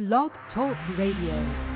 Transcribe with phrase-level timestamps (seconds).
[0.00, 1.69] Blog Talk Radio.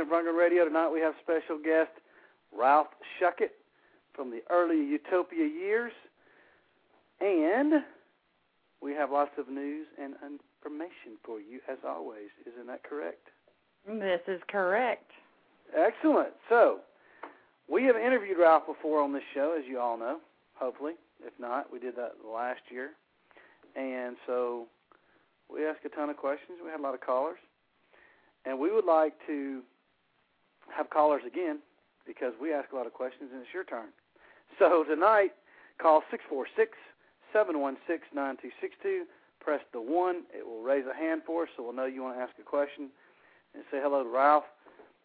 [0.00, 0.64] Edition of Rundgren Radio.
[0.64, 1.90] Tonight we have special guest
[2.56, 3.50] Ralph Schuckett
[4.14, 5.92] from the early Utopia years.
[7.20, 7.84] And
[8.80, 12.28] we have lots of news and information for you, as always.
[12.46, 13.28] Isn't that correct?
[13.86, 15.10] This is correct.
[15.76, 16.32] Excellent.
[16.48, 16.80] So,
[17.68, 20.18] we have interviewed Ralph before on this show, as you all know,
[20.54, 20.94] hopefully.
[21.24, 22.90] If not, we did that last year.
[23.76, 24.66] And so,
[25.52, 26.58] we asked a ton of questions.
[26.64, 27.38] We had a lot of callers.
[28.46, 29.60] And we would like to
[30.76, 31.58] have callers again
[32.06, 33.88] because we ask a lot of questions and it's your turn.
[34.58, 35.32] So tonight,
[35.78, 36.76] call 646
[37.32, 39.06] 716 9262.
[39.40, 40.28] Press the 1.
[40.36, 42.44] It will raise a hand for us so we'll know you want to ask a
[42.44, 42.92] question.
[43.54, 44.46] And say hello to Ralph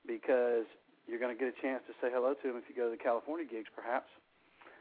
[0.06, 0.68] because
[1.08, 2.94] you're going to get a chance to say hello to him if you go to
[2.94, 4.10] the California gigs, perhaps.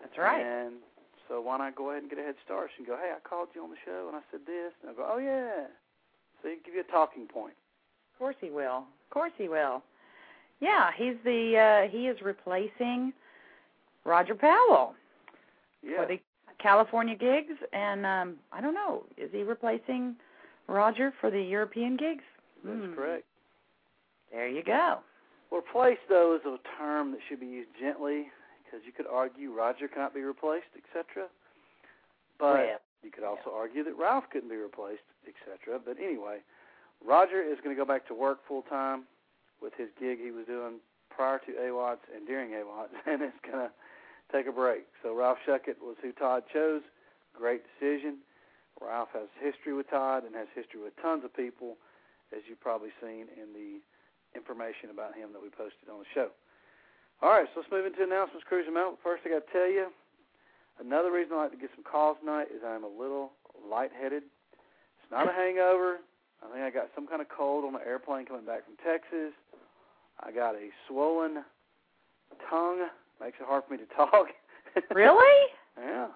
[0.02, 0.42] That's right.
[0.42, 0.84] And
[1.28, 3.48] so why not go ahead and get a head start and go, hey, I called
[3.54, 4.72] you on the show and I said this.
[4.82, 5.68] And I'll go, oh, yeah.
[6.42, 7.56] So he can give you a talking point.
[8.12, 8.84] Of course he will.
[8.84, 9.82] Of course he will.
[10.64, 11.40] Yeah, he's the
[11.86, 13.12] uh he is replacing
[14.04, 14.94] Roger Powell
[15.82, 15.96] Yeah.
[15.96, 16.18] for the
[16.58, 20.16] California gigs and um I don't know, is he replacing
[20.66, 22.24] Roger for the European gigs?
[22.64, 22.94] That's Hmm.
[22.94, 23.24] correct.
[24.32, 25.00] There you go.
[25.52, 28.30] Replace, though, is a term that should be used gently
[28.64, 31.28] because you could argue Roger cannot be replaced, etc.
[32.38, 35.78] But Well, you could also argue that Ralph couldn't be replaced, etc.
[35.78, 36.38] But anyway,
[37.04, 39.04] Roger is going to go back to work full time
[39.62, 40.80] with his gig he was doing
[41.10, 43.70] prior to AWATS and during AWATS, and it's going to
[44.32, 44.86] take a break.
[45.02, 46.82] So Ralph Schuckett was who Todd chose.
[47.34, 48.18] Great decision.
[48.80, 51.76] Ralph has history with Todd and has history with tons of people,
[52.34, 53.78] as you've probably seen in the
[54.34, 56.34] information about him that we posted on the show.
[57.22, 58.98] All right, so let's move into announcements, Cruising Mountain.
[59.02, 59.86] First, I got to tell you,
[60.82, 64.26] another reason I like to get some calls tonight is I'm a little lightheaded.
[64.26, 66.02] It's not a hangover.
[66.42, 69.32] I think I got some kind of cold on the airplane coming back from Texas.
[70.20, 71.44] I got a swollen
[72.48, 72.86] tongue.
[73.20, 74.26] Makes it hard for me to talk.
[74.90, 75.52] Really?
[75.78, 76.08] yeah.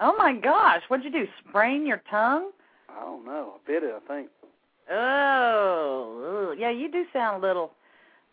[0.00, 1.26] Oh my gosh, what'd you do?
[1.48, 2.50] Sprain your tongue?
[2.88, 3.54] I don't know.
[3.56, 4.28] I bit it, I think.
[4.88, 7.72] Oh, yeah, you do sound a little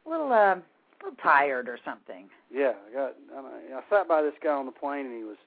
[0.06, 0.62] little uh a
[1.04, 2.30] little tired or something.
[2.54, 3.16] Yeah, I got.
[3.36, 5.38] I, mean, I sat by this guy on the plane and he was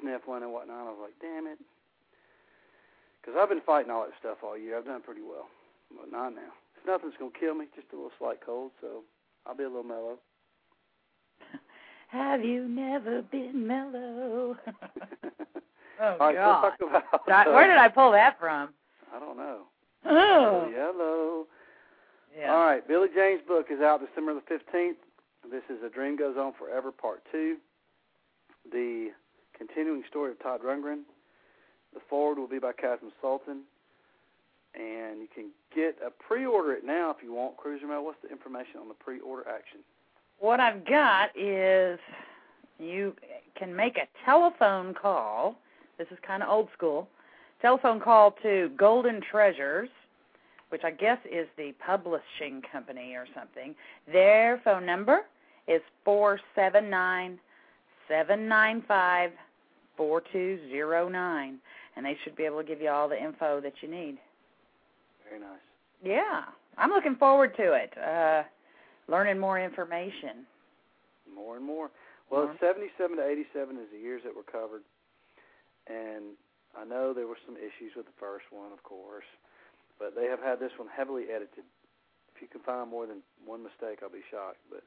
[0.00, 0.86] sniffling and whatnot.
[0.86, 1.58] I was like, damn it,
[3.20, 4.76] because I've been fighting all that stuff all year.
[4.76, 5.48] I've done pretty well,
[5.96, 6.52] but not now.
[6.82, 7.66] It's nothing's gonna kill me.
[7.76, 9.02] Just a little slight cold, so
[9.46, 10.18] I'll be a little mellow.
[12.08, 14.56] Have you never been mellow?
[14.66, 16.72] oh all right, God!
[16.80, 17.26] so let's talk about.
[17.26, 18.70] Did I- where did I pull that from?
[19.14, 19.60] I don't know.
[20.04, 21.46] Oh, Yellow.
[22.36, 22.52] yeah.
[22.52, 24.96] All right, Billy James' book is out December the 15th.
[25.48, 27.56] This is A Dream Goes On Forever, Part 2.
[28.72, 29.10] The
[29.56, 31.02] continuing story of Todd Rundgren.
[31.94, 33.62] The forward will be by Kasim Sultan.
[34.74, 37.56] And you can get a pre-order it now if you want.
[37.56, 39.80] Cruiser Mail, what's the information on the pre-order action?
[40.38, 41.98] What I've got is
[42.78, 43.14] you
[43.58, 45.56] can make a telephone call.
[45.98, 47.08] This is kind of old school.
[47.60, 49.88] Telephone call to Golden Treasures,
[50.70, 53.74] which I guess is the publishing company or something.
[54.10, 55.20] Their phone number
[55.68, 57.38] is four seven nine
[58.08, 59.30] seven nine five
[59.96, 61.58] four two zero nine,
[61.94, 64.18] and they should be able to give you all the info that you need.
[65.32, 65.64] Very nice.
[66.04, 66.44] Yeah,
[66.76, 67.96] I'm looking forward to it.
[67.96, 68.42] Uh,
[69.08, 70.44] learning more information.
[71.34, 71.90] More and more.
[72.30, 72.56] Well, More.
[72.60, 74.82] 77 to 87 is the years that were covered.
[75.86, 76.36] And
[76.76, 79.24] I know there were some issues with the first one, of course.
[79.98, 81.64] But they have had this one heavily edited.
[82.36, 84.60] If you can find more than one mistake, I'll be shocked.
[84.68, 84.82] But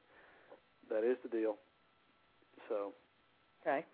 [0.90, 1.56] that is the deal.
[2.68, 2.92] So
[3.62, 3.84] Okay.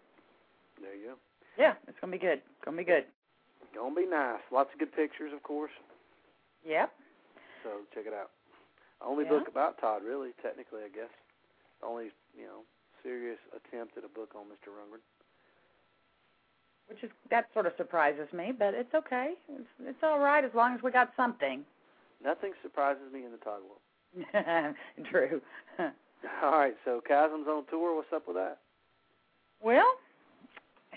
[0.82, 1.14] there you go.
[1.56, 2.42] Yeah, it's gonna be good.
[2.64, 3.04] Gonna be good.
[3.74, 4.40] Gonna be nice.
[4.50, 5.72] Lots of good pictures, of course.
[6.66, 6.92] Yep.
[7.64, 8.30] So check it out.
[9.00, 9.30] Only Yeah.
[9.30, 11.10] book about Todd, really, technically, I guess.
[11.82, 12.64] Only, you know,
[13.02, 14.70] serious attempt at a book on Mr.
[14.70, 15.00] Rundgren.
[16.88, 19.34] Which is that sort of surprises me, but it's okay.
[19.48, 21.64] It's it's all right as long as we got something.
[22.22, 24.74] Nothing surprises me in the Todd world.
[25.10, 25.40] True.
[26.42, 27.96] All right, so Kasim's on tour.
[27.96, 28.58] What's up with that?
[29.60, 29.90] well,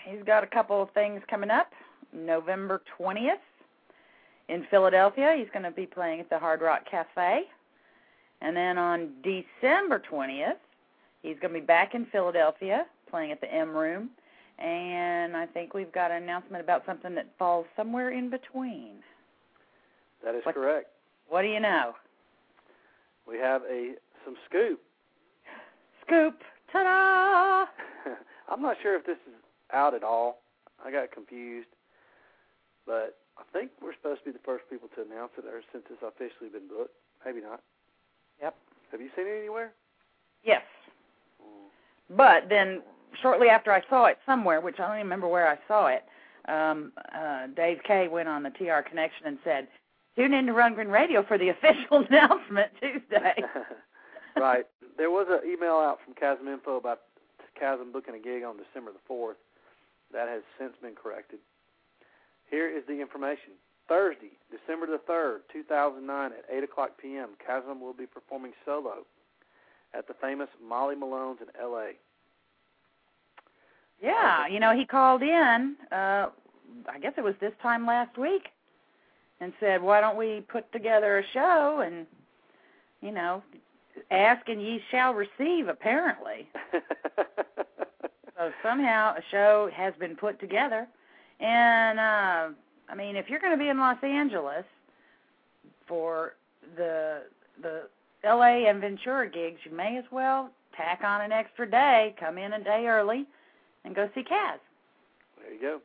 [0.04, 1.72] he's got a couple of things coming up.
[2.12, 3.40] November 20th
[4.48, 7.42] in Philadelphia, he's going to be playing at the Hard Rock Cafe.
[8.40, 10.56] And then on December 20th,
[11.22, 14.10] he's going to be back in Philadelphia playing at the M Room.
[14.58, 18.94] And I think we've got an announcement about something that falls somewhere in between.
[20.24, 20.88] That is What- correct.
[21.28, 21.94] What do you know?
[23.26, 23.94] We have a
[24.24, 24.80] some scoop.
[26.06, 26.40] Scoop!
[26.72, 27.66] Ta-da!
[28.48, 29.34] I'm not sure if this is
[29.72, 30.38] out at all.
[30.84, 31.68] I got confused,
[32.86, 35.84] but I think we're supposed to be the first people to announce it, or since
[35.90, 36.94] it's officially been booked.
[37.24, 37.60] Maybe not.
[38.40, 38.54] Yep.
[38.92, 39.72] Have you seen it anywhere?
[40.44, 40.62] Yes.
[41.42, 42.16] Mm.
[42.16, 42.82] But then
[43.20, 46.04] shortly after I saw it somewhere, which I don't even remember where I saw it,
[46.48, 49.68] um, uh, Dave Kay went on the TR Connection and said,
[50.16, 53.42] "Tune in to Rundgren Radio for the official announcement Tuesday."
[54.36, 54.66] right.
[54.96, 57.00] There was an email out from Chasm Info about
[57.58, 59.36] Kasim booking a gig on December the 4th.
[60.12, 61.40] That has since been corrected.
[62.50, 63.52] Here is the information.
[63.88, 69.06] Thursday, December the 3rd, 2009, at 8 o'clock p.m., Kasim will be performing solo
[69.94, 71.92] at the famous Molly Malone's in L.A.
[74.02, 75.76] yeah, you know, he called in.
[75.92, 76.26] Uh,
[76.88, 78.48] I guess it was this time last week,
[79.40, 82.06] and said, "Why don't we put together a show and,
[83.00, 83.42] you know,
[84.10, 86.48] ask and ye shall receive." Apparently.
[88.36, 90.86] So somehow a show has been put together,
[91.40, 92.48] and uh,
[92.88, 94.64] I mean, if you're going to be in Los Angeles
[95.86, 96.34] for
[96.76, 97.22] the
[97.62, 97.82] the
[98.24, 98.68] L.A.
[98.68, 102.62] and Ventura gigs, you may as well tack on an extra day, come in a
[102.62, 103.26] day early,
[103.84, 104.58] and go see Kaz.
[105.40, 105.80] There you go.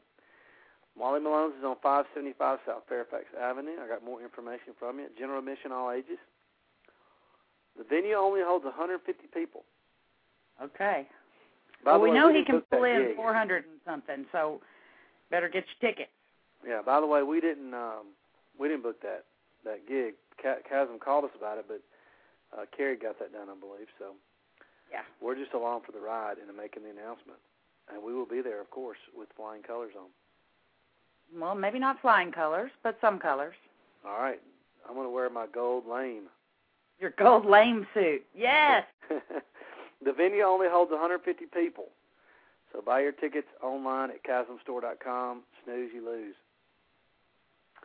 [0.97, 3.79] Molly Malone's is on 575 South Fairfax Avenue.
[3.81, 5.07] I got more information from you.
[5.17, 6.19] General admission, all ages.
[7.77, 9.63] The venue only holds 150 people.
[10.61, 11.07] Okay.
[11.85, 13.15] By well, we way, know he can pull in gig.
[13.15, 14.61] 400 and something, so
[15.31, 16.09] better get your ticket.
[16.67, 16.81] Yeah.
[16.85, 18.13] By the way, we didn't um,
[18.59, 19.25] we didn't book that
[19.65, 20.13] that gig.
[20.41, 21.81] Kasim called us about it, but
[22.57, 23.87] uh, Carrie got that done, I believe.
[23.99, 24.13] So
[24.91, 25.01] Yeah.
[25.21, 27.37] we're just along for the ride and making the announcement,
[27.93, 30.07] and we will be there, of course, with flying colors on.
[31.39, 33.55] Well, maybe not flying colors, but some colors.
[34.05, 34.41] All right.
[34.87, 36.23] I'm going to wear my gold lame.
[36.99, 38.23] Your gold lame suit.
[38.35, 38.83] Yes.
[40.03, 41.85] the venue only holds 150 people.
[42.73, 45.41] So buy your tickets online at chasmstore.com.
[45.63, 46.35] Snooze, you lose.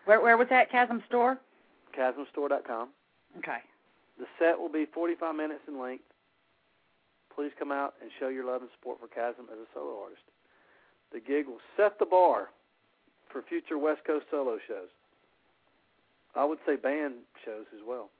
[0.04, 1.38] Where where was that Chasm store?
[1.98, 2.88] Chasmstore.com.
[3.38, 3.58] Okay.
[4.18, 6.04] The set will be 45 minutes in length.
[7.34, 10.22] Please come out and show your love and support for Kasim as a solo artist.
[11.12, 12.48] The gig will set the bar
[13.30, 14.88] for future West Coast solo shows.
[16.34, 18.10] I would say band shows as well.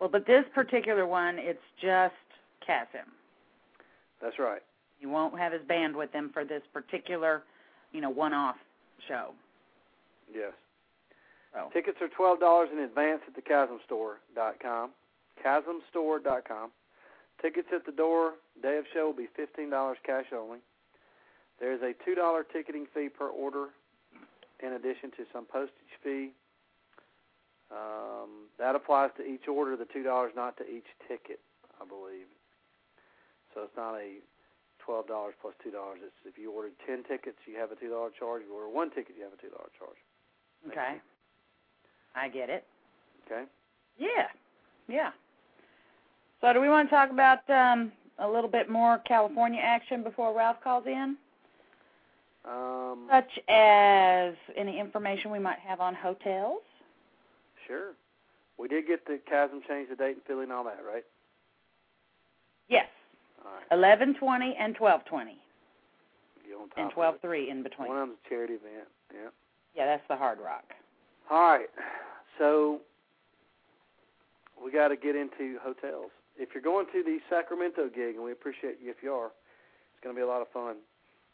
[0.00, 2.14] Well, but this particular one, it's just
[2.66, 3.12] Kasim.
[4.20, 4.62] That's right.
[5.00, 7.42] You won't have his band with him for this particular,
[7.92, 8.56] you know, one-off
[9.08, 9.32] show.
[10.34, 10.52] Yes.
[11.52, 14.90] So Tickets are twelve dollars in advance at the chasmstore.com.
[15.44, 16.70] Chasmstore.com.
[17.40, 18.32] Tickets at the door.
[18.62, 20.58] Day of show will be fifteen dollars cash only.
[21.60, 23.68] There is a two dollar ticketing fee per order,
[24.62, 26.30] in addition to some postage fee.
[27.70, 29.76] Um, that applies to each order.
[29.76, 31.40] The two dollars, not to each ticket,
[31.80, 32.26] I believe.
[33.54, 34.18] So it's not a
[34.86, 35.98] twelve dollars plus two dollars.
[36.02, 38.42] It's if you ordered ten tickets, you have a two dollar charge.
[38.42, 39.98] If you order one ticket, you have a two dollar charge.
[40.70, 40.96] okay,
[42.14, 42.64] I get it.
[43.26, 43.44] Okay.
[43.98, 44.28] Yeah,
[44.88, 45.10] yeah.
[46.40, 50.36] So do we want to talk about um, a little bit more California action before
[50.36, 51.16] Ralph calls in,
[52.44, 56.60] Um, such as any information we might have on hotels?
[57.66, 57.92] Sure.
[58.58, 61.04] We did get the chasm change the date in Philly and all that, right?
[62.68, 62.86] Yes.
[63.70, 65.38] Eleven twenty and twelve twenty,
[66.46, 67.88] You on top and twelve three in between.
[67.88, 68.88] One of them's a charity event.
[69.12, 69.30] Yeah.
[69.74, 70.64] Yeah, that's the Hard Rock.
[71.30, 71.68] All right.
[72.38, 72.80] So
[74.62, 76.10] we got to get into hotels.
[76.38, 80.00] If you're going to the Sacramento gig, and we appreciate you if you are, it's
[80.04, 80.76] going to be a lot of fun,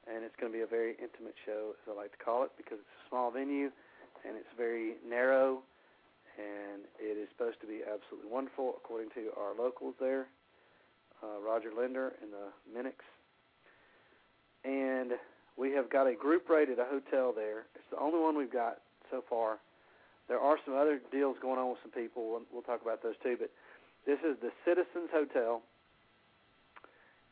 [0.07, 2.51] and it's going to be a very intimate show, as I like to call it,
[2.57, 3.71] because it's a small venue,
[4.27, 5.63] and it's very narrow,
[6.39, 10.27] and it is supposed to be absolutely wonderful, according to our locals there,
[11.23, 13.01] uh, Roger Linder and the Minix.
[14.65, 15.13] And
[15.57, 17.67] we have got a group rate at a hotel there.
[17.75, 18.79] It's the only one we've got
[19.11, 19.59] so far.
[20.29, 22.31] There are some other deals going on with some people.
[22.31, 23.37] We'll, we'll talk about those too.
[23.39, 23.51] But
[24.07, 25.63] this is the Citizens Hotel,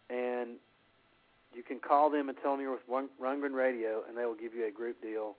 [0.09, 0.57] and
[1.55, 4.35] you can call them and tell them you're with Run- Rundgren Radio, and they will
[4.35, 5.37] give you a group deal.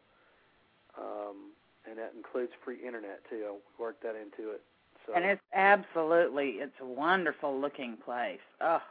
[0.98, 1.52] Um,
[1.90, 3.44] and that includes free internet too.
[3.46, 4.62] I'll work that into it.
[5.08, 8.44] So And it's absolutely, it's a wonderful looking place.
[8.62, 8.82] Oh,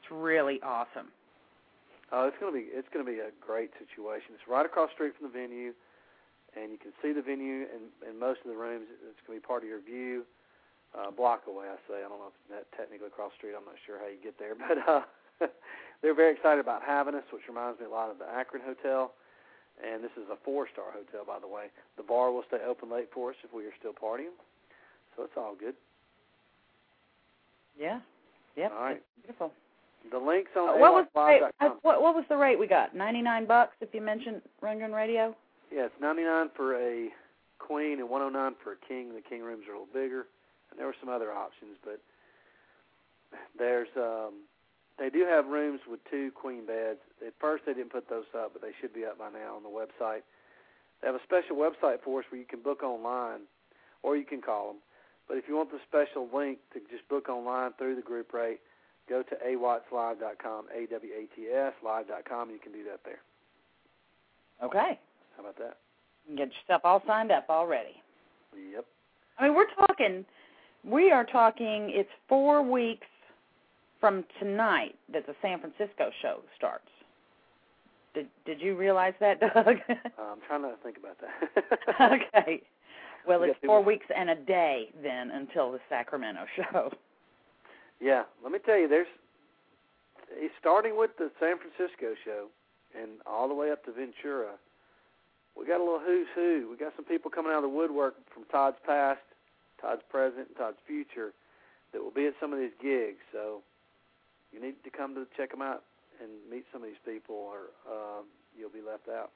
[0.00, 1.08] it's really awesome.
[2.12, 4.34] Oh, it's gonna be it's gonna be a great situation.
[4.34, 5.72] It's right across the street from the venue,
[6.54, 8.86] and you can see the venue and and most of the rooms.
[8.90, 10.22] It's gonna be part of your view.
[10.94, 12.06] Uh, block away, I say.
[12.06, 13.58] I don't know if that technically across the street.
[13.58, 15.02] I'm not sure how you get there, but uh,
[16.02, 19.10] they're very excited about having us, which reminds me a lot of the Akron Hotel.
[19.82, 21.66] And this is a four-star hotel, by the way.
[21.98, 24.38] The bar will stay open late for us if we are still partying,
[25.16, 25.74] so it's all good.
[27.78, 28.00] Yeah.
[28.56, 28.72] Yep.
[28.76, 29.02] All right.
[29.22, 29.52] Beautiful.
[30.10, 31.42] The links on Uh, what was the rate?
[31.60, 32.94] Uh, what what was the rate we got?
[32.94, 35.34] Ninety nine bucks if you mentioned Rundgren Radio.
[35.72, 37.08] Yeah, it's 99 for a
[37.58, 39.12] queen and 109 for a king.
[39.14, 40.26] The king rooms are a little bigger,
[40.70, 41.98] and there were some other options, but
[43.58, 44.44] there's um
[44.98, 47.00] they do have rooms with two queen beds.
[47.26, 49.62] At first they didn't put those up, but they should be up by now on
[49.64, 50.22] the website.
[51.00, 53.40] They have a special website for us where you can book online,
[54.02, 54.76] or you can call them.
[55.28, 58.60] But if you want the special link to just book online through the group rate,
[59.08, 63.20] go to awatslive.com, A-W-A-T-S, live.com, and you can do that there.
[64.62, 64.98] Okay.
[65.36, 65.78] How about that?
[66.26, 68.02] You can get yourself all signed up already.
[68.72, 68.84] Yep.
[69.38, 70.24] I mean, we're talking.
[70.84, 71.90] We are talking.
[71.92, 73.06] It's four weeks
[74.00, 76.88] from tonight that the San Francisco show starts.
[78.14, 79.76] Did Did you realize that, Doug?
[79.88, 82.12] I'm trying to think about that.
[82.36, 82.62] okay.
[83.26, 83.84] Well, We it's four more.
[83.84, 86.90] weeks and a day then until the Sacramento show.
[88.00, 89.06] Yeah, let me tell you, there's
[90.60, 92.46] starting with the San Francisco show
[93.00, 94.52] and all the way up to Ventura.
[95.56, 96.68] We got a little who's who.
[96.70, 99.20] We got some people coming out of the woodwork from Todd's past,
[99.80, 101.32] Todd's present, and Todd's future
[101.92, 103.22] that will be at some of these gigs.
[103.32, 103.62] So
[104.52, 105.84] you need to come to check them out
[106.20, 108.24] and meet some of these people, or um,
[108.58, 109.30] you'll be left out.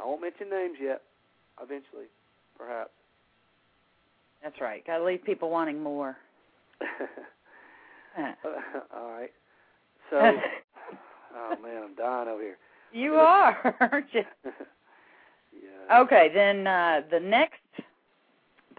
[0.00, 1.02] I won't mention names yet.
[1.60, 2.06] Eventually,
[2.58, 2.90] perhaps.
[4.42, 4.86] That's right.
[4.86, 6.16] Got to leave people wanting more.
[8.18, 9.32] all right.
[10.10, 10.16] So,
[11.36, 12.58] oh man, I'm dying over here.
[12.92, 14.24] you are, aren't you?
[14.44, 16.00] yeah.
[16.00, 17.60] Okay, then uh, the next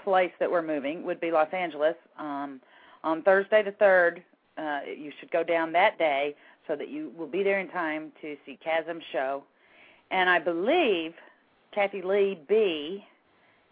[0.04, 1.96] place that we're moving would be Los Angeles.
[2.18, 2.62] Um,
[3.04, 4.24] on Thursday the third,
[4.58, 6.36] uh, you should go down that day
[6.68, 9.44] so that you will be there in time to see Kasim show.
[10.12, 11.14] And I believe
[11.74, 13.04] Kathy Lee B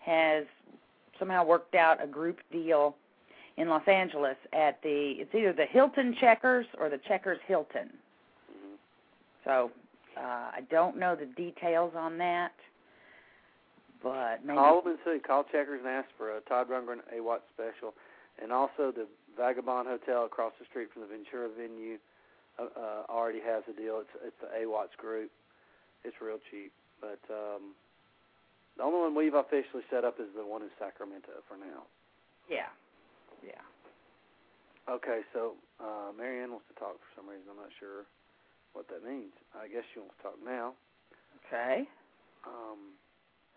[0.08, 0.46] has
[1.20, 2.96] somehow worked out a group deal
[3.58, 7.90] in Los Angeles at the it's either the Hilton Checkers or the Checkers Hilton.
[8.50, 8.78] Mhm.
[9.44, 9.72] So
[10.16, 12.54] uh, I don't know the details on that,
[14.02, 15.20] but maybe Call them and see.
[15.20, 17.94] Call Checkers and ask for a Todd Rundgren A Watt special,
[18.42, 21.98] and also the Vagabond Hotel across the street from the Ventura venue
[22.58, 24.00] uh, uh, already has a deal.
[24.00, 25.32] It's it's the AWATS group.
[26.04, 26.72] It's real cheap,
[27.02, 27.74] but um,
[28.78, 31.84] the only one we've officially set up is the one in Sacramento for now.
[32.50, 32.70] yeah,
[33.44, 33.62] yeah.
[34.90, 35.54] Okay, so
[35.84, 37.44] uh, Marianne wants to talk for some reason.
[37.52, 38.06] I'm not sure
[38.72, 39.34] what that means.
[39.52, 40.74] I guess she wants to talk now.
[41.44, 41.88] Okay,
[42.48, 42.96] Um,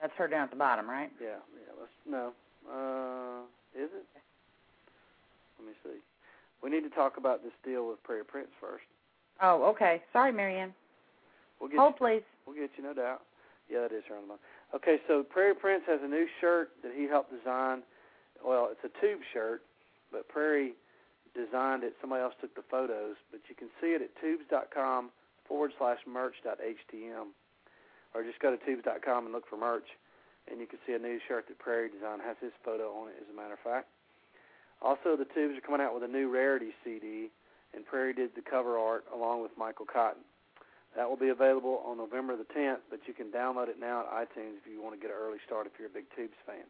[0.01, 1.11] that's her down at the bottom, right?
[1.23, 1.73] yeah, yeah.
[1.79, 2.33] Let's no.
[2.67, 3.43] Uh,
[3.79, 4.07] is it?
[5.59, 6.01] Let me see.
[6.63, 8.85] We need to talk about this deal with Prairie Prince first.
[9.41, 10.03] Oh, okay.
[10.13, 10.75] Sorry, Marianne.
[11.61, 12.23] We'll get Hold, you, please.
[12.47, 13.23] we'll get you no doubt.
[13.71, 14.45] Yeah, that is her on the bottom.
[14.75, 17.83] Okay, so Prairie Prince has a new shirt that he helped design.
[18.45, 19.63] Well, it's a tube shirt,
[20.13, 20.75] but Prairie
[21.35, 21.95] designed it.
[22.01, 25.11] Somebody else took the photos, but you can see it at tubes.com
[25.47, 26.35] forward slash merch
[28.15, 29.87] or just go to tubes.com and look for merch,
[30.51, 32.23] and you can see a new shirt that Prairie designed.
[32.23, 33.89] Has his photo on it, as a matter of fact.
[34.83, 37.31] Also, the Tubes are coming out with a new rarity CD,
[37.75, 40.25] and Prairie did the cover art along with Michael Cotten.
[40.97, 44.29] That will be available on November the 10th, but you can download it now at
[44.29, 46.67] iTunes if you want to get an early start if you're a big Tubes fan.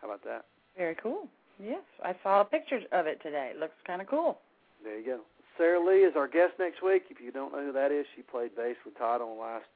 [0.00, 0.46] How about that?
[0.76, 1.28] Very cool.
[1.62, 3.52] Yes, I saw pictures of it today.
[3.54, 4.38] It looks kind of cool.
[4.82, 5.20] There you go.
[5.56, 7.04] Sara Lee is our guest next week.
[7.10, 9.66] If you don't know who that is, she played bass with Todd on the last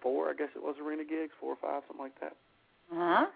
[0.00, 2.34] four, I guess it was, arena gigs, four or five, something like that.
[2.90, 3.26] Uh huh.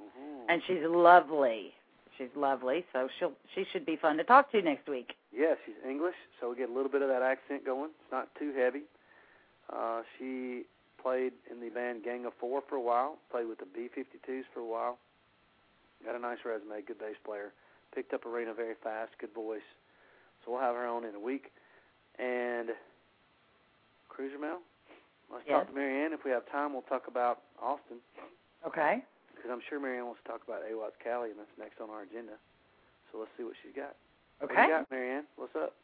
[0.00, 0.50] Mm-hmm.
[0.50, 1.74] And she's lovely.
[2.16, 5.12] She's lovely, so she'll she should be fun to talk to next week.
[5.32, 7.90] Yeah, she's English, so we get a little bit of that accent going.
[8.02, 8.82] It's not too heavy.
[9.72, 10.64] Uh, she
[11.00, 14.60] played in the band Gang of Four for a while, played with the B-52s for
[14.60, 14.98] a while.
[16.04, 17.52] Got a nice resume, good bass player.
[17.94, 19.64] Picked up arena very fast, good voice.
[20.44, 21.52] So we'll have her on in a week.
[22.18, 22.70] And
[24.08, 24.58] Cruiser Mail,
[25.32, 25.58] let's Yes.
[25.60, 26.12] talk to Marianne.
[26.12, 28.00] If we have time, we'll talk about Austin,
[28.66, 29.04] Okay.
[29.34, 32.02] because I'm sure Marianne wants to talk about AWATS Cali, and that's next on our
[32.02, 32.36] agenda.
[33.12, 33.94] So let's see what she's got.
[34.40, 34.62] What Okay.
[34.62, 35.24] you got, Marianne?
[35.36, 35.74] What's up?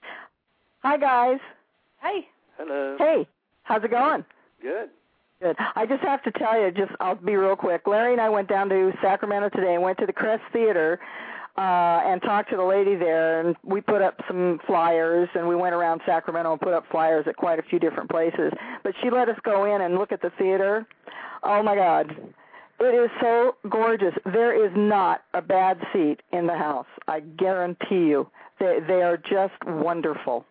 [0.82, 1.38] Hi guys.
[2.00, 2.28] Hey.
[2.56, 2.96] Hello.
[2.98, 3.26] Hey,
[3.64, 4.25] how's it going?
[4.62, 4.90] Good.
[5.42, 5.56] Good.
[5.75, 7.86] I just have to tell you, just I'll be real quick.
[7.86, 10.98] Larry and I went down to Sacramento today and went to the Crest Theater
[11.58, 15.56] uh and talked to the lady there and we put up some flyers and we
[15.56, 18.52] went around Sacramento and put up flyers at quite a few different places.
[18.82, 20.86] But she let us go in and look at the theater.
[21.42, 22.16] Oh my god.
[22.78, 24.14] It is so gorgeous.
[24.25, 26.87] There is not a bad seat in the house.
[27.09, 28.28] I guarantee you.
[28.61, 30.45] They they are just wonderful.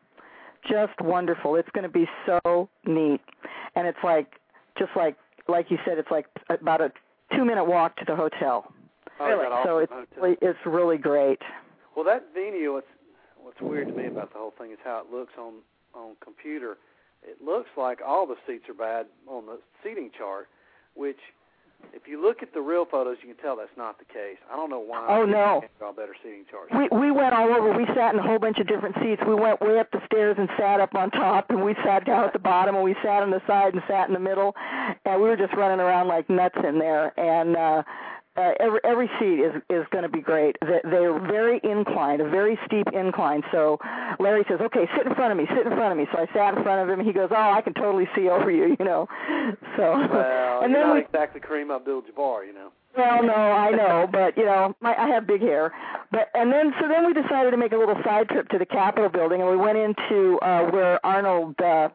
[0.68, 1.56] Just wonderful.
[1.56, 3.22] It's going to be so neat.
[3.76, 4.34] And it's like
[4.78, 5.16] just like
[5.48, 6.92] like you said it's like about a
[7.36, 8.72] 2 minute walk to the hotel.
[9.20, 9.46] Oh, Really?
[9.64, 10.08] So it's Hotel.
[10.24, 11.40] really, it's really great.
[11.96, 12.88] Well, that venue, what's
[13.42, 15.56] what's weird to me about the whole thing is how it looks on
[15.94, 16.78] on computer.
[17.24, 20.48] It looks like all the seats are bad on the seating chart,
[20.96, 21.20] which
[21.94, 24.38] if you look at the real photos, you can tell that's not the case.
[24.52, 25.06] I don't know why.
[25.10, 25.64] Oh, no.
[25.96, 26.72] Better seating charts.
[26.76, 27.72] We we went all over.
[27.72, 29.22] We sat in a whole bunch of different seats.
[29.26, 32.26] We went way up the stairs and sat up on top, and we sat down
[32.26, 34.54] at the bottom, and we sat on the side and sat in the middle,
[35.06, 37.18] and we were just running around like nuts in there.
[37.20, 37.84] And uh,
[38.38, 40.58] uh, every every seat is is going to be great.
[40.62, 43.44] They, they're very inclined, a very steep incline.
[43.52, 43.80] So
[44.20, 46.28] Larry says, "Okay, sit in front of me, sit in front of me." So I
[46.34, 47.00] sat in front of him.
[47.00, 49.08] and He goes, "Oh, I can totally see over you," you know.
[49.78, 52.72] So well, and then not we exactly Kareem Abdul-Jabbar, you know.
[52.98, 55.74] well, no, I know, but you know, my, I have big hair.
[56.12, 58.66] But and then so then we decided to make a little side trip to the
[58.66, 61.90] Capitol building, and we went into uh, where Arnold uh,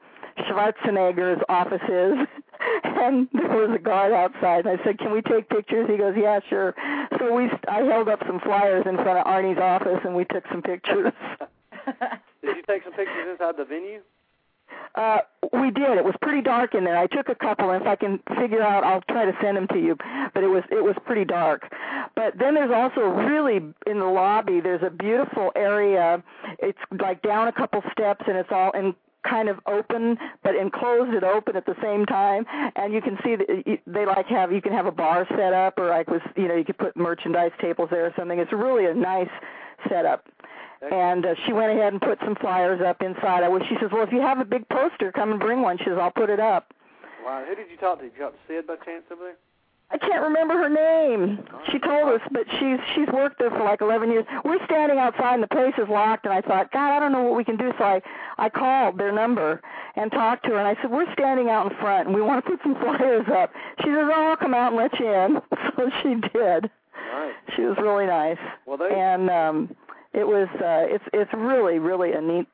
[0.49, 2.15] Schwarzenegger's office is.
[2.85, 6.15] And there was a guard outside, and I said, "Can we take pictures?" He goes,
[6.17, 6.75] "Yeah, sure."
[7.19, 10.45] So we, I held up some flyers in front of Arnie's office, and we took
[10.51, 11.13] some pictures.
[12.43, 14.01] Did you take some pictures inside the venue?
[14.95, 15.19] Uh,
[15.53, 15.99] we did.
[15.99, 16.97] It was pretty dark in there.
[16.97, 19.69] I took a couple, and if I can figure out, I'll try to send them
[19.69, 19.97] to you.
[20.35, 21.73] But it was it was pretty dark.
[22.15, 24.61] But then there's also really in the lobby.
[24.61, 26.23] There's a beautiful area.
[26.59, 28.95] It's like down a couple steps, and it's all in
[29.29, 32.45] kind of open but enclosed and open at the same time
[32.77, 35.79] and you can see that they like have you can have a bar set up
[35.79, 38.87] or like with you know you could put merchandise tables there or something it's really
[38.87, 39.29] a nice
[39.89, 40.27] setup
[40.83, 43.43] and uh, she went ahead and put some flyers up inside.
[43.43, 45.77] I wish she says, "Well, if you have a big poster, come and bring one."
[45.77, 46.73] She says, "I'll put it up."
[47.25, 47.45] Wow.
[47.47, 48.05] Who did you talk to?
[48.05, 49.37] Did you talk to Sid by chance over there?
[49.93, 51.43] I can't remember her name.
[51.73, 54.25] She told us, but she's she's worked there for like 11 years.
[54.45, 57.25] We're standing outside and the place is locked, and I thought, God, I don't know
[57.25, 57.73] what we can do.
[57.77, 58.01] So I
[58.39, 59.61] I called their number
[59.97, 62.45] and talked to her, and I said, We're standing out in front, and we want
[62.45, 63.53] to put some flyers up.
[63.81, 65.41] She says, Oh, I'll come out and let you in.
[65.77, 66.71] So she did.
[67.13, 67.33] Nice.
[67.57, 69.75] She was really nice, Well, they and um,
[70.13, 72.47] it was uh, it's it's really really a neat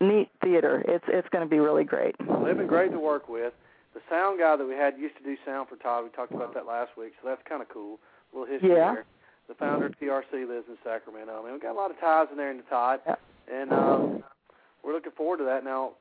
[0.00, 0.84] neat theater.
[0.86, 2.14] It's it's going to be really great.
[2.18, 3.52] They've been great to work with.
[3.94, 6.04] The sound guy that we had used to do sound for Todd.
[6.04, 7.98] We talked about that last week, so that's kind of cool.
[8.34, 8.94] A little history Yeah.
[8.94, 9.04] there.
[9.46, 11.38] The founder of TRC lives in Sacramento.
[11.38, 13.16] I mean, we've got a lot of ties in there into Todd, Yeah.
[13.46, 14.24] and um,
[14.82, 15.64] we're looking forward to that.
[15.64, 15.92] Now,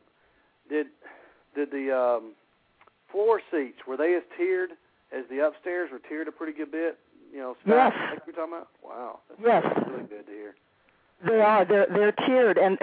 [0.70, 0.88] did
[1.54, 2.34] did the um,
[3.12, 4.72] floor seats were they as tiered
[5.12, 5.92] as the upstairs?
[5.92, 6.98] Were tiered a pretty good bit?
[7.32, 7.94] You know, Yes.
[8.12, 8.70] like we're talking about.
[8.82, 9.88] Wow, that's Yes.
[9.88, 10.56] really good to hear.
[11.26, 11.66] They are.
[11.66, 12.78] They're they're tiered, and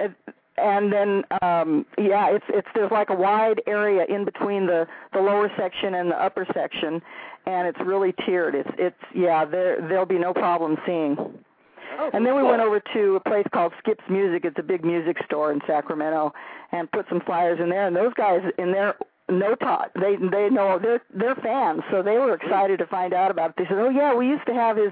[0.57, 5.19] and then um yeah, it's it's there's like a wide area in between the the
[5.19, 7.01] lower section and the upper section,
[7.45, 8.55] and it's really tiered.
[8.55, 9.45] It's it's yeah.
[9.45, 11.15] There there'll be no problem seeing.
[11.99, 12.51] Oh, And then we cool.
[12.51, 14.45] went over to a place called Skip's Music.
[14.45, 16.33] It's a big music store in Sacramento,
[16.71, 17.85] and put some flyers in there.
[17.85, 18.95] And those guys in there
[19.29, 19.89] know Todd.
[19.95, 23.55] They they know they're they're fans, so they were excited to find out about it.
[23.57, 24.91] They said, "Oh yeah, we used to have his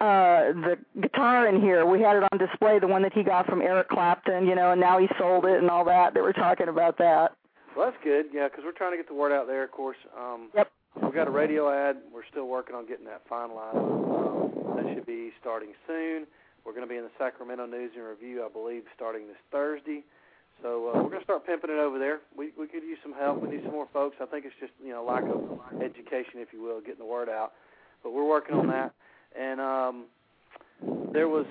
[0.00, 1.86] uh the guitar in here.
[1.86, 4.72] We had it on display, the one that he got from Eric Clapton, you know,
[4.72, 6.14] and now he sold it and all that.
[6.14, 7.32] They were talking about that.
[7.76, 8.26] Well, that's good.
[8.32, 9.64] Yeah, because we're trying to get the word out there.
[9.64, 10.70] Of course, um, Yep.
[11.02, 11.98] we've got a radio ad.
[12.12, 13.76] We're still working on getting that finalized.
[13.76, 16.26] Um, that should be starting soon.
[16.64, 20.02] We're going to be in the Sacramento News and Review, I believe, starting this Thursday.
[20.62, 22.20] So uh, we're going to start pimping it over there.
[22.36, 23.42] We we could use some help.
[23.42, 24.16] We need some more folks.
[24.22, 27.28] I think it's just you know lack of education, if you will, getting the word
[27.28, 27.52] out.
[28.02, 28.92] But we're working on that.
[29.38, 30.04] And um,
[31.12, 31.46] there was.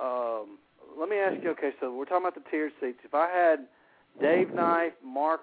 [0.00, 0.58] Um,
[0.98, 1.50] let me ask you.
[1.50, 2.98] Okay, so we're talking about the tiered seats.
[3.04, 3.66] If I had
[4.20, 5.42] Dave Knife, Mark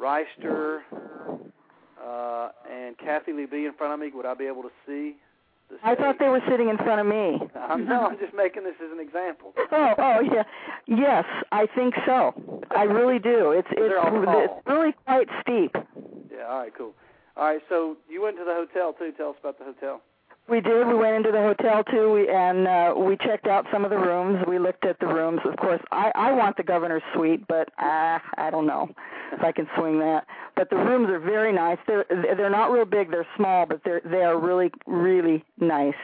[0.00, 0.80] Reister,
[2.02, 5.16] uh, and Kathy Lee B in front of me, would I be able to see
[5.68, 7.40] the I thought they were sitting in front of me.
[7.68, 9.52] I'm, no, I'm just making this as an example.
[9.72, 10.44] Oh, oh yeah,
[10.86, 12.62] yes, I think so.
[12.74, 13.50] I really do.
[13.50, 14.42] It's it's They're all tall.
[14.42, 15.74] it's really quite steep.
[16.32, 16.92] Yeah, all right, cool.
[17.36, 19.12] All right, so you went to the hotel too.
[19.16, 20.00] Tell us about the hotel.
[20.48, 20.86] We did.
[20.86, 23.98] We went into the hotel too, we, and uh, we checked out some of the
[23.98, 24.44] rooms.
[24.46, 25.40] We looked at the rooms.
[25.44, 28.88] Of course, I I want the governor's suite, but uh, I don't know
[29.32, 30.24] if I can swing that.
[30.54, 31.78] But the rooms are very nice.
[31.88, 33.10] They're they're not real big.
[33.10, 35.94] They're small, but they're they are really really nice.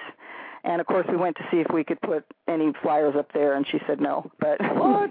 [0.64, 3.54] And of course, we went to see if we could put any flyers up there,
[3.54, 4.28] and she said no.
[4.40, 5.10] But What?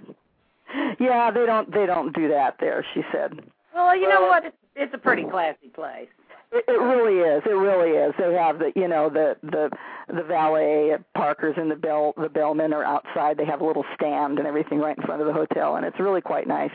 [0.99, 2.85] yeah, they don't they don't do that there.
[2.93, 3.39] She said.
[3.73, 4.43] Well, you know what?
[4.43, 6.09] It's, it's a pretty classy place.
[6.51, 7.43] It, it really is.
[7.45, 8.13] It really is.
[8.17, 9.69] They have the you know the the
[10.13, 13.37] the valet Parkers and the bell the bellmen are outside.
[13.37, 15.99] They have a little stand and everything right in front of the hotel, and it's
[15.99, 16.71] really quite nice.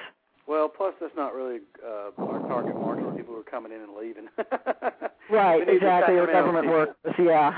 [0.46, 3.80] Well, plus that's not really uh, our target market for people who are coming in
[3.80, 4.28] and leaving.
[5.30, 6.14] right, exactly.
[6.14, 7.50] Or government workers, yeah.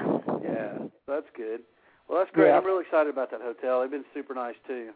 [0.43, 1.61] Yeah, that's good.
[2.09, 2.49] Well, that's great.
[2.49, 2.57] Yeah.
[2.57, 3.83] I'm really excited about that hotel.
[3.83, 4.91] They've been super nice too.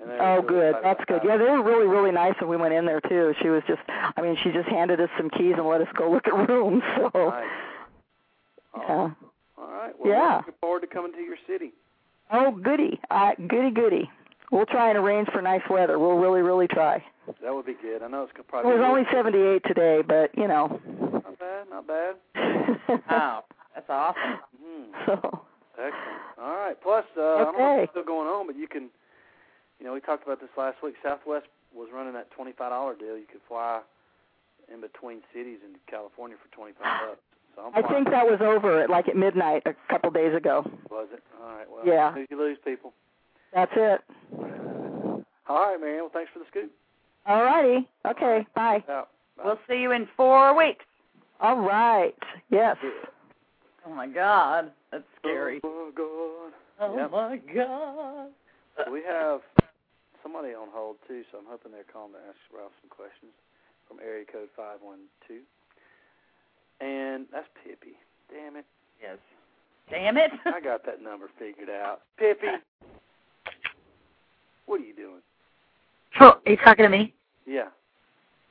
[0.00, 0.74] And Oh, really good.
[0.82, 1.28] That's about good.
[1.28, 3.34] Yeah, they were really, really nice when we went in there too.
[3.42, 6.10] She was just, I mean, she just handed us some keys and let us go
[6.10, 6.82] look at rooms.
[7.12, 7.44] So, Nice.
[8.88, 9.10] yeah.
[9.58, 9.92] All right.
[9.98, 10.30] Well, Yeah.
[10.30, 11.72] we're looking forward to coming to your city.
[12.30, 14.10] Oh, goody, uh, goody, goody.
[14.50, 15.98] We'll try and arrange for nice weather.
[15.98, 17.04] We'll really, really try.
[17.42, 18.02] That would be good.
[18.02, 20.80] I know it's gonna It was only 78 today, but you know.
[21.12, 21.66] Not bad.
[21.70, 22.14] Not bad.
[23.10, 23.40] Oh,
[23.74, 24.38] that's awesome.
[24.62, 24.82] Hmm.
[25.06, 25.44] so,
[25.78, 25.94] Excellent.
[26.42, 26.76] All right.
[26.82, 28.88] Plus, uh, I don't know if it's still going on, but you can.
[29.82, 30.94] You know, we talked about this last week.
[31.02, 33.18] Southwest was running that twenty-five dollar deal.
[33.18, 33.80] You could fly
[34.72, 37.20] in between cities in California for twenty-five bucks.
[37.56, 40.64] So I'm I think that was over at like at midnight a couple days ago.
[40.88, 41.20] Was it?
[41.42, 41.66] All right.
[41.68, 42.14] Well, Yeah.
[42.14, 42.92] lose you lose people.
[43.52, 44.00] That's it.
[45.48, 46.02] All right, Marianne.
[46.02, 46.70] Well, thanks for the scoop.
[47.26, 47.88] All righty.
[48.06, 48.46] Okay.
[48.54, 48.84] Bye.
[48.88, 49.08] Out.
[49.36, 49.42] Bye.
[49.46, 50.84] We'll see you in four weeks.
[51.40, 52.14] All right.
[52.50, 52.76] Yes.
[53.84, 55.60] Oh my God, that's scary.
[55.64, 56.52] Oh, God.
[56.78, 57.10] Oh Yep.
[57.10, 58.28] my God.
[58.92, 59.40] We have
[60.22, 63.32] somebody on hold too, so I'm hoping they're calling to ask Ralph some questions
[63.88, 65.40] from area code five one two.
[66.80, 67.94] And that's Pippi.
[68.30, 68.64] Damn it.
[69.00, 69.18] Yes.
[69.90, 70.30] Damn it.
[70.46, 72.02] I got that number figured out.
[72.18, 72.46] Pippi.
[74.66, 75.20] What are you doing?
[76.20, 77.12] Oh, are you talking to me?
[77.46, 77.68] Yeah.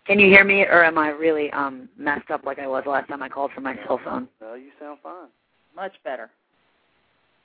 [0.05, 3.07] Can you hear me, or am I really um messed up like I was last
[3.07, 4.27] time I called from my cell phone?
[4.41, 5.29] No, you sound fine.
[5.75, 6.29] Much better.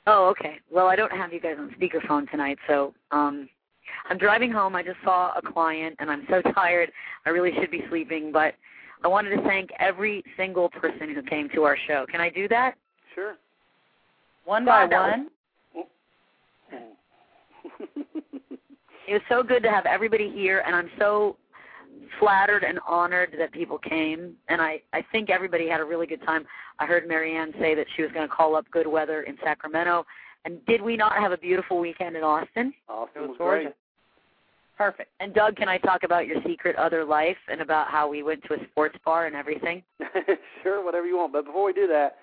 [0.06, 0.58] Oh, okay.
[0.70, 3.48] Well, I don't have you guys on speakerphone tonight, so um
[4.08, 4.74] I'm driving home.
[4.76, 6.90] I just saw a client, and I'm so tired.
[7.24, 8.54] I really should be sleeping, but
[9.04, 12.06] I wanted to thank every single person who came to our show.
[12.10, 12.74] Can I do that?
[13.14, 13.36] Sure.
[14.44, 15.84] One by God, that was- one.
[19.08, 21.36] It was so good to have everybody here, and I'm so
[22.18, 24.34] flattered and honored that people came.
[24.48, 26.44] And I, I think everybody had a really good time.
[26.80, 30.04] I heard Marianne say that she was going to call up good weather in Sacramento.
[30.46, 32.72] And did we not have a beautiful weekend in Austin?
[32.88, 33.64] Austin It was was gorgeous.
[33.64, 33.74] great.
[34.78, 35.10] Perfect.
[35.20, 38.44] And Doug, can I talk about your secret other life and about how we went
[38.44, 39.82] to a sports bar and everything?
[40.62, 41.32] sure, whatever you want.
[41.32, 42.18] But before we do that,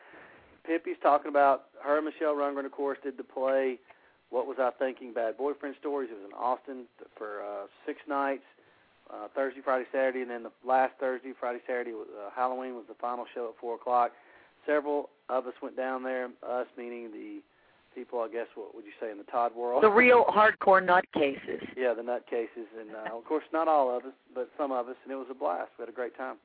[0.65, 3.77] Pippi's talking about her and Michelle Rundgren, of course, did the play.
[4.29, 5.13] What was I thinking?
[5.13, 6.09] Bad boyfriend stories.
[6.09, 6.85] It was in Austin
[7.17, 8.43] for uh, six nights,
[9.13, 12.85] uh, Thursday, Friday, Saturday, and then the last Thursday, Friday, Saturday, was, uh, Halloween was
[12.87, 14.11] the final show at four o'clock.
[14.65, 16.29] Several of us went down there.
[16.47, 17.41] Us meaning the
[17.95, 19.83] people, I guess, what would you say in the Todd world?
[19.83, 21.65] The real hardcore nutcases.
[21.77, 24.95] yeah, the nutcases, and uh, of course, not all of us, but some of us,
[25.03, 25.69] and it was a blast.
[25.77, 26.35] We had a great time.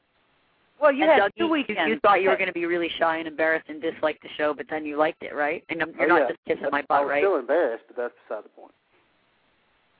[0.80, 1.88] Well, you and had Doug, two you, weekends.
[1.88, 4.54] you thought you were going to be really shy and embarrassed and disliked the show,
[4.54, 5.64] but then you liked it, right?
[5.70, 6.28] And um, you're Oh, not yeah.
[6.28, 7.22] just kissing my I butt, was right?
[7.22, 8.72] still embarrassed, but that's beside the point.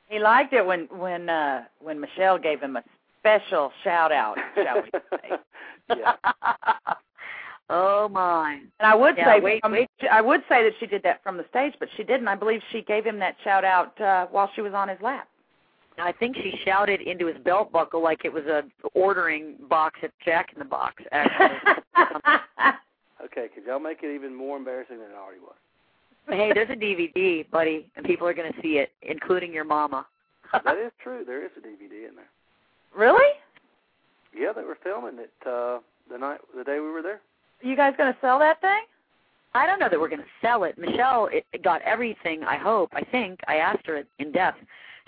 [0.09, 2.85] He liked it when when uh when Michelle gave him a
[3.21, 5.97] special shout out, shall we say?
[5.99, 6.15] yeah.
[7.71, 8.61] Oh my.
[8.81, 9.89] And I would Yeah, say wait- from, wait.
[10.11, 12.29] I would say that she did that from the stage, but she didn't.
[12.29, 15.29] I believe she gave him that shout out uh while she was on his lap.
[16.01, 18.63] I think she shouted into his belt buckle like it was a
[18.95, 21.03] ordering box at Jack in the Box.
[21.11, 21.57] Actually,
[23.25, 25.57] Okay, could y'all make it even more embarrassing than it already was?
[26.29, 30.07] hey, there's a DVD, buddy, and people are going to see it, including your mama.
[30.53, 31.25] that is true.
[31.27, 32.29] There is a DVD in there.
[32.95, 33.35] really?
[34.39, 35.79] Yeah, they were filming it uh
[36.11, 37.21] the night the day we were there.
[37.63, 38.81] You guys going to sell that thing?
[39.55, 40.79] I don't know that we're going to sell it.
[40.79, 42.45] Michelle it, it got everything.
[42.45, 42.91] I hope.
[42.93, 44.59] I think I asked her in depth.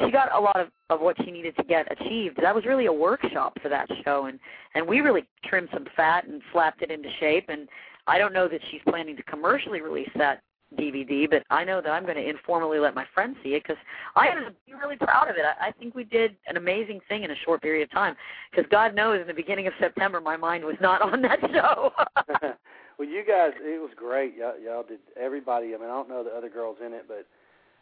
[0.00, 2.38] She got a lot of of what she needed to get achieved.
[2.42, 4.40] That was really a workshop for that show, and
[4.74, 7.46] and we really trimmed some fat and slapped it into shape.
[7.48, 7.68] And
[8.06, 10.42] I don't know that she's planning to commercially release that
[10.78, 13.80] DVD, but I know that I'm going to informally let my friends see it because
[14.14, 15.44] I ended up being really proud of it.
[15.44, 18.14] I, I think we did an amazing thing in a short period of time.
[18.50, 21.92] Because God knows, in the beginning of September, my mind was not on that show.
[22.98, 24.36] well, you guys, it was great.
[24.36, 25.74] Y'all, y'all did everybody.
[25.74, 27.26] I mean, I don't know the other girls in it, but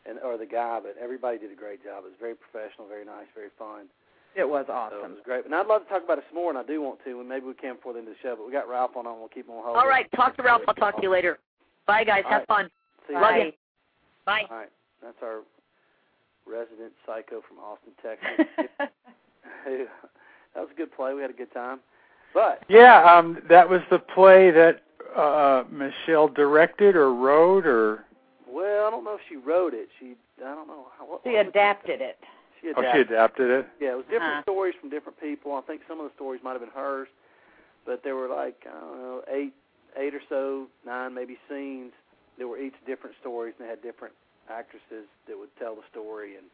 [0.08, 2.04] and or the guy, but everybody did a great job.
[2.04, 3.86] It was very professional, very nice, very fun.
[4.34, 5.44] It was So it was great.
[5.46, 7.20] And I'd love to talk about it some more, and I do want to.
[7.20, 8.36] And maybe we can before the end of the show.
[8.36, 9.06] But we got Ralph on.
[9.06, 9.76] and We'll keep him on hold.
[9.76, 10.62] All right, talk to Ralph.
[10.68, 11.38] I'll talk to you later.
[11.86, 12.22] Bye, guys.
[12.24, 12.48] All Have right.
[12.48, 12.70] fun.
[13.08, 13.46] See you Love later.
[13.46, 13.52] you.
[14.26, 14.42] Bye.
[14.50, 14.68] All right,
[15.02, 15.40] that's our
[16.46, 18.46] resident psycho from Austin, Texas.
[19.66, 21.14] that was a good play.
[21.14, 21.80] We had a good time.
[22.34, 24.82] But Yeah, um, that was the play that
[25.16, 28.04] uh, Michelle directed or wrote, or
[28.46, 29.88] well, I don't know if she wrote it.
[29.98, 30.86] She, I don't know.
[30.98, 32.18] How, what, she what adapted it.
[32.60, 33.08] She oh, adapted.
[33.08, 33.66] she adapted it.
[33.80, 34.42] Yeah, it was different Uh-huh.
[34.42, 35.54] stories from different people.
[35.54, 37.08] I think some of the stories might have been hers,
[37.86, 39.54] but there were like I don't know eight
[39.96, 41.92] eight or so nine maybe scenes
[42.38, 44.14] that were each different stories and they had different
[44.50, 46.46] actresses that would tell the story and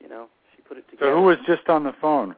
[0.00, 1.12] you know she put it together.
[1.12, 2.34] So who was just on the phone?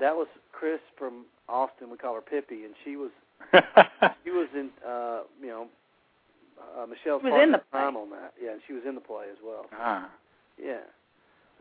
[0.00, 1.90] that was Chris from Austin.
[1.90, 3.10] We call her Pippi, and she was
[4.24, 5.66] she was in uh you know
[6.76, 8.32] uh Michelle's She was in the time on that.
[8.42, 9.66] Yeah, and she was in the play as well.
[9.72, 10.08] ah,
[10.62, 10.80] Yeah.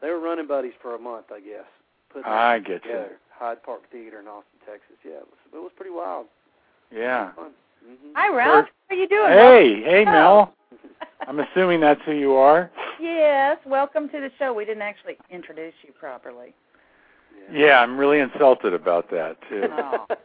[0.01, 1.67] They were running buddies for a month, I guess.
[2.13, 2.91] Putting I that get you.
[2.91, 3.17] together.
[3.31, 4.95] Hyde Park Theater in Austin, Texas.
[5.03, 6.27] Yeah, it was it was pretty wild.
[6.91, 7.33] yeah.
[7.33, 7.51] Fun.
[7.85, 8.65] Hmm Hi, Ralph.
[8.89, 9.31] How are you doing?
[9.31, 10.11] Hey, hey, Oh.
[10.11, 10.53] Mel.
[11.27, 12.71] I'm assuming that's who you are.
[12.99, 14.53] Yes, welcome to the show.
[14.53, 16.53] We didn't actually introduce you properly.
[17.51, 19.63] Yeah, I'm really insulted about that too.
[19.71, 20.05] Oh.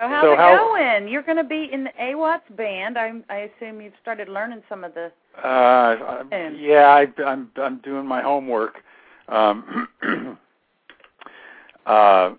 [0.00, 1.06] So how's So it how- going?
[1.06, 2.98] You're going to be in the AWATS band.
[2.98, 5.12] I I assume you've started learning some of the.
[5.38, 8.82] Uh, I'm- yeah, I, I'm I'm doing my homework.
[9.28, 9.86] Um,
[11.86, 12.32] uh,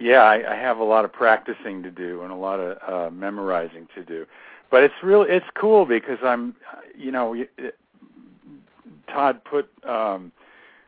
[0.00, 3.10] yeah, I, I have a lot of practicing to do and a lot of uh,
[3.10, 4.26] memorizing to do.
[4.70, 5.22] But it's real.
[5.22, 6.54] It's cool because I'm,
[6.96, 7.78] you know, it,
[9.12, 10.32] Todd put um,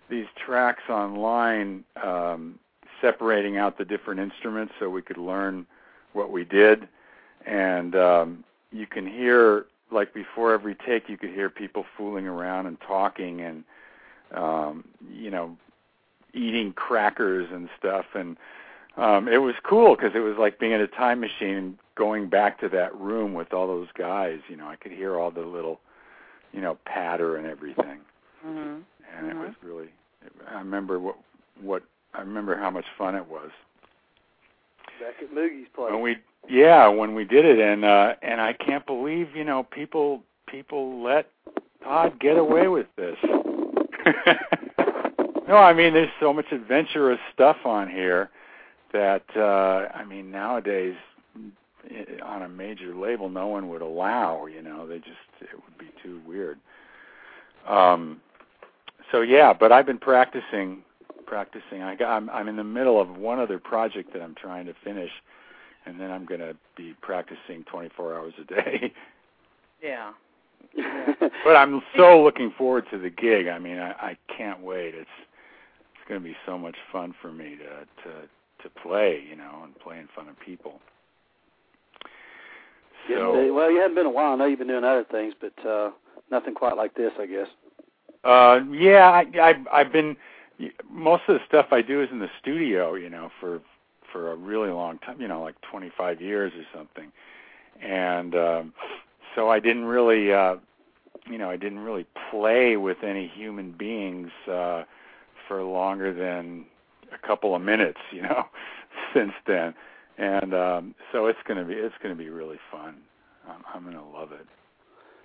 [0.09, 2.59] these tracks online, um,
[3.01, 5.67] separating out the different instruments so we could learn
[6.15, 6.89] what we did,
[7.45, 12.67] and um, you can hear like before every take you could hear people fooling around
[12.67, 13.65] and talking and
[14.35, 15.55] um you know
[16.33, 18.39] eating crackers and stuff and
[18.97, 22.29] um it was cool because it was like being in a time machine and going
[22.29, 25.41] back to that room with all those guys you know i could hear all the
[25.41, 25.81] little
[26.53, 27.99] you know patter and everything
[28.47, 28.81] Mm-hmm.
[29.17, 29.41] and it Mhm.
[29.41, 29.89] was really
[30.51, 31.17] i remember what
[31.61, 31.83] what
[32.15, 33.51] i remember how much fun it was
[35.01, 35.93] Back at Moogy's place.
[35.93, 36.17] when we
[36.49, 41.03] yeah when we did it and uh and i can't believe you know people people
[41.03, 41.29] let
[41.85, 43.17] todd get away with this
[45.49, 48.31] no i mean there's so much adventurous stuff on here
[48.93, 50.97] that uh i mean nowadays
[51.91, 55.79] i- on a major label no one would allow you know they just it would
[55.79, 56.59] be too weird.
[57.69, 58.21] Um
[59.11, 60.83] so yeah but i've been practicing
[61.27, 61.83] practicing.
[61.83, 64.75] I got i'm i'm in the middle of one other project that i'm trying to
[64.85, 65.11] finish
[65.87, 68.93] and then i'm going to be practicing 24 hours a day.
[69.83, 70.13] Yeah.
[71.45, 73.49] but i'm so looking forward to the gig.
[73.49, 74.95] I mean i i can't wait.
[74.95, 75.09] It's
[75.95, 78.29] it's going to be so much fun for me to to
[78.63, 80.81] to play you know and play in front of people
[83.09, 84.33] Yeah, well, you hadn't been a while.
[84.33, 85.91] I know you've been doing other things, but uh
[86.31, 87.49] nothing quite like this, I guess.
[88.25, 90.17] Uh, yeah, I, I I've been
[90.89, 93.61] most of the stuff I do is in the studio, you know, for
[94.13, 97.11] for a really long time, you know, like 25 years or something.
[97.83, 98.73] And um
[99.35, 100.57] so I didn't really uh
[101.31, 104.85] you know, I didn't really play with any human beings uh
[105.49, 106.67] for longer than
[107.15, 108.45] a couple of minutes, you know,
[109.15, 109.75] since then.
[110.19, 112.97] And um so it's going to be it's going to be really fun.
[113.49, 114.47] I'm I'm going to love it.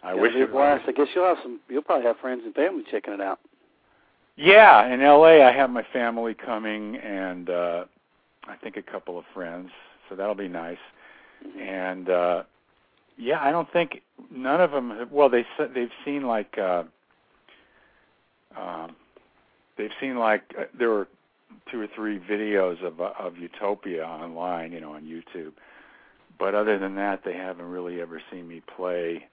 [0.04, 0.84] I Yeah, wish it blast.
[0.88, 1.60] I guess you'll have some.
[1.69, 3.39] You'll probably have friends and family checking it out.
[4.38, 7.86] Yeah, in LA I have my family coming and uh
[8.47, 9.69] I think a couple of friends,
[10.10, 10.78] so that'll be nice.
[11.60, 12.43] And uh
[13.17, 16.84] yeah, I don't think none of them have, well they they've seen like uh
[18.58, 18.95] um
[19.78, 21.08] they've seen like uh, there were
[21.72, 25.54] two or three videos of uh, of Utopia online, you know, on YouTube.
[26.39, 29.28] But other than that, they haven't really ever seen me play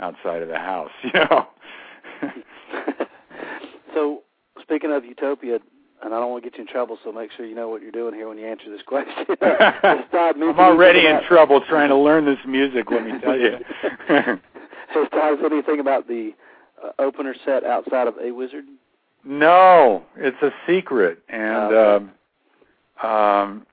[0.00, 1.46] outside of the house, you know.
[3.94, 4.22] so,
[4.62, 5.58] speaking of Utopia,
[6.02, 7.82] and I don't want to get you in trouble, so make sure you know what
[7.82, 9.12] you're doing here when you answer this question.
[9.40, 13.56] I'm already in trouble trying to learn this music, let me tell you.
[14.08, 16.32] Has Todd said anything about the
[16.82, 18.64] uh, opener set outside of A Wizard?
[19.24, 22.04] No, it's a secret and Okay.
[23.02, 23.66] um um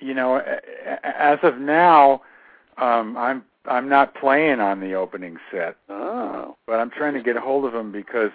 [0.00, 2.22] you know, a- a- as of now,
[2.76, 5.76] um I'm I'm not playing on the opening set.
[5.90, 6.56] Oh.
[6.66, 8.30] but I'm trying to get a hold of him because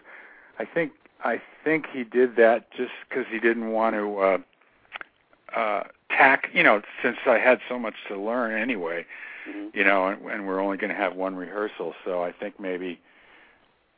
[0.60, 0.92] I think
[1.24, 4.38] I think he did that just because he didn't want to uh,
[5.56, 6.50] uh, tack.
[6.54, 9.06] You know, since I had so much to learn anyway,
[9.50, 9.74] Mhm.
[9.74, 13.00] you know, and, and we're only going to have one rehearsal, so I think maybe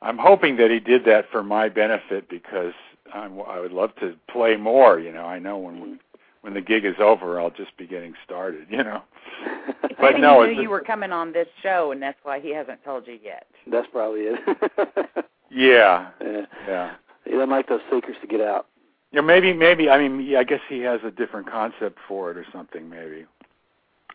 [0.01, 2.73] I'm hoping that he did that for my benefit because
[3.13, 4.99] I'm, I would love to play more.
[4.99, 5.97] You know, I know when we,
[6.41, 8.67] when the gig is over, I'll just be getting started.
[8.69, 9.01] You know,
[9.81, 12.53] but Maybe no, he knew you were coming on this show, and that's why he
[12.53, 13.47] hasn't told you yet.
[13.67, 14.39] That's probably it.
[15.49, 16.45] yeah, yeah.
[16.67, 16.93] yeah.
[17.23, 18.67] He doesn't like those secrets to get out.
[19.11, 19.89] Yeah, maybe, maybe.
[19.89, 22.89] I mean, yeah, I guess he has a different concept for it or something.
[22.89, 23.25] Maybe.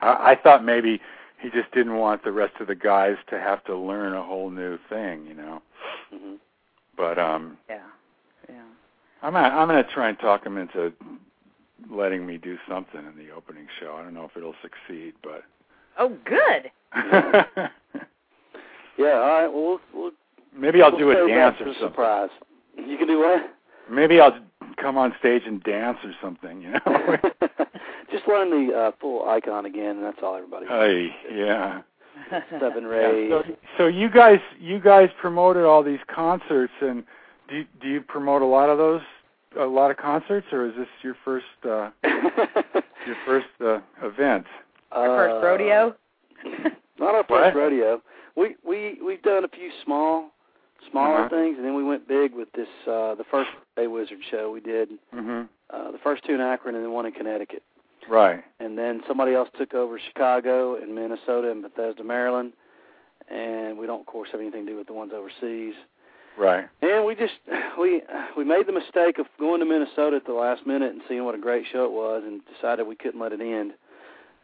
[0.00, 1.00] I, I thought maybe
[1.40, 4.50] he just didn't want the rest of the guys to have to learn a whole
[4.50, 5.62] new thing, you know.
[6.12, 6.34] hmm
[6.96, 7.78] But um, Yeah.
[8.48, 8.62] Yeah.
[9.22, 10.92] I'm gonna, I'm gonna try and talk him into
[11.90, 13.96] letting me do something in the opening show.
[13.98, 15.42] I don't know if it'll succeed, but
[15.98, 16.70] Oh, good.
[18.98, 19.46] Yeah, all right.
[19.48, 20.10] Well, we'll, we'll
[20.54, 21.88] maybe I'll we'll do a dance or something.
[21.88, 22.28] surprise.
[22.76, 23.50] You can do what?
[23.90, 24.38] Maybe I'll
[24.80, 26.60] come on stage and dance or something.
[26.60, 27.16] You know.
[28.10, 30.66] Just learn the uh, full icon again, and that's all everybody.
[30.66, 31.82] Hey, yeah.
[32.58, 33.30] Seven Yeah, rays.
[33.30, 33.42] So,
[33.78, 37.04] so you guys, you guys promoted all these concerts, and
[37.48, 39.00] do you, do you promote a lot of those,
[39.58, 44.46] a lot of concerts, or is this your first uh, your first uh, event?
[44.92, 45.94] Our first rodeo?
[46.98, 47.28] Not our What?
[47.28, 48.02] first rodeo.
[48.36, 50.30] We we we've done a few small,
[50.90, 51.28] smaller Uh-huh.
[51.28, 52.68] things, and then we went big with this.
[52.86, 54.90] uh The first Bay Wizard show we did.
[55.12, 57.62] hmm Uh, the first two in Akron, and then one in Connecticut.
[58.08, 58.42] Right.
[58.58, 62.52] And then somebody else took over Chicago and Minnesota and Bethesda, Maryland.
[63.30, 65.74] And we don't, of course, have anything to do with the ones overseas.
[66.38, 66.68] Right.
[66.82, 67.34] And we just
[67.78, 68.02] we
[68.36, 71.34] we made the mistake of going to Minnesota at the last minute and seeing what
[71.34, 73.72] a great show it was, and decided we couldn't let it end.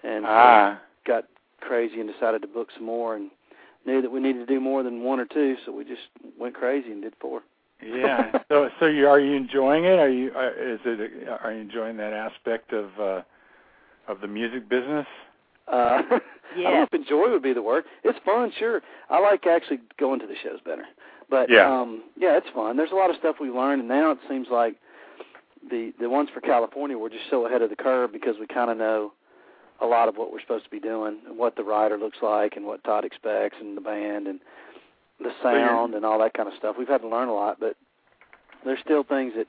[0.02, 0.80] And so Ah.
[1.06, 1.24] got
[1.60, 3.30] crazy and decided to book some more, and
[3.86, 6.02] knew that we needed to do more than one or two, so we just
[6.38, 7.42] went crazy and did four.
[7.82, 8.38] Yeah.
[8.48, 9.98] so so you are you enjoying it?
[9.98, 13.22] Are you are, is it are you enjoying that aspect of uh
[14.08, 15.06] of the music business?
[15.68, 16.22] Uh, I don't
[16.56, 16.70] Yeah.
[16.70, 17.84] know if enjoy would be the word.
[18.04, 18.82] It's fun, sure.
[19.10, 20.84] I like actually going to the shows better.
[21.28, 21.66] But Yeah.
[21.70, 22.76] um yeah, it's fun.
[22.76, 24.76] There's a lot of stuff we learned and now it seems like
[25.70, 28.70] the the ones for California we're just so ahead of the curve because we kind
[28.70, 29.12] of know
[29.80, 32.56] a lot of what we're supposed to be doing and what the rider looks like
[32.56, 34.40] and what Todd expects and the band and
[35.20, 36.76] the sound and all that kind of stuff.
[36.78, 37.76] We've had to learn a lot, but
[38.64, 39.46] there's still things that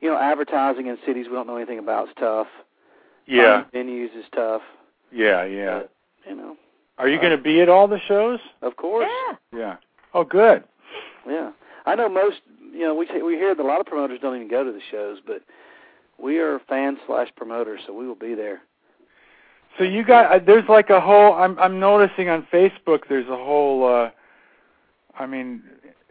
[0.00, 2.46] you know, advertising in cities we don't know anything about is tough.
[3.26, 3.64] Yeah.
[3.72, 4.62] Finding venues is tough.
[5.12, 5.44] Yeah.
[5.44, 5.80] Yeah.
[5.80, 5.92] But,
[6.28, 6.56] you know,
[6.98, 8.40] Are you going to be at all the shows?
[8.62, 9.08] of course.
[9.52, 9.58] Yeah.
[9.58, 9.76] Yeah.
[10.14, 10.64] Oh, good.
[11.28, 11.50] Yeah,
[11.84, 12.36] I know most.
[12.72, 14.80] You know, we we hear that a lot of promoters don't even go to the
[14.90, 15.42] shows, but
[16.18, 18.62] we are fans slash promoters, so we will be there.
[19.78, 23.36] So you got uh, there's like a whole I'm I'm noticing on Facebook there's a
[23.36, 24.10] whole uh
[25.18, 25.62] I mean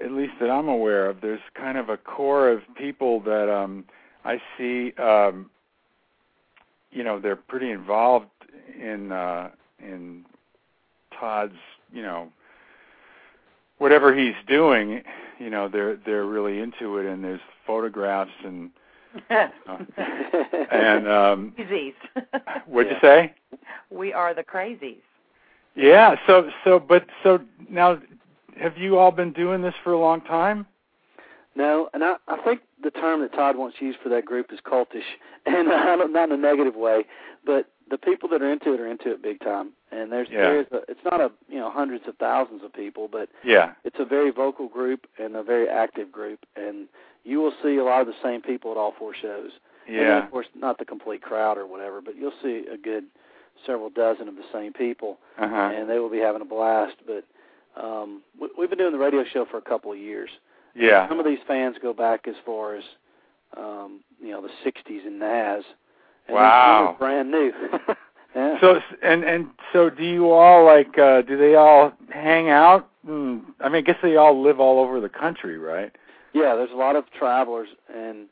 [0.04, 3.86] at least that I'm aware of there's kind of a core of people that um
[4.24, 5.50] I see um
[6.96, 8.28] you know they're pretty involved
[8.80, 10.26] in uh in
[11.20, 11.54] Todd's
[11.94, 12.30] you know
[13.78, 15.04] whatever he's doing
[15.40, 18.72] you know they're they're really into it and there's photographs and
[19.30, 21.94] and um Crazies.
[22.66, 23.34] what'd you say
[23.90, 25.02] we are the crazies.
[25.76, 26.16] Yeah.
[26.28, 28.00] So so but so now,
[28.60, 30.66] have you all been doing this for a long time?
[31.56, 34.52] No, and I I think the term that Todd wants to use for that group
[34.54, 35.08] is cultish,
[35.46, 37.06] and I don't, not in a negative way,
[37.46, 39.70] but the people that are into it are into it big time.
[39.92, 40.42] And there's Yeah.
[40.50, 43.74] there's a, it's not a you know hundreds of thousands of people, but Yeah.
[43.84, 46.88] it's a very vocal group and a very active group, and
[47.24, 49.52] you will see a lot of the same people at all four shows.
[49.88, 50.24] And then, Yeah.
[50.26, 53.06] of course, not the complete crowd or whatever, but you'll see a good
[53.66, 55.56] several dozen of the same people, Uh huh.
[55.76, 56.96] and they will be having a blast.
[57.06, 57.24] But
[57.82, 60.30] um, we, we've been doing the radio show for a couple of years.
[60.76, 61.08] Yeah.
[61.08, 62.84] Some of these fans go back as far as
[63.58, 65.64] um, you know the '60s in Nazz.
[66.28, 66.96] And Wow.
[66.98, 67.52] brand new.
[68.36, 68.60] yeah.
[68.60, 70.98] So and and so do you all like?
[70.98, 72.90] uh Do they all hang out?
[73.06, 75.96] Hmm, I mean, I guess they all live all over the country, right?
[76.34, 78.28] Yeah, there's a lot of travelers, and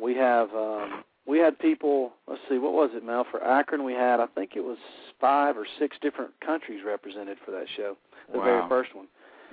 [0.00, 2.12] we have um, we had people.
[2.28, 3.26] Let's see, what was it, Mel?
[3.28, 4.78] For Akron, we had I think it was
[5.20, 7.96] five or six different countries represented for that show,
[8.32, 9.06] the very first one.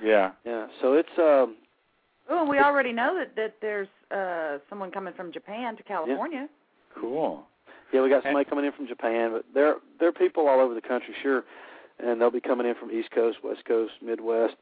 [0.04, 0.32] Yeah.
[0.46, 1.56] Yeah, so it's um,
[2.30, 6.48] Oh, and we already know that that there's uh someone coming from Japan to California.
[7.00, 7.44] Cool.
[7.92, 10.74] yeah, we got somebody coming in from Japan, but there there are people all over
[10.74, 11.44] the country, sure,
[12.00, 14.56] and they'll be coming in from East Coast, West Coast, Midwest,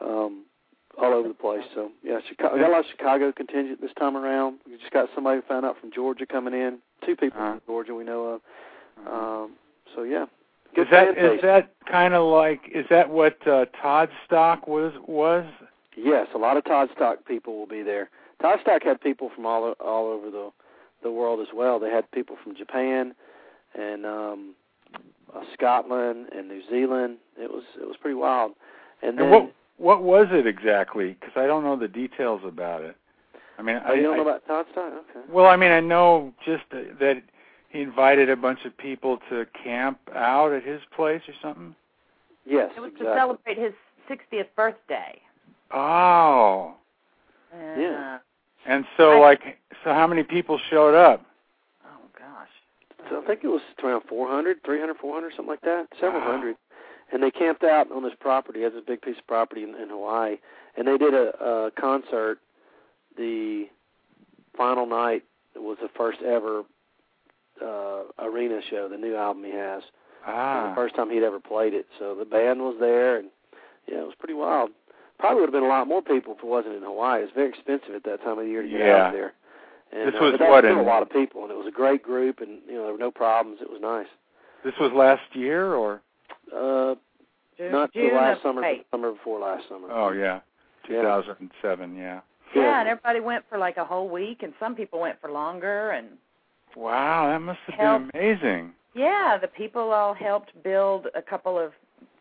[0.00, 0.44] um,
[1.00, 1.62] all over the place.
[1.74, 2.54] So yeah, Chicago.
[2.54, 4.58] We got a lot of Chicago contingent this time around.
[4.66, 6.78] We just got somebody who found out from Georgia coming in.
[7.04, 7.52] Two people Uh-huh.
[7.52, 8.40] from Georgia we know of.
[9.06, 9.52] Um,
[9.94, 10.24] so yeah,
[10.74, 11.42] good Is that fan is base.
[11.42, 15.44] that kind of like is that what uh, Todd Stock was was?
[15.96, 18.10] Yes, a lot of Toddstock people will be there.
[18.42, 20.50] Toddstock had people from all o- all over the
[21.02, 21.78] the world as well.
[21.78, 23.14] They had people from Japan
[23.74, 24.54] and um
[25.34, 27.18] uh, Scotland and New Zealand.
[27.38, 28.52] It was it was pretty wild.
[29.02, 31.16] And then And what what was it exactly?
[31.18, 32.96] Because I don't know the details about it.
[33.58, 34.92] I mean, oh, I, you don't I- know about Toddstock?
[35.10, 35.20] Okay.
[35.30, 37.22] Well, I mean, I know just that that
[37.70, 41.74] he invited a bunch of people to camp out at his place or something.
[42.44, 43.06] Yes, It was exactly.
[43.06, 43.72] to celebrate his
[44.08, 45.20] 60th birthday.
[45.72, 46.74] Oh,
[47.52, 48.18] And, Yeah.
[48.66, 51.24] And so I- like, so how many people showed up?
[51.84, 52.48] oh gosh.
[53.08, 56.32] So I think it was around 400, 300, 400, something like that, several Wow.
[56.32, 56.56] hundred.
[57.12, 58.58] And they camped out on this property.
[58.60, 60.38] He has this big piece of property in, in Hawaii,
[60.76, 62.40] and they did a, a concert.
[63.16, 63.68] The
[64.56, 65.22] final night
[65.54, 66.64] was the first ever
[67.64, 69.82] uh arena show, the new album he has.
[70.26, 70.70] Ah.
[70.70, 71.86] The first time he'd ever played it.
[71.98, 73.30] So the band was there and
[73.86, 74.70] yeah, it was pretty wild.
[75.18, 77.22] Probably would have been a lot more people if it wasn't in Hawaii.
[77.22, 79.06] It's very expensive at that time of the year to get Yeah.
[79.06, 79.32] out there.
[79.92, 81.56] And, This uh, was but that what, still in- a lot of people, and it
[81.56, 83.60] was a great group, and you know there were no problems.
[83.62, 84.08] It was nice.
[84.64, 86.00] This was last year, or
[86.52, 86.94] Uh,
[87.56, 89.88] June, not June the last summer, hey, but the summer before last summer.
[89.90, 90.40] oh yeah,
[90.88, 91.02] Yeah.
[91.02, 91.96] 2007.
[91.96, 92.20] Yeah.
[92.54, 95.90] yeah, and everybody went for like a whole week, and some people went for longer,
[95.92, 96.18] and
[96.74, 98.12] Wow, that must have Help.
[98.12, 98.74] been amazing.
[98.94, 101.72] yeah, the people all helped build a couple of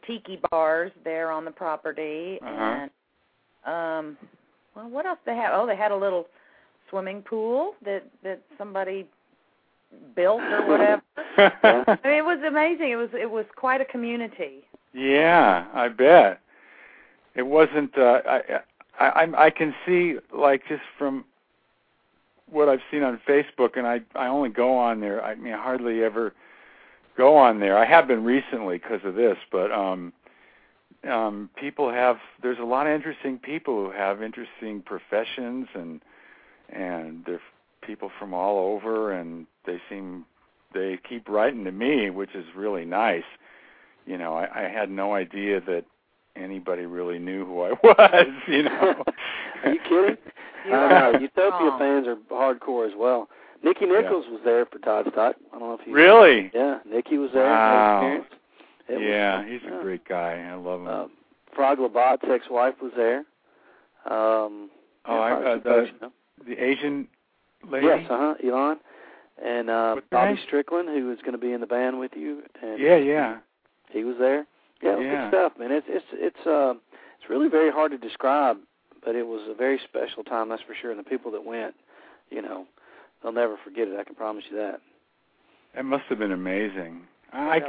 [0.08, 2.88] tiki bars there on the property, Uh-huh.
[2.88, 2.92] and
[3.66, 4.18] um,
[4.76, 5.52] well, what else they had?
[5.54, 6.28] Oh, they had a little
[6.90, 9.08] swimming pool that that somebody
[10.16, 11.02] built or whatever.
[11.38, 12.92] I mean, it was amazing.
[12.92, 14.64] It was it was quite a community.
[14.94, 16.40] Yeah, I bet.
[17.36, 17.98] It wasn't.
[17.98, 18.42] Uh, I,
[19.00, 21.26] I I I can see like just from
[22.50, 25.24] what I've seen on Facebook, and I I only go on there.
[25.24, 26.34] I mean, I hardly ever
[27.18, 27.78] go on there.
[27.78, 30.14] I have been recently because of this, but um,
[31.10, 32.18] um, people have.
[32.42, 36.02] There's a lot of interesting people who have interesting professions, and
[36.70, 37.42] and they're
[37.82, 40.26] people from all over, and they seem
[40.74, 43.24] they keep writing to me, which is really nice
[44.06, 45.84] you know, I, I had no idea that
[46.36, 49.04] anybody really knew who I was, you know.
[49.64, 50.18] Are you kidding?
[50.66, 51.20] You I are know.
[51.20, 51.80] Utopia wrong.
[51.80, 53.30] fans are hardcore as well.
[53.66, 55.34] Nikki Nichols was there for Toddstock.
[55.54, 56.52] I don't know if you really?
[56.54, 57.50] Yeah, Nikki was there.
[57.50, 58.20] Wow.
[58.20, 59.80] Was- Yeah, he's yeah.
[59.80, 60.48] a great guy.
[60.50, 60.88] I love him.
[60.88, 61.06] Uh,
[61.56, 63.20] Frog Labat's ex-wife was there.
[64.06, 64.70] Um,
[65.06, 66.12] oh, yeah, I, uh, the, you know.
[66.48, 67.08] the Asian
[67.70, 67.88] lady?
[67.88, 68.78] Yes, uh huh, Elon.
[69.44, 70.44] And uh Bobby name?
[70.46, 73.38] Strickland, who was going to be in the band with you, and Yeah, yeah.
[73.90, 74.46] he was there.
[74.84, 75.22] Yeah, it was Yeah.
[75.32, 75.72] good stuff, man.
[75.72, 76.76] It's it's it's uh
[77.20, 78.58] it's really very hard to describe,
[79.04, 80.92] but it was a very special time, that's for sure.
[80.92, 81.74] And the people that went,
[82.30, 82.66] you know,
[83.26, 83.98] they'll never forget it.
[84.00, 84.80] I can promise you that.
[85.74, 87.02] That must have been amazing.
[87.34, 87.60] I?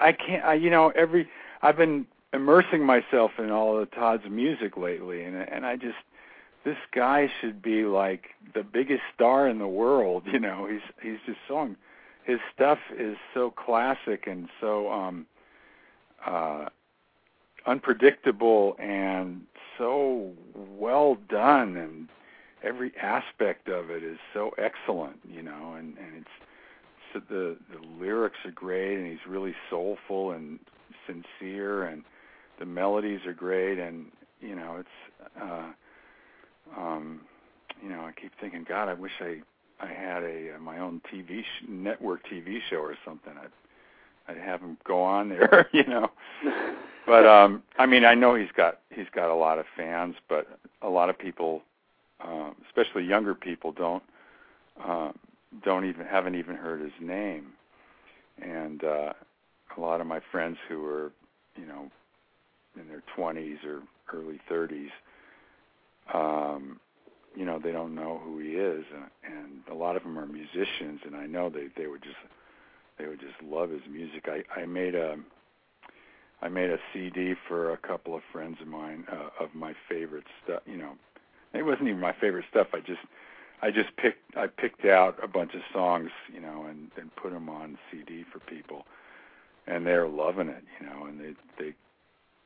[0.00, 0.44] I, I can't.
[0.44, 1.28] I, you know, every
[1.62, 5.96] I've been immersing myself in all of Todd's music lately, and and I just
[6.64, 10.24] this guy should be like the biggest star in the world.
[10.32, 11.74] You know, he's he's just so
[12.24, 15.26] his stuff is so classic and so um
[16.26, 16.66] uh
[17.66, 19.42] unpredictable and
[19.78, 22.08] so well done and
[22.64, 26.28] every aspect of it is so excellent you know and and it's
[27.12, 30.58] so the the lyrics are great and he's really soulful and
[31.06, 32.02] sincere and
[32.58, 34.06] the melodies are great and
[34.40, 35.70] you know it's uh
[36.78, 37.20] um
[37.82, 39.40] you know I keep thinking god I wish I
[39.80, 43.32] I had a uh, my own TV sh- network TV show or something.
[43.36, 43.50] I'd
[44.32, 46.10] I'd have him go on there you know.
[47.06, 50.46] But um I mean I know he's got he's got a lot of fans but
[50.82, 51.62] a lot of people
[52.20, 54.02] um especially younger people don't
[54.84, 55.18] um
[55.64, 57.52] don't even haven't even heard his name.
[58.42, 59.12] And uh
[59.76, 61.12] a lot of my friends who are
[61.56, 61.90] you know
[62.80, 64.90] in their 20s or early 30s
[66.12, 66.80] um
[67.36, 68.84] you know they don't know who he is.
[68.94, 72.16] Uh, and a lot of them are musicians and I know they they would just
[72.98, 74.28] they would just love his music.
[74.28, 75.16] I I made a
[76.42, 80.24] I made a CD for a couple of friends of mine uh, of my favorite
[80.44, 80.92] stuff you know
[81.54, 83.00] it wasn't even my favorite stuff I just
[83.62, 87.32] I just picked I picked out a bunch of songs, you know, and and put
[87.32, 88.84] them on CD for people,
[89.66, 91.74] and they're loving it, you know, and they they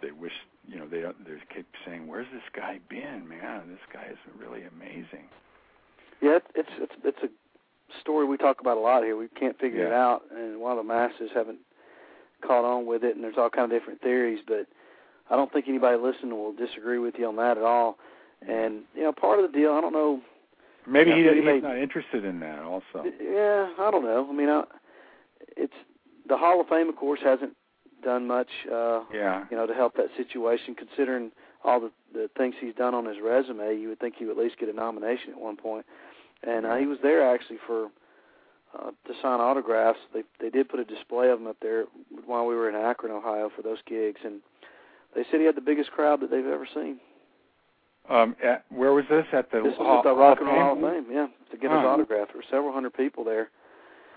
[0.00, 0.32] they wish,
[0.68, 3.62] you know, they they keep saying, "Where's this guy been, man?
[3.68, 5.28] This guy is really amazing."
[6.20, 7.28] Yeah, it's it's it's, a
[8.00, 9.16] story we talk about a lot here.
[9.16, 11.58] We can't figure it out, and of the masses haven't
[12.46, 14.40] caught on with it, and there's all kind of different theories.
[14.46, 14.66] But
[15.30, 17.98] I don't think anybody listening will disagree with you on that at all.
[18.46, 20.20] And you know, part of the deal, I don't know.
[20.86, 22.60] Maybe he but he he's may- not interested in that.
[22.60, 24.26] Also, Yeah, I don't know.
[24.28, 24.64] I mean, I,
[25.56, 25.74] it's
[26.28, 27.54] the Hall of Fame, of course, hasn't
[28.02, 28.48] done much.
[28.72, 30.74] uh yeah, you know, to help that situation.
[30.74, 31.30] Considering
[31.64, 34.42] all the the things he's done on his resume, you would think he would at
[34.42, 35.84] least get a nomination at one point.
[36.42, 37.86] And uh, he was there actually for
[38.78, 39.98] uh, to sign autographs.
[40.14, 41.84] They they did put a display of him up there
[42.24, 44.40] while we were in Akron, Ohio, for those gigs, and
[45.14, 47.00] they said he had the biggest crowd that they've ever seen.
[48.08, 50.72] Um, at, where was this at the This was at the Rock and Roll Hall
[50.74, 51.06] of Fame?
[51.12, 52.28] Yeah, to get his autograph.
[52.28, 53.48] There were several hundred people there,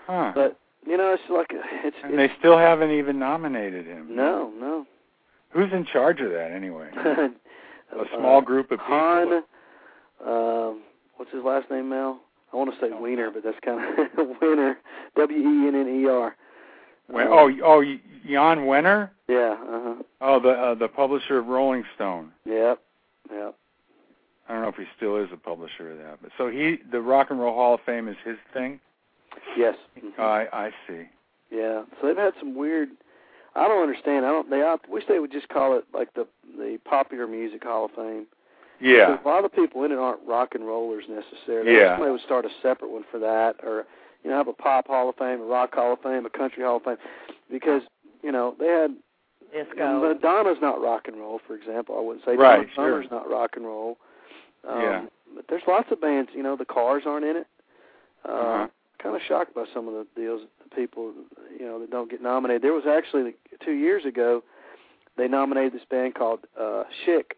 [0.06, 0.32] Huh.
[0.34, 4.14] but you know, it's like it's, and it's they still haven't even nominated him.
[4.14, 4.86] no, no.
[5.50, 6.88] Who's in charge of that anyway?
[6.96, 7.28] a
[8.00, 8.96] A small group of people.
[8.96, 9.42] Han,
[10.26, 10.82] um,
[11.16, 12.20] what's his last name, Mel?
[12.52, 13.80] I want to say Wiener, but that's kind
[14.18, 14.78] of Winner.
[15.16, 16.34] W E N N E R.
[17.08, 17.82] Wen- Uh, oh, oh,
[18.26, 19.10] Jan Wenner.
[19.28, 19.56] Yeah.
[19.60, 19.94] Uh huh.
[20.20, 22.32] Oh, the uh, the publisher of Rolling Stone.
[22.46, 22.80] Yep.
[23.30, 23.54] Yep.
[24.52, 27.00] I don't know if he still is a publisher of that, but so he the
[27.00, 28.78] Rock and Roll Hall of Fame is his thing.
[29.56, 29.76] Yes.
[29.98, 30.18] Mhm.
[30.18, 31.08] I I see.
[31.50, 31.84] Yeah.
[31.98, 32.90] So they've had some weird.
[33.54, 34.26] I don't understand.
[34.26, 34.50] I don't.
[34.50, 34.62] They.
[34.62, 36.26] I wish they would just call it like the
[36.58, 38.26] the Popular Music Hall of Fame.
[38.78, 39.12] Yeah.
[39.12, 41.74] Because a lot of the people in it aren't rock and rollers necessarily.
[41.74, 41.98] Yeah.
[41.98, 43.86] They would start a separate one for that, or
[44.22, 46.62] you know, have a pop Hall of Fame, a rock Hall of Fame, a country
[46.62, 46.98] Hall of Fame,
[47.50, 47.80] because
[48.22, 48.94] you know they had
[49.50, 50.00] Disco.
[50.00, 51.96] Madonna's not rock and roll, for example.
[51.96, 53.96] I wouldn't say Right, Donna Summer's not rock and roll.
[54.68, 55.04] Um, Yeah.
[55.34, 56.30] But there's lots of bands.
[56.34, 57.46] You know, the Cars aren't in it.
[58.28, 58.68] Uh, Uh-huh.
[58.98, 60.42] Kind of shocked by some of the deals.
[60.62, 61.12] The people,
[61.58, 62.62] you know, that don't get nominated.
[62.62, 63.34] There was actually
[63.64, 64.44] two years ago,
[65.16, 67.36] they nominated this band called uh Chic,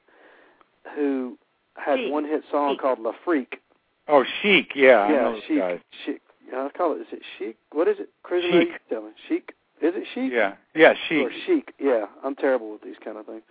[0.94, 1.38] who
[1.76, 2.12] had Chic.
[2.12, 2.80] one hit song Chic.
[2.82, 3.60] called La Freak.
[4.08, 4.72] Oh, Chic.
[4.74, 5.10] Yeah.
[5.10, 5.58] Yeah, Chic.
[5.58, 5.80] guys.
[6.04, 6.20] Chic.
[6.54, 7.00] I call it.
[7.00, 7.56] Is it Chic?
[7.72, 8.10] What is it?
[8.22, 8.68] Chris, Chic.
[8.68, 9.10] you tell me.
[9.28, 9.54] Chic.
[9.80, 10.30] Is it Chic?
[10.32, 10.54] Yeah.
[10.74, 11.26] Yeah, Chic.
[11.26, 12.06] Or chic, yeah.
[12.22, 13.42] I'm terrible with these kind of things.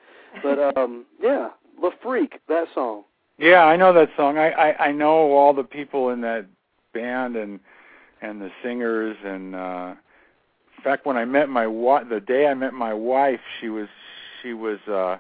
[0.44, 1.50] But um yeah,
[1.82, 3.04] La Freak, that song.
[3.40, 4.38] Yeah, I know that song.
[4.38, 6.46] I, I I know all the people in that
[6.94, 7.60] band and
[8.22, 9.96] and the singers and uh
[10.78, 13.90] in fact when I met my wa- the day I met my wife, she was
[14.44, 15.18] she was uh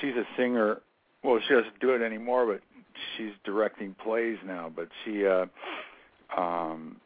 [0.00, 0.80] she's a singer.
[1.24, 2.62] Well, she doesn't do it anymore, but
[3.16, 5.46] she's directing plays now, but she uh
[6.36, 6.98] um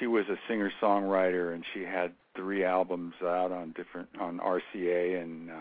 [0.00, 5.50] she was a singer-songwriter and she had three albums out on different on RCA and
[5.50, 5.54] uh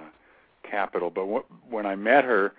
[0.69, 1.11] Capitol.
[1.11, 2.53] But wh- when I met her,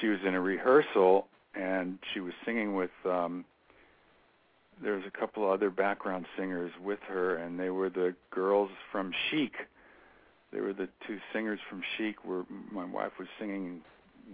[0.00, 3.44] she was in a rehearsal and she was singing with um
[4.82, 9.12] there was a couple other background singers with her and they were the girls from
[9.30, 9.52] Chic.
[10.52, 13.82] They were the two singers from Chic where my wife was singing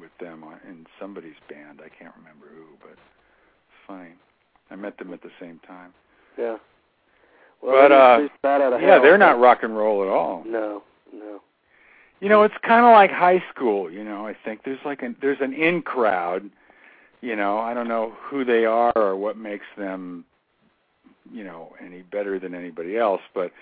[0.01, 1.81] with them on, in somebody's band.
[1.85, 3.01] I can't remember who, but it's
[3.87, 4.11] funny.
[4.71, 5.93] I met them at the same time.
[6.39, 6.57] Yeah.
[7.63, 9.03] Well, But, they're uh, just bad out of Yeah, hell.
[9.03, 10.45] they're not rock and roll at all.
[10.47, 10.83] No.
[12.21, 13.91] You know, it's kind of like high school.
[13.91, 16.51] You know, I think there's like an there's an in crowd.
[17.21, 20.25] You know, I don't know who they are or what makes them,
[21.33, 23.53] you know, any better than anybody else, but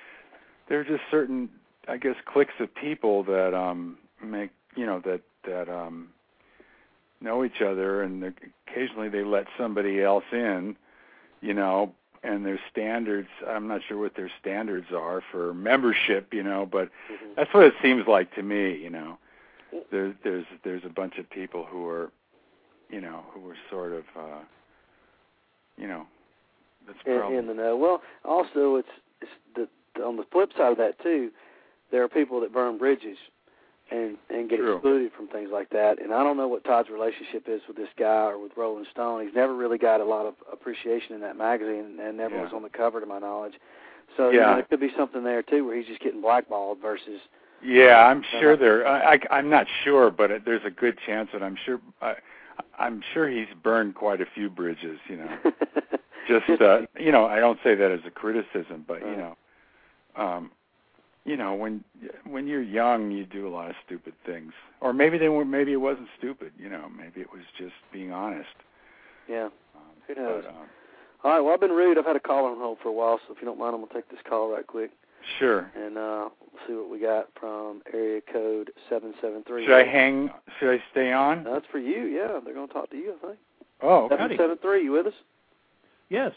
[0.69, 1.49] there are just certain,
[1.89, 6.09] I guess, cliques of people that um make you know that that um
[7.21, 8.35] know each other, and
[8.67, 10.77] occasionally they let somebody else in.
[11.43, 11.93] You know,
[12.23, 13.29] and their standards.
[13.47, 16.33] I'm not sure what their standards are for membership.
[16.33, 17.35] You know, but Mhm.
[17.37, 19.19] that's what it seems like to me, you know.
[19.91, 22.11] There's there's there's a bunch of people who are,
[22.89, 24.41] you know, who are sort of, uh,
[25.77, 26.07] you know,
[26.87, 27.77] that's in, probably in the know.
[27.77, 28.89] Well, also it's
[29.21, 31.31] it's the on the flip side of that too.
[31.91, 33.19] There are people that burn bridges
[33.91, 34.75] and and get True.
[34.77, 36.01] excluded from things like that.
[36.03, 39.25] And I don't know what Todd's relationship is with this guy or with Rolling Stone.
[39.25, 42.43] He's never really got a lot of appreciation in that magazine, and never Yeah.
[42.43, 43.55] was on the cover to my knowledge.
[44.17, 44.47] So you Yeah.
[44.47, 47.21] know, there could be something there too, where he's just getting blackballed versus.
[47.63, 48.57] Yeah, I'm sure Uh-huh.
[48.63, 48.87] there.
[48.87, 51.81] I, I I'm not sure, but it, there's a good chance that I'm sure.
[52.03, 52.17] I,
[52.79, 54.99] I'm sure he's burned quite a few bridges.
[55.09, 55.39] You know,
[56.29, 59.37] just uh, you know, I don't say that as a criticism, but you know,
[60.17, 60.51] um,
[61.27, 61.85] you know, when
[62.25, 65.45] when you're young, you do a lot of stupid things, or maybe they were.
[65.45, 66.53] Maybe it wasn't stupid.
[66.59, 68.49] You know, maybe it was just being honest.
[69.29, 69.47] yeah.
[69.75, 70.45] Um, Who knows?
[70.47, 70.57] But, um,
[71.25, 71.41] All right.
[71.41, 71.99] Well, I've been rude.
[71.99, 73.81] I've had a caller on hold for a while, so if you don't mind, I'm
[73.83, 74.93] gonna take this call right quick.
[75.39, 75.71] sure.
[75.75, 79.65] and uh we'll see what we got from area code seven seven three.
[79.67, 80.31] Should I hang?
[80.61, 81.45] Should I stay on?
[81.45, 82.39] That's for you, yeah.
[82.45, 83.39] They're gonna talk to you, I think.
[83.83, 84.37] Oh, Seven howdy.
[84.37, 85.13] seven you with us?
[86.09, 86.33] Yes.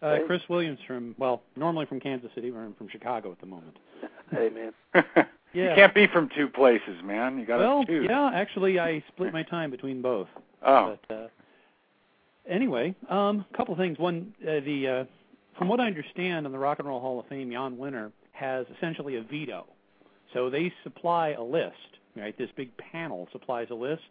[0.00, 3.46] Uh, Chris Williams from, well, normally from Kansas City, but I'm from Chicago at the
[3.46, 3.76] moment.
[4.30, 5.04] hey man.
[5.52, 7.38] You can't be from two places, man.
[7.38, 8.06] You got to well, choose.
[8.08, 10.28] yeah, actually, I split my time between both.
[10.64, 11.28] Oh, But uh,
[12.48, 13.98] anyway, um, a couple of things.
[13.98, 15.04] One, uh, the uh,
[15.56, 18.66] from what I understand, in the Rock and Roll Hall of Fame, Jan Wenner has
[18.76, 19.66] essentially a veto.
[20.34, 21.74] So they supply a list,
[22.14, 22.36] right?
[22.36, 24.02] This big panel supplies a list,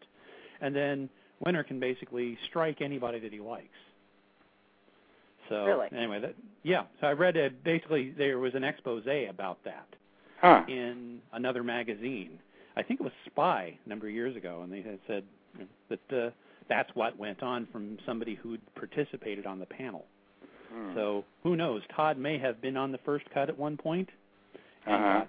[0.59, 1.07] and then
[1.45, 3.68] Wenner can basically strike anybody that he likes.
[5.49, 5.88] So Really?
[5.95, 6.84] anyway, that yeah.
[6.99, 9.88] So I read uh, basically there was an expose about that
[10.42, 10.64] huh.
[10.68, 12.40] in another magazine.
[12.76, 15.24] I think it was Spy a number of years ago, and they had said
[15.90, 16.30] that uh,
[16.70, 20.06] that's what went on from somebody who'd participated on the panel.
[20.72, 20.94] Hmm.
[20.96, 21.82] So who knows?
[21.96, 24.10] Todd may have been on the first cut at one point
[24.86, 25.20] and Uh-huh.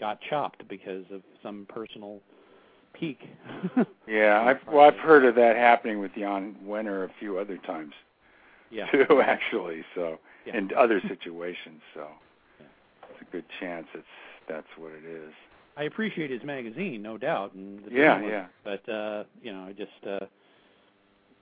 [0.00, 2.20] got, got chopped because of some personal
[2.94, 3.28] pique.
[4.08, 7.92] Yeah, I've well, I've heard of that happening with Jan Wenner a few other times
[8.70, 8.86] yeah.
[8.92, 9.84] too, actually.
[9.94, 10.56] So Yeah.
[10.58, 12.06] in other situations, so
[12.60, 12.66] Yeah.
[13.10, 14.06] it's a good chance it's
[14.48, 15.32] that's what it is.
[15.76, 18.46] I appreciate his magazine, no doubt, and the Yeah, yeah.
[18.64, 20.26] But uh, you know, I just uh,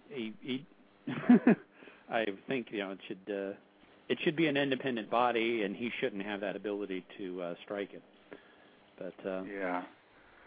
[0.09, 0.67] he, he
[2.11, 3.53] I think you know it should uh,
[4.09, 7.91] it should be an independent body, and he shouldn't have that ability to uh, strike
[7.93, 8.03] it.
[8.99, 9.83] But uh, Yeah.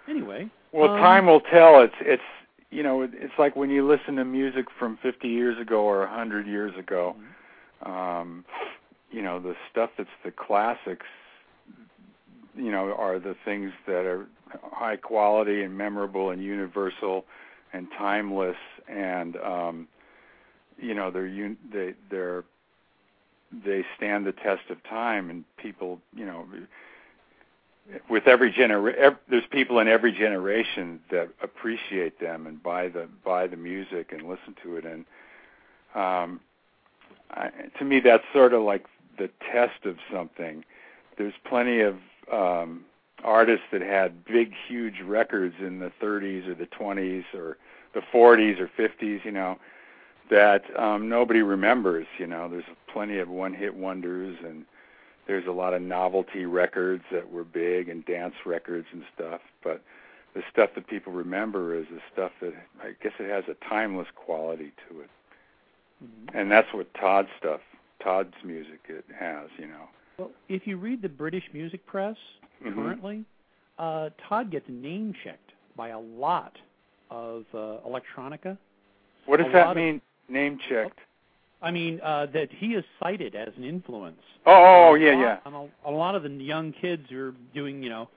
[0.08, 1.82] anyway, Well, Um, time will tell.
[1.82, 2.24] It's it's
[2.70, 6.46] you know it's like when you listen to music from 50 years ago or 100
[6.46, 7.16] years ago.
[7.18, 7.92] Mm-hmm.
[7.92, 8.46] Um,
[9.12, 11.06] you know the stuff that's the classics
[12.58, 14.28] you know are the things that are
[14.72, 17.26] high quality and memorable and universal
[17.74, 18.58] and timeless
[18.90, 19.88] and um
[20.80, 22.44] you know they're un- they they're
[23.66, 26.46] they stand the test of time and people you know
[28.10, 33.08] with every genera ev- there's people in every generation that appreciate them and buy the
[33.24, 34.86] buy the music and listen to it.
[34.86, 35.06] And
[35.96, 36.40] um
[37.32, 37.50] I,
[37.80, 38.86] to me that's sort of like
[39.18, 40.64] the test of something.
[41.18, 41.96] There's plenty of
[42.32, 42.86] um
[43.24, 47.58] artists that had big huge records in the 30s or the 20s or
[47.94, 49.58] the 40s or 50s you know
[50.30, 52.48] that um nobody remembers you know.
[52.50, 54.66] There's plenty of one hit wonders and
[55.26, 59.82] there's a lot of novelty records that were big and dance records and stuff but
[60.36, 64.08] the stuff that people remember is the stuff that I guess it has a timeless
[64.16, 65.10] quality to it.
[66.04, 66.38] Mm-hmm.
[66.38, 67.62] and that's what Todd's stuff
[68.04, 69.88] Todd's music it has you know
[70.20, 72.18] Well, if you read the British music press
[72.64, 72.74] Mhm.
[72.74, 73.26] currently,
[73.78, 76.58] uh, Todd gets name checked by a lot
[77.12, 78.58] of uh, electronica.
[79.26, 81.00] what does a that of- mean name checked
[81.62, 84.22] I mean, uh, that he is cited as an influence.
[84.46, 85.54] oh, oh yeah lot- yeah On
[85.86, 88.10] a, a lot of the young kids who are doing, you know,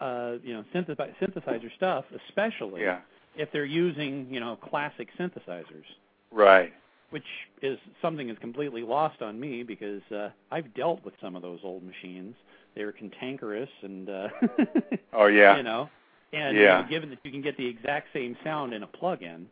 [0.00, 3.00] uh, you know, synthesi- synthesizer stuff, especially yeah
[3.36, 5.84] if they're using, you know, classic synthesizers,
[6.32, 6.72] right
[7.10, 7.24] which
[7.62, 11.60] is something that's completely lost on me because uh, I've dealt with some of those
[11.64, 12.34] old machines.
[12.74, 14.28] They're cantankerous and, uh,
[15.12, 15.88] oh yeah you know,
[16.32, 16.78] and Yeah.
[16.78, 19.46] you know, given that you can get the exact same sound in a plug-in,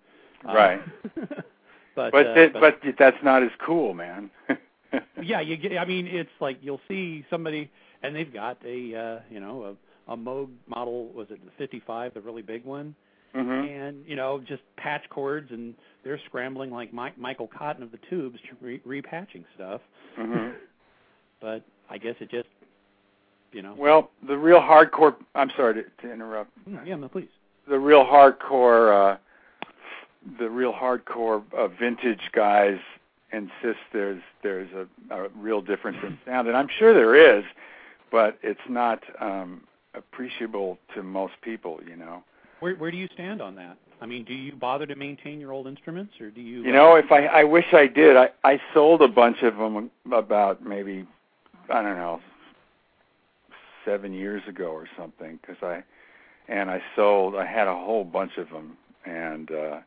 [0.48, 0.80] uh, Right.
[1.94, 4.30] but but uh, that, but that's not as cool man
[5.22, 5.76] yeah, you get.
[5.76, 7.70] I mean, it's like you'll see somebody,
[8.02, 9.76] and they've got a uh, you know
[10.08, 11.08] a, a Moog model.
[11.12, 12.94] Was it the 55, the really big one?
[13.34, 15.74] mhm And you know, just patch cords, and
[16.04, 19.80] they're scrambling like Mike, Michael Cotten of the Tubes, to re- repatching stuff.
[20.18, 20.54] mhm
[21.40, 22.48] But I guess it just,
[23.52, 23.74] you know.
[23.78, 25.14] Well, the real hardcore.
[25.36, 26.50] I'm sorry to, to interrupt.
[26.68, 27.28] Mm, yeah, no, please.
[27.68, 29.18] The real hardcore, uh,
[30.40, 32.78] the real hardcore uh, vintage guys
[33.32, 37.44] insist there's there's a, a real difference in sound, and I'm sure there is,
[38.10, 39.62] but it's not um,
[39.94, 41.78] appreciable to most people.
[41.86, 42.24] You know.
[42.60, 43.76] Where where do you stand on that?
[44.00, 46.62] I mean, do you bother to maintain your old instruments, or do you?
[46.62, 48.16] You know, if I I wish I did.
[48.16, 51.06] I I sold a bunch of them about maybe
[51.68, 52.20] I don't know
[53.84, 55.82] seven years ago or something because I
[56.48, 57.34] and I sold.
[57.34, 59.80] I had a whole bunch of them and uh,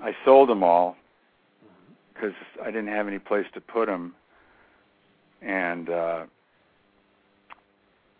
[0.00, 0.96] I sold them all
[2.12, 4.14] because I didn't have any place to put them
[5.40, 5.88] and.
[5.88, 6.26] uh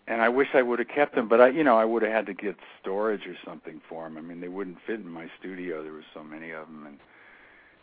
[0.08, 2.10] and I wish I would have kept them, but I, you know, I would have
[2.10, 4.16] had to get storage or something for them.
[4.16, 5.82] I mean, they wouldn't fit in my studio.
[5.82, 6.98] There were so many of them, and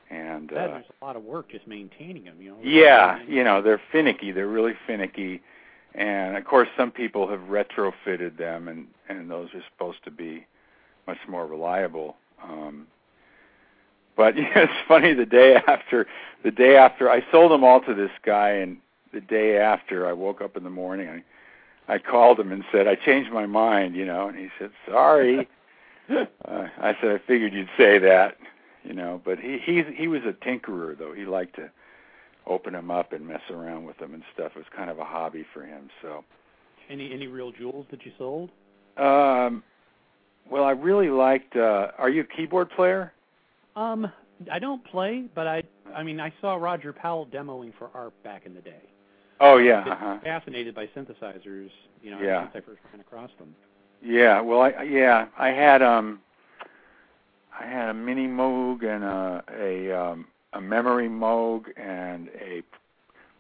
[0.09, 2.41] and that uh, there's a lot of work just maintaining them.
[2.41, 2.57] You know.
[2.63, 4.31] yeah, you know, they're finicky.
[4.31, 5.41] They're really finicky,
[5.93, 10.47] and of course, some people have retrofitted them, and and those are supposed to be
[11.05, 12.17] much more reliable.
[12.43, 12.87] Um,
[14.17, 15.13] but yeah, it's funny.
[15.13, 16.07] The day after,
[16.43, 18.77] the day after, I sold them all to this guy, and
[19.13, 21.07] the day after, I woke up in the morning.
[21.07, 21.23] I
[21.87, 25.47] I called him and said I changed my mind, you know, and he said sorry.
[26.09, 28.37] uh, I said I figured you'd say that,
[28.83, 31.13] you know, but he he he was a tinkerer though.
[31.13, 31.69] He liked to
[32.47, 34.51] open them up and mess around with them and stuff.
[34.55, 35.89] It was kind of a hobby for him.
[36.01, 36.23] So,
[36.89, 38.51] Any any real jewels that you sold?
[38.97, 39.63] um,
[40.49, 41.55] well, I really liked.
[41.55, 43.11] uh Are you a keyboard player?
[43.75, 44.11] Um,
[44.51, 45.63] I don't play, but I
[45.93, 48.81] I mean I saw Roger Powell demoing for ARP back in the day.
[49.39, 50.19] Oh yeah, uh-huh.
[50.23, 51.69] Fascinated by synthesizers,
[52.01, 52.43] you know, Yeah.
[52.51, 53.53] since I first ran across them.
[54.01, 56.19] Yeah, well, I yeah, I had um,
[57.59, 62.63] I had a mini Moog and a a um, a memory Moog and a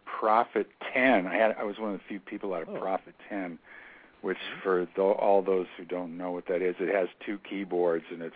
[0.05, 1.27] Prophet 10.
[1.27, 2.79] I had I was one of the few people out of Oh.
[2.79, 3.57] Prophet 10,
[4.21, 8.05] which for th- all those who don't know what that is, it has two keyboards
[8.11, 8.35] and it's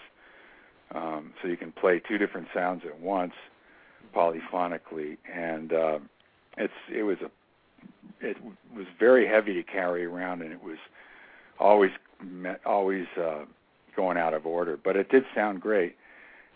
[0.94, 3.34] um, so you can play two different sounds at once
[4.16, 6.00] polyphonically, and uh,
[6.58, 7.30] it's it was a
[8.22, 8.38] it
[8.76, 10.78] was very heavy to carry around, and it was
[11.60, 11.92] always
[12.66, 13.46] always uh,
[13.96, 15.96] going out of order, but it did sound great.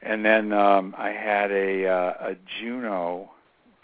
[0.02, 3.32] And then um, I had a uh, a Juno,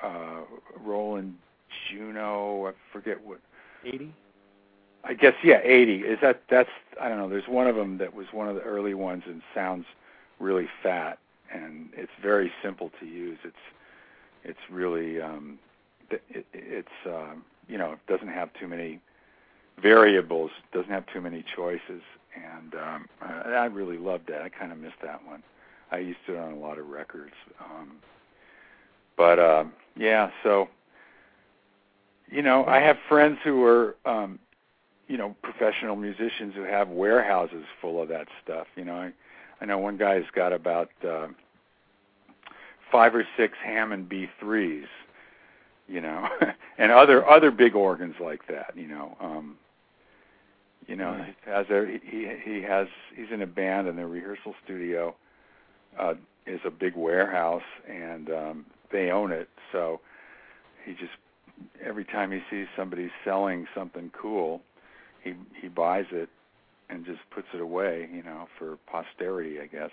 [0.04, 0.42] uh,
[0.80, 1.36] Roland
[1.90, 2.68] Juno.
[2.68, 3.40] I forget what.
[3.86, 4.14] Eighty.
[5.02, 6.00] I guess yeah, 80.
[6.00, 6.70] Is that that's
[7.00, 7.30] I don't know.
[7.30, 9.86] There's one of them that was one of the early ones and sounds
[10.40, 11.20] really fat,
[11.54, 13.38] and it's very simple to use.
[13.46, 13.56] It's
[14.44, 15.58] it's really um,
[16.12, 19.00] it, it, it's um, you know doesn't have too many
[19.82, 22.02] variables, doesn't have too many choices,
[22.36, 24.42] and um, I, I really loved that.
[24.42, 25.44] I kind of missed that one.
[25.92, 27.94] I used it on a lot of records, um,
[29.18, 30.30] but um, yeah.
[30.44, 30.70] So
[32.32, 34.40] you know, I have friends who are, um,
[35.08, 38.68] you know, professional musicians who have warehouses full of that stuff.
[38.76, 39.12] You know, I,
[39.62, 41.28] I know one guy's got about uh,
[42.92, 44.86] five or six Hammond B3s,
[45.90, 46.28] you know,
[46.78, 48.74] and other other big organs like that.
[48.76, 49.58] You know, um,
[50.88, 51.36] you know, Right.
[51.46, 55.16] he has a he he has he's in a band and the rehearsal studio
[56.00, 56.14] uh
[56.46, 59.50] is a big warehouse and um they own it.
[59.72, 60.00] So
[60.86, 61.14] he just
[61.86, 64.62] every time he sees somebody selling something cool,
[65.24, 66.30] he he buys it
[66.90, 69.92] and just puts it away, you know, for posterity, I guess.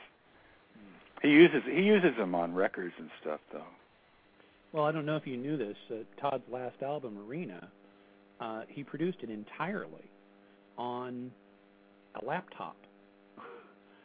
[1.22, 3.64] He uses he uses them on records and stuff though.
[4.76, 5.74] Well, I don't know if you knew this.
[5.90, 7.66] Uh, Todd's last album, Arena,
[8.42, 10.04] uh, he produced it entirely
[10.76, 11.30] on
[12.20, 12.76] a laptop.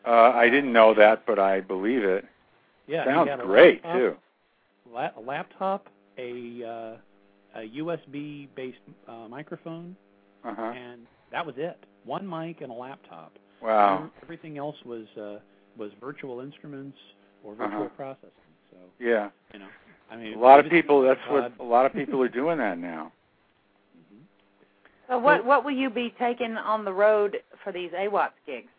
[0.07, 2.23] Uh I didn't know that, but I believe it.
[2.87, 4.15] Yeah, Sounds great laptop, too.
[4.91, 9.95] La- a laptop, a uh, a USB based uh, microphone,
[10.45, 10.61] Uh-huh.
[10.73, 11.77] and that was it.
[12.05, 13.33] One mic and a laptop.
[13.61, 14.09] Wow.
[14.23, 15.39] Everything else was uh,
[15.77, 16.97] was virtual instruments
[17.43, 17.95] or virtual Uh-huh.
[17.97, 18.53] processing.
[18.71, 19.29] So Yeah.
[19.53, 19.67] you know,
[20.11, 21.53] I mean, A lot of people that's Todd.
[21.57, 23.11] what a lot of people are doing that now.
[25.07, 27.35] So what what will you be taking on the road
[27.65, 28.69] for these AWATS gigs?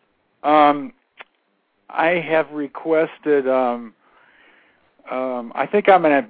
[0.41, 0.91] Um,
[1.91, 3.47] I have requested.
[3.47, 3.93] Um,
[5.11, 6.29] um, I think I'm going to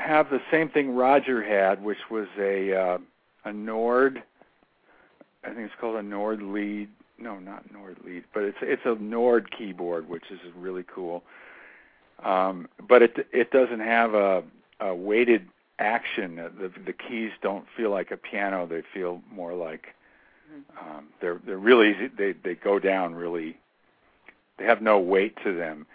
[0.00, 2.98] have the same thing Roger had, which was a uh,
[3.46, 4.22] a Nord.
[5.42, 6.88] I think it's called a Nord lead.
[7.18, 11.24] No, not Nord lead, but it's it's a Nord keyboard, which is really cool.
[12.24, 14.42] Um, but it it doesn't have a,
[14.80, 15.46] a weighted
[15.78, 16.36] action.
[16.36, 19.88] The the keys don't feel like a piano; they feel more like
[20.80, 22.08] um, they're they're really easy.
[22.08, 23.58] They they go down really.
[24.58, 25.86] They have no weight to them,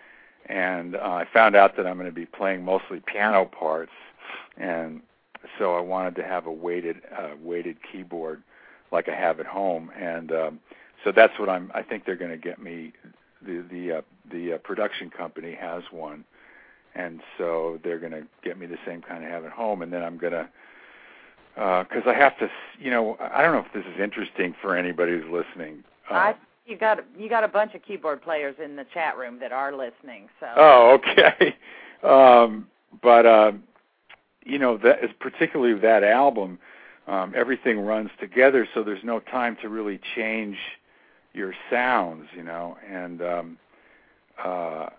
[0.45, 3.91] and uh, I found out that I'm going to be playing mostly piano parts,
[4.57, 5.01] and
[5.57, 8.43] so I wanted to have a weighted uh, weighted keyboard
[8.91, 10.59] like I have at home, and um,
[11.03, 11.71] so that's what I'm.
[11.73, 12.93] I think they're going to get me.
[13.45, 16.23] The the uh, the uh, production company has one,
[16.95, 19.91] and so they're going to get me the same kind I have at home, and
[19.91, 20.47] then I'm going to
[21.55, 25.11] because I have to, you know, I don't know if this is interesting for anybody
[25.11, 25.83] who's listening.
[26.09, 26.35] Uh, I
[26.65, 29.71] you got you got a bunch of keyboard players in the chat room that are
[29.75, 30.29] listening.
[30.39, 31.55] So oh, okay.
[32.03, 32.65] Um,
[33.03, 33.51] but uh,
[34.43, 36.57] you know, that is particularly that album.
[37.07, 40.57] Um, everything runs together, so there's no time to really change
[41.33, 43.57] your sounds, you know, and um,
[44.43, 44.89] uh,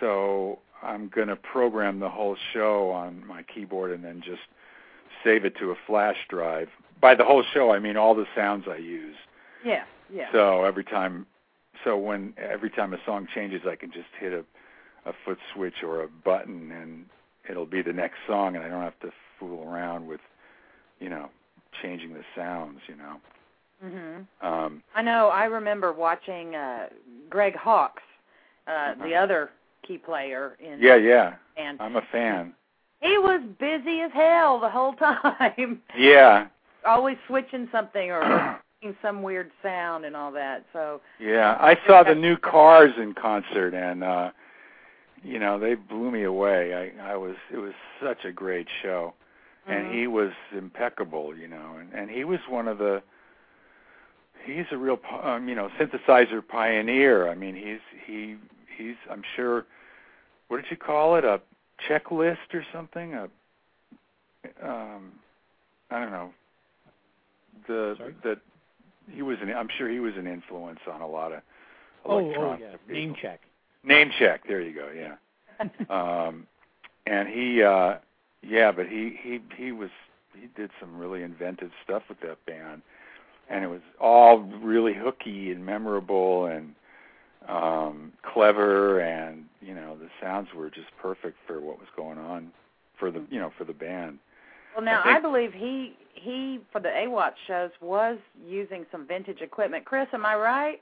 [0.00, 4.42] so I'm going to program the whole show on my keyboard and then just
[5.24, 6.68] save it to a flash drive.
[7.00, 9.16] By the whole show, I mean all the sounds I use.
[9.64, 10.30] yeah, yeah.
[10.32, 11.26] So every time,
[11.84, 14.44] so when every time a song changes, I can just hit a
[15.04, 17.06] a foot switch or a button, and
[17.48, 20.20] it'll be the next song, and I don't have to fool around with,
[21.00, 21.28] you know,
[21.82, 22.80] changing the sounds.
[22.88, 23.16] You know.
[23.84, 24.26] Mhm.
[24.40, 25.28] Um, I know.
[25.28, 26.86] I remember watching uh
[27.30, 28.02] Greg Hawkes,
[28.66, 29.22] uh the Uh-huh.
[29.24, 29.50] other
[29.86, 32.54] key player in yeah, yeah, and I'm a fan.
[33.00, 35.80] he was busy as hell the whole time.
[35.96, 36.46] Yeah,
[36.86, 40.64] Always switching something or making some weird sound and all that.
[40.72, 41.56] So yeah.
[41.60, 44.30] I saw the new Cars in concert, and uh,
[45.22, 46.74] you know they blew me away.
[46.74, 47.72] I, I was it was
[48.02, 49.14] such a great show.
[49.66, 49.94] and mhm.
[49.94, 53.02] he was impeccable, you know, and and he was one of the
[54.44, 57.28] he's a real um, you know synthesizer pioneer.
[57.28, 58.36] I mean, he's he
[58.76, 59.66] he's I'm sure
[60.48, 61.40] what did you call it a
[61.88, 63.28] checklist or something a
[64.62, 65.12] um
[65.90, 66.30] I don't know
[67.68, 68.14] the Sorry?
[68.24, 68.38] that
[69.10, 71.40] he was an I'm sure he was an influence on a lot of
[72.04, 72.94] Oh, oh electronic yeah, people.
[72.94, 73.40] name check.
[73.84, 74.42] Name check.
[74.48, 74.90] There you go.
[74.94, 75.16] Yeah
[76.26, 76.46] um
[77.06, 77.96] and he uh
[78.42, 79.90] yeah but he he he was
[80.40, 82.82] he did some really inventive stuff with that band
[83.48, 86.74] and it was all really hooky and memorable and
[87.48, 92.52] um clever and you know the sounds were just perfect for what was going on
[92.98, 94.18] for the you know for the band
[94.76, 99.06] Well, now I think- I, believe he he for the AWAT shows was using some
[99.08, 99.84] vintage equipment.
[99.84, 100.80] Chris, am I right?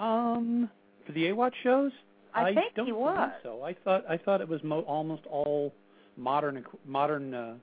[0.00, 0.68] Um,
[1.06, 1.92] for the AWAT shows,
[2.34, 3.30] I think don't he believe was.
[3.44, 5.72] So I thought I thought it was mo- almost all
[6.16, 7.54] modern equ- modern uh,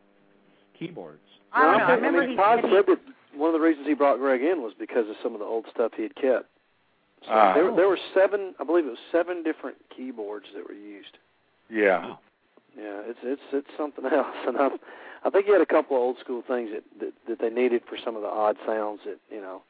[0.77, 1.19] keyboards.
[1.51, 1.83] I don't Well, know.
[1.83, 2.99] I think- remember mean, he said he, said that
[3.39, 5.65] one of the reasons he brought Greg in was because of some of the old
[5.73, 6.45] stuff he had kept.
[7.25, 7.53] So Ah.
[7.53, 11.17] there, there were seven, I believe it was seven different keyboards that were used.
[11.69, 12.15] yeah
[12.77, 14.69] Yeah, it's it's it's something else, and I,
[15.25, 17.81] I think he had a couple of old school things that, that that they needed
[17.89, 19.61] for some of the odd sounds that you know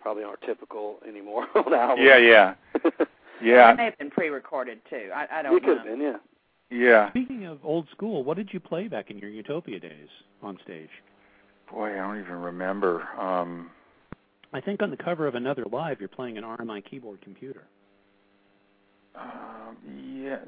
[0.00, 2.00] probably aren't typical anymore on albums.
[2.06, 2.54] yeah yeah
[2.84, 2.92] Well,
[3.42, 5.10] yeah it may have been pre-recorded too.
[5.14, 5.56] I, I don't know.
[5.58, 6.16] it could have been, yeah.
[6.70, 7.10] Yeah.
[7.10, 10.08] Speaking of old school, what did you play back in your Utopia days
[10.42, 10.88] on stage?
[11.72, 13.02] Boy, I don't even remember.
[13.18, 13.70] Um
[14.52, 17.62] I think on the cover of Another Live, you're playing an RMI keyboard computer.
[19.14, 19.76] Um,
[20.14, 20.38] yeah,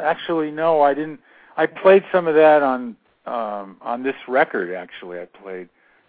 [0.00, 1.20] actually, no, I didn't.
[1.56, 2.96] I played some of that on
[3.26, 4.72] um, on this record.
[4.74, 5.68] Actually, I played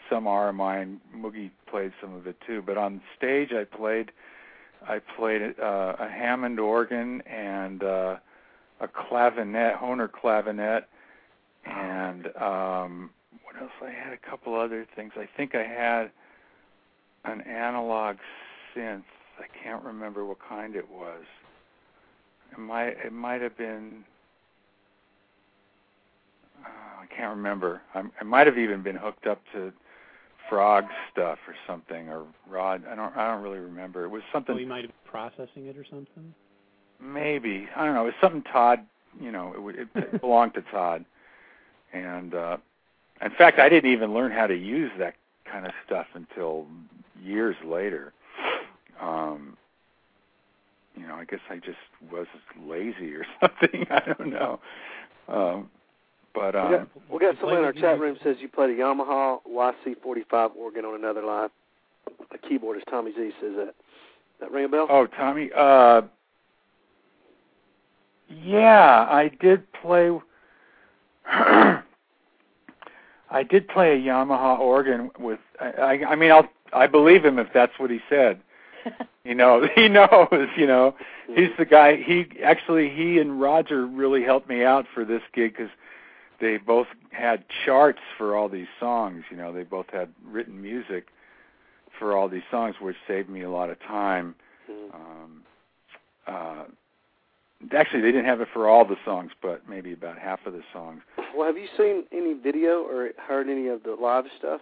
[0.10, 2.62] some RMI, and Moogy played some of it too.
[2.66, 4.12] But on stage, I played
[4.88, 8.18] I played uh, a Hammond organ and uh,
[8.82, 10.84] a clavinet, Hohner clavinet,
[11.66, 13.10] and um,
[13.56, 13.72] what else?
[13.82, 15.14] I had a couple other things.
[15.16, 16.12] I think I had
[17.26, 18.18] an analog
[18.76, 19.03] synth.
[19.39, 21.24] I can't remember what kind it was.
[22.51, 24.03] It might it might have been.
[26.64, 27.82] Uh, I can't remember.
[27.93, 29.74] I'm, I might have even been hooked up to
[30.49, 32.84] frog stuff or something or rod.
[32.89, 34.06] I don't I don't really remember.
[34.06, 34.56] It was something.
[34.56, 36.34] Oh, you might have been processing it or something.
[37.01, 38.03] Maybe I don't know.
[38.03, 38.80] It was something Todd.
[39.20, 41.06] You know, it, it belonged to Todd,
[41.93, 42.58] and uh,
[43.22, 45.16] in fact, I didn't even learn how to use that
[45.49, 46.68] kind of stuff until
[47.22, 48.13] years later.
[49.01, 49.57] Um,
[50.95, 51.78] you know, I guess I just
[52.11, 52.28] was
[52.61, 53.86] lazy or something.
[53.89, 54.59] I don't know.
[55.28, 55.70] Um,
[56.34, 58.74] but We got, um, we got someone in our chat room says you played a
[58.74, 61.49] Yamaha YC45 organ on Another Live.
[62.32, 63.76] The keyboardist Tommy Z says that.
[64.41, 64.88] That ring a bell?
[64.89, 65.49] oh, Tommy.
[65.55, 66.01] Uh,
[68.30, 70.11] yeah, I did play.
[73.36, 75.40] I did play a Yamaha organ with.
[75.60, 76.48] I, I, I mean, I'll.
[76.74, 78.42] I believe him if that's what he said.
[79.26, 80.50] You know, he knows.
[80.56, 80.94] You know,
[81.34, 81.96] he's the guy.
[81.96, 85.72] He actually, he and Roger really helped me out for this gig because
[86.40, 89.24] they both had charts for all these songs.
[89.32, 91.08] You know, they both had written music
[91.98, 94.36] for all these songs, which saved me a lot of time.
[94.70, 94.94] Mhm.
[94.94, 95.42] Um,
[96.28, 96.64] uh,
[97.74, 100.63] actually, they didn't have it for all the songs, but maybe about half of the
[100.74, 101.01] songs.
[101.36, 104.61] Well, have you seen any video or heard any of the live stuff?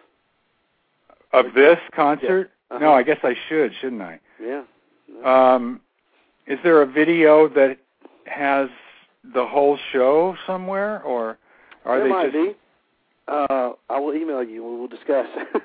[1.32, 2.52] Of this concert?
[2.70, 2.80] Uh-huh.
[2.80, 4.20] No, I guess I should, shouldn't I?
[4.42, 4.64] Yeah.
[5.24, 5.82] Um,
[6.48, 7.78] is there a video that
[8.26, 8.70] has
[9.34, 11.38] the whole show somewhere, or
[11.86, 12.34] are there they might just?
[12.34, 12.56] be.
[13.28, 15.28] Uh, I will email you and we'll discuss.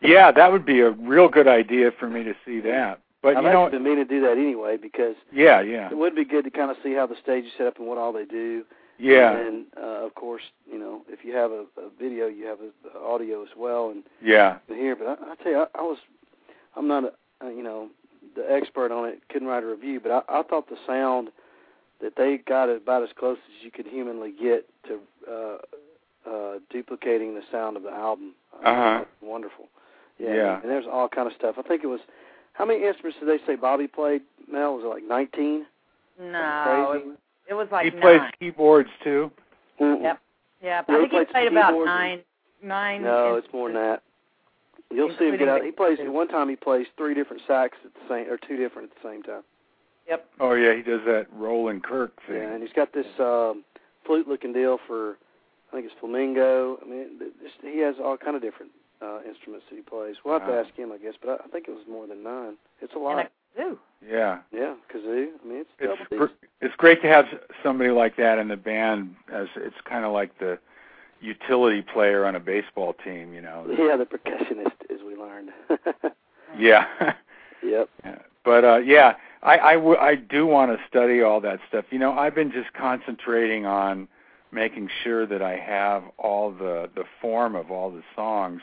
[0.00, 3.00] Yeah, that would be a real good idea for me to see that.
[3.34, 6.14] But I've you know, been meaning to do that anyway because yeah, yeah, it would
[6.14, 8.12] be good to kind of see how the stage is set up and what all
[8.12, 8.64] they do.
[8.98, 12.58] yeah, And uh, of course, you know, if you have a, a video, you have
[12.60, 14.58] a, a audio as well, and yeah.
[14.68, 14.96] hear.
[14.96, 15.98] But I, I tell you, I, I was,
[16.76, 17.12] I'm not, a,
[17.44, 17.88] uh, you know,
[18.34, 19.20] the expert on it.
[19.30, 21.28] Couldn't write a review, but I, I thought the sound
[22.00, 24.98] that they got about as close as you could humanly get to
[25.30, 25.58] uh,
[26.30, 28.34] uh, duplicating the sound of the album.
[28.64, 29.04] Uh, Uh-huh.
[29.22, 29.66] Wonderful.
[30.18, 30.34] Yeah.
[30.34, 30.60] Yeah.
[30.60, 31.56] And there's all kind of stuff.
[31.58, 32.00] I think it was.
[32.58, 34.22] How many instruments did they say Bobby played?
[34.50, 35.64] Mel was it like 19?
[36.20, 37.16] No, it, Crazy.
[37.50, 39.30] it was like he plays keyboards too.
[39.80, 40.02] Mm-mm.
[40.02, 40.18] Yep.
[40.60, 42.20] Yeah, Yeah, I think he played played about keyboards nine.
[42.60, 43.02] Nine.
[43.04, 44.02] No, it's more than that.
[44.90, 45.62] You'll see him get out.
[45.64, 46.48] He plays one time.
[46.48, 49.42] He plays three different sax at the same, or two different at the same time.
[50.08, 50.26] Yep.
[50.40, 52.36] Oh yeah, he does that Roland Kirk thing.
[52.36, 53.62] Yeah, and he's got this um,
[54.06, 55.18] flute-looking deal for,
[55.70, 56.78] I think it's flamingo.
[56.82, 58.72] I mean, it- it's, he has all kind of different
[59.02, 60.16] uh, instruments that he plays.
[60.24, 60.54] We'll have Wow.
[60.62, 62.54] to ask him, I guess, but I, I think it was more than nine.
[62.80, 63.18] It's a And lot.
[63.56, 63.76] a kazoo.
[64.08, 64.38] Yeah.
[64.52, 65.28] yeah, kazoo.
[65.42, 67.26] I mean, it's, It's double gr- it's great to have
[67.62, 70.58] somebody like that in the band as it's kind of like the
[71.20, 73.66] utility player on a baseball team, you know.
[73.68, 75.50] Yeah, the percussionist, as we learned.
[76.58, 76.86] Yeah.
[77.62, 77.88] yep.
[78.44, 81.84] But uh yeah, I I, w- I do want to study all that stuff.
[81.90, 84.08] You know, I've been just concentrating on
[84.52, 88.62] making sure that I have all the the form of all the songs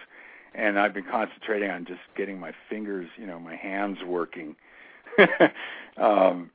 [0.56, 4.56] and I've been concentrating on just getting my fingers, you know, my hands working.
[5.98, 6.50] um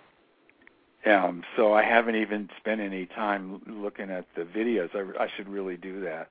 [1.07, 4.91] um so I haven't even spent any time looking at the videos.
[4.95, 6.29] I I should really do that.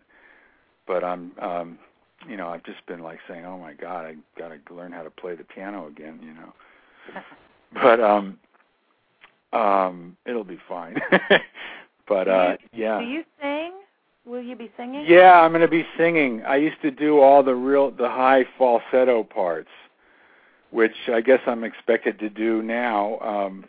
[0.85, 1.79] But I'm um
[2.27, 5.03] you know, I've just been like saying, "Oh my God, I got to learn how
[5.03, 6.53] to play the piano again," you know.
[7.71, 8.39] But um,
[9.53, 10.95] um, it'll be fine.
[12.07, 13.58] but uh, yeah, Do you sing?
[14.29, 15.05] Will you be singing?
[15.07, 16.43] yeah, I'm going to be singing.
[16.45, 19.69] I used to do all the real, the high falsetto parts,
[20.71, 23.19] which I guess I'm expected to do now.
[23.19, 23.65] Um,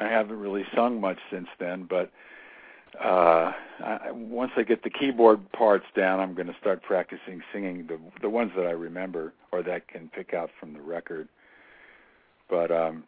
[0.00, 2.10] I haven't really sung much since then, but
[3.04, 3.52] uh
[3.84, 7.98] I, once I get the keyboard parts down, I'm going to start practicing singing the
[8.22, 11.28] the ones that I remember or that I can pick out from the record.
[12.48, 13.04] But um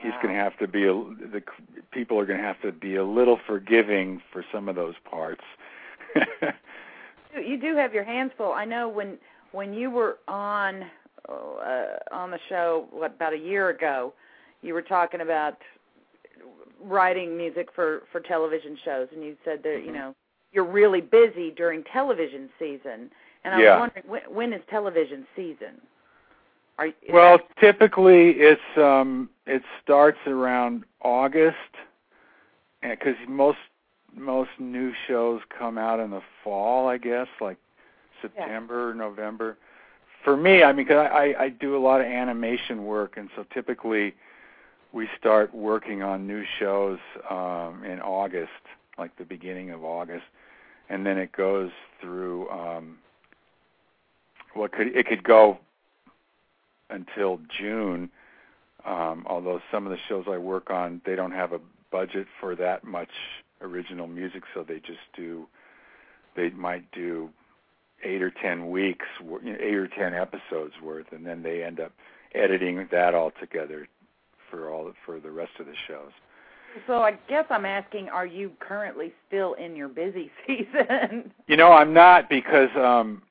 [0.00, 0.22] he's Wow.
[0.22, 1.42] going to have to be a, the
[1.90, 5.42] people are going to have to be a little forgiving for some of those parts.
[7.40, 8.52] You- do have your hands full.
[8.52, 9.18] I know when
[9.52, 10.84] when you were on
[11.28, 14.12] uh, on the show what about a year ago,
[14.62, 15.58] you were talking about
[16.82, 19.86] writing music for for television shows, and you said that Mm-hmm.
[19.86, 20.14] you know
[20.52, 23.10] you're really busy during television season.
[23.44, 23.74] And I Yeah.
[23.74, 25.80] was wondering when, when is television season?
[26.78, 31.56] Are Well, that- typically it's um it starts around August,
[32.82, 33.58] because most
[34.18, 37.58] most new shows come out in the fall, I guess, like
[38.22, 39.56] September, November.
[40.24, 43.30] For me, I mean, 'cause I, I I do a lot of animation work, and
[43.36, 44.14] so typically
[44.92, 46.98] we start working on new shows
[47.30, 48.50] um in August,
[48.98, 50.24] like the beginning of August,
[50.88, 52.48] and then it goes through.
[52.50, 52.98] um
[54.56, 55.58] well, could it could go
[56.90, 58.10] until June.
[58.84, 61.60] Um, although some of the shows I work on, they don't have a
[61.90, 63.10] budget for that much
[63.60, 65.46] original music, so they just do.
[66.36, 67.30] They might do
[68.04, 69.06] eight or ten weeks,
[69.44, 71.92] eight or ten episodes worth, and then they end up
[72.34, 73.88] editing that all together
[74.50, 76.12] for all for the rest of the shows.
[76.86, 81.32] so I guess I'm asking, are you currently still in your busy season?
[81.46, 83.22] You know, I'm not because um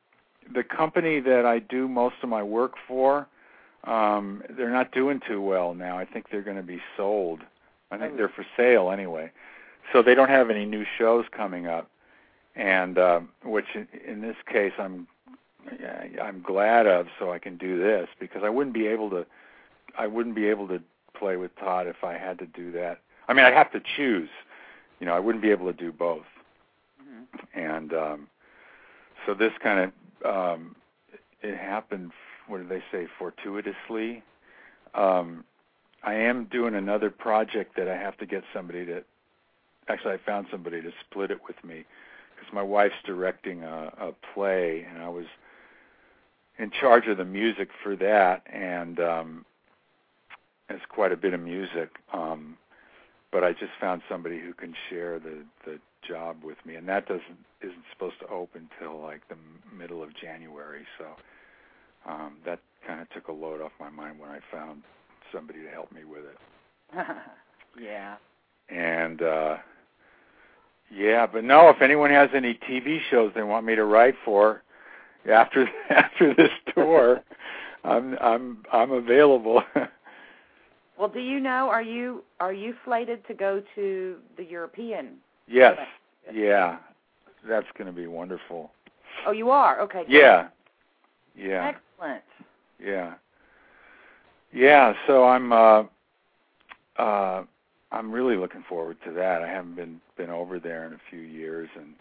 [0.53, 3.27] the company that I do most of my work for,
[3.83, 5.97] um, they're not doing too well now.
[5.97, 7.41] I think they're going to be sold.
[7.91, 8.17] I think Oh.
[8.17, 9.29] they're for sale anyway.
[9.93, 11.89] So they don't have any new shows coming up.
[12.55, 15.07] And um which in, in this case I'm
[16.21, 19.25] I'm glad of so I can do this because I wouldn't be able to
[19.97, 20.81] I wouldn't be able to
[21.17, 22.99] play with Todd if I had to do that.
[23.27, 24.29] I mean, I'd have to choose.
[24.99, 26.25] You know, I wouldn't be able to do both
[27.53, 28.27] and um
[29.25, 29.91] so this kind
[30.23, 30.75] of um
[31.41, 32.11] it happened
[32.47, 34.23] what do they say fortuitously
[34.95, 35.43] um
[36.03, 39.03] i am doing another project that i have to get somebody to
[39.87, 41.85] actually i found somebody to split it with me
[42.35, 45.25] because my wife's directing a a play and i was
[46.59, 49.45] in charge of the music for that and um
[50.69, 52.57] it's quite a bit of music um
[53.31, 57.07] but I just found somebody who can share the the job with me, and that
[57.07, 59.35] doesn't isn't supposed to open till like the
[59.75, 60.85] middle of January.
[60.97, 61.05] So
[62.09, 64.83] um, that kind of took a load off my mind when I found
[65.33, 66.37] somebody to help me with it.
[67.81, 68.15] yeah.
[68.69, 69.57] And uh,
[70.91, 74.63] yeah, but no, if anyone has any TV shows they want me to write for
[75.29, 77.21] after after this tour,
[77.83, 79.63] I'm I'm I'm available.
[80.97, 81.69] Well, do you know?
[81.69, 85.17] Are you are you slated to go to the European?
[85.47, 85.77] yes,
[86.33, 86.79] yeah,
[87.47, 88.71] that's going to be wonderful.
[89.27, 89.79] Oh, you are.
[89.81, 90.05] Okay.
[90.05, 90.11] good.
[90.11, 90.47] Yeah,
[91.35, 91.73] yeah.
[91.75, 92.23] Excellent.
[92.83, 93.13] Yeah.
[94.51, 95.83] Yeah, so I'm uh
[96.97, 97.43] uh
[97.91, 99.41] I'm really looking forward to that.
[99.41, 101.93] I haven't been been over there in a few years and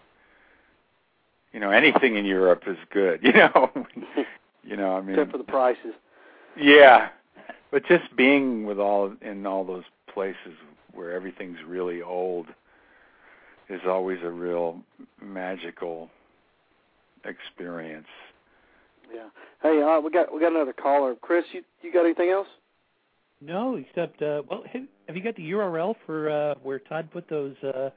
[1.52, 3.70] you know, anything in Europe is good, you know.
[4.62, 5.94] you know, I mean Except for the prices.
[6.56, 7.08] Yeah.
[7.70, 10.54] But just being with all in all those places
[10.92, 12.46] where everything's really old
[13.68, 14.80] is always a real
[15.22, 16.08] magical
[17.24, 18.06] experience.
[19.12, 19.28] Yeah.
[19.62, 21.14] Hey, uh, we got we got another caller.
[21.20, 22.48] Chris, you you got anything else?
[23.40, 27.28] No, except uh well, have, have you got the URL for uh where Todd put
[27.28, 27.90] those uh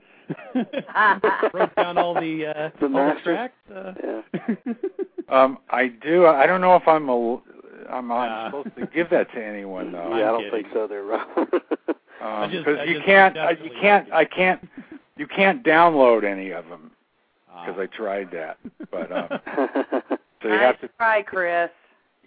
[1.53, 3.23] wrote down all the uh The all masters?
[3.23, 3.53] tracks?
[3.73, 4.45] Uh, Yeah.
[5.29, 6.25] Um, I do.
[6.25, 7.33] I don't know if I'm a,
[7.87, 8.47] I'm, I'm Uh.
[8.47, 10.09] supposed to give that to anyone though.
[10.17, 10.87] yeah, I don't think so.
[10.87, 11.49] There, Robert.
[12.21, 14.67] Um, because I you just can't, I, you can't, I can't,
[15.15, 16.91] you can't download any of them
[17.49, 17.65] Ah.
[17.67, 18.57] because I tried that.
[18.91, 19.27] But um,
[20.41, 21.69] so you nice have to, try, Chris.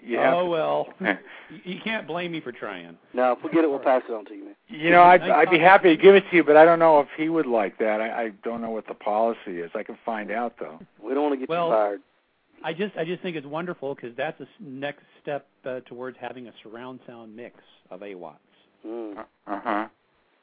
[0.04, 1.16] You have oh to, well, you,
[1.64, 2.96] you can't blame me for trying.
[3.14, 4.54] no, if we get it, we'll pass it on to you, man.
[4.68, 6.78] you know, I'd, I'd be happy to to give it to you, but I don't
[6.78, 8.00] know if he would like that.
[8.00, 9.70] I, I don't know what the policy is.
[9.74, 10.80] I can find out though.
[11.02, 12.00] We don't want to get Well- you fired.
[12.64, 16.16] I just I just think it's wonderful because that's a s- next step uh, towards
[16.20, 17.56] having a surround sound mix
[17.90, 18.36] of AWATS.
[18.86, 19.18] Mm.
[19.18, 19.24] Uh
[19.64, 19.88] huh.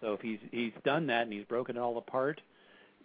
[0.01, 2.41] So if he's he's done that and he's broken it all apart,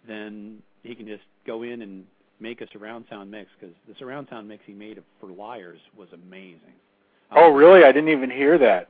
[0.07, 2.05] then he can just go in and
[2.39, 6.07] make a surround sound mix because the surround sound mix he made for Liars was
[6.13, 6.59] amazing.
[7.31, 7.83] Oh, Um, really?
[7.83, 8.89] I didn't even hear that.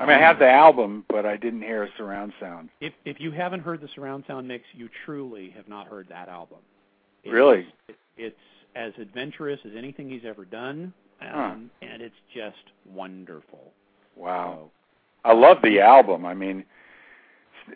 [0.00, 2.68] I mean, I have the album, but I didn't hear a surround sound.
[2.80, 6.28] If if you haven't heard the surround sound mix, you truly have not heard that
[6.28, 6.58] album.
[7.24, 7.66] It's, Really?
[7.88, 8.36] it, it's
[8.76, 11.54] as adventurous as anything he's ever done, um, Huh.
[11.82, 13.72] and it's just wonderful.
[14.14, 14.70] Wow.
[15.24, 16.24] I love the album.
[16.24, 16.64] I mean,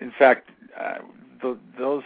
[0.00, 0.48] in fact,
[0.78, 0.98] uh,
[1.42, 2.04] the, those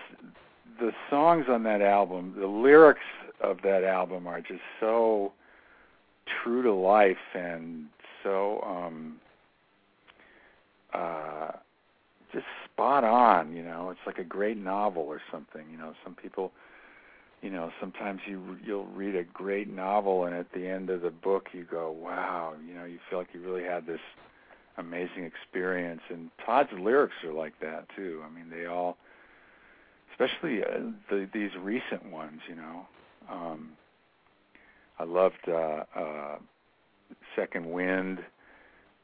[0.78, 3.00] the songs on that album, the lyrics
[3.40, 5.32] of that album are just so
[6.42, 7.86] true to life and
[8.22, 9.16] so um
[10.92, 11.52] uh
[12.32, 13.90] just spot on, you know.
[13.90, 15.94] It's like a great novel or something, you know.
[16.04, 16.52] Some people
[17.42, 21.10] you know, sometimes you you'll read a great novel and at the end of the
[21.10, 24.00] book you go, "Wow, you know, you feel like you really had this
[24.78, 26.02] amazing experience.
[26.10, 28.22] And Todd's lyrics are like that too.
[28.24, 28.96] I mean, they all,
[30.18, 32.86] especially uh, the, these recent ones, you know.
[33.30, 33.70] Um,
[34.98, 36.36] I loved uh, uh,
[37.34, 38.20] Second Wind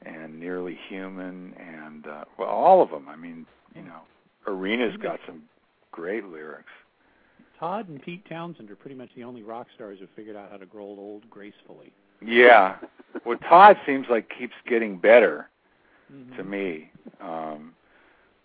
[0.05, 3.09] and Nearly Human, and uh, well, all of them.
[3.09, 4.01] I mean, you know,
[4.47, 5.43] Arena's got some
[5.91, 6.71] great lyrics.
[7.61, 10.57] Todd and Pete Townshend are pretty much the only rock stars who figured out how
[10.57, 11.93] to grow old gracefully.
[12.25, 12.77] Yeah.
[13.25, 15.49] Well, Todd seems like keeps getting better
[16.13, 16.37] mm-hmm.
[16.37, 16.91] to me.
[17.21, 17.75] Um,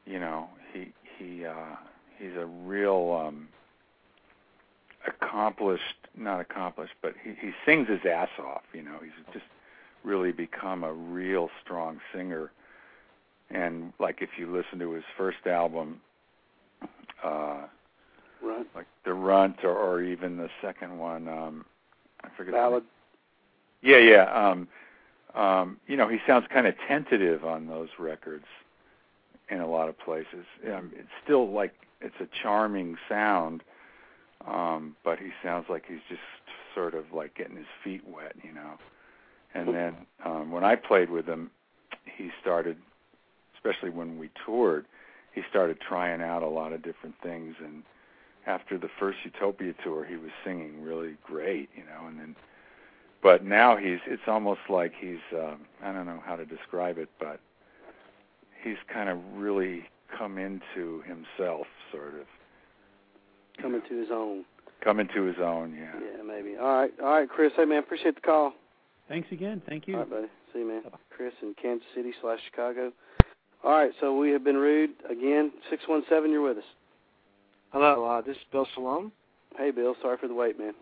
[0.06, 1.76] you know, he he uh
[2.18, 3.48] he's a real um
[5.08, 5.84] accomplished
[6.16, 8.98] not accomplished, but he he sings his ass off, you know.
[9.02, 9.46] He's just
[10.04, 12.52] really become a real strong singer.
[13.50, 16.02] And like if you listen to his first album,
[17.24, 17.62] uh
[18.42, 18.68] Runt.
[18.76, 21.66] like The Runt or, or even the second one, um
[22.24, 22.84] I forget the Ballad.
[23.82, 24.24] yeah, yeah.
[24.50, 24.68] Um,
[25.36, 28.46] um, you know, he sounds kind of tentative on those records
[29.50, 30.46] in a lot of places.
[30.66, 33.64] Um, it's still like it's a charming sound,
[34.46, 36.22] um, but he sounds like he's just
[36.76, 38.74] sort of like getting his feet wet, you know.
[39.54, 39.96] And then
[40.26, 41.50] um, when I played with him,
[42.06, 42.78] he started,
[43.56, 44.86] especially when we toured,
[45.34, 47.56] he started trying out a lot of different things.
[47.64, 47.84] And
[48.46, 52.36] after the first Utopia tour, he was singing really great, you know, and then
[53.22, 57.10] but now he's it's almost like he's um I don't know how to describe it,
[57.20, 57.40] but
[58.64, 59.86] he's kind of really
[60.18, 62.26] come into himself sort of
[63.62, 64.46] Coming to his own.
[64.84, 65.92] come into his own, yeah.
[66.00, 66.56] Yeah, maybe.
[66.58, 67.52] All right, all right, Chris.
[67.56, 68.54] Hey, man, appreciate the call.
[69.10, 69.62] Thanks again.
[69.68, 69.96] Thank you.
[69.96, 70.28] All right, buddy.
[70.54, 70.84] See you, man.
[70.84, 70.98] Bye-bye.
[71.10, 72.92] Chris in Kansas City slash Chicago.
[73.64, 75.52] All right, so we have been rude again.
[75.72, 76.64] Six one seven, you're with us.
[77.74, 79.12] Hello, uh, this is Bill Salome.
[79.58, 79.96] Hey, Bill.
[80.04, 80.74] Sorry for the wait, man.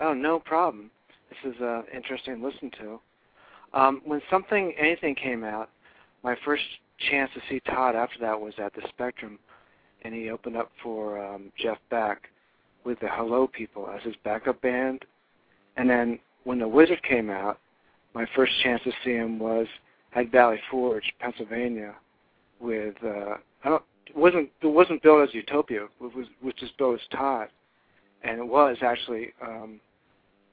[0.00, 0.90] Oh, no problem.
[1.28, 3.00] This is uh, interesting to listen to.
[3.72, 5.70] Um, when something, anything came out,
[6.24, 6.64] my first
[7.10, 9.38] chance to see Todd after that was at the Spectrum,
[10.02, 12.28] and he opened up for um, Jeff Beck
[12.84, 15.04] with the Hello People as his backup band.
[15.76, 17.58] And then when the Wizard came out,
[18.14, 19.66] my first chance to see him was
[20.14, 21.94] at Valley Forge, Pennsylvania,
[22.60, 23.82] with uh, I don't
[24.14, 27.48] wasn't it wasn't billed as Utopia, it was which is billed as Todd,
[28.22, 29.80] and it was actually um,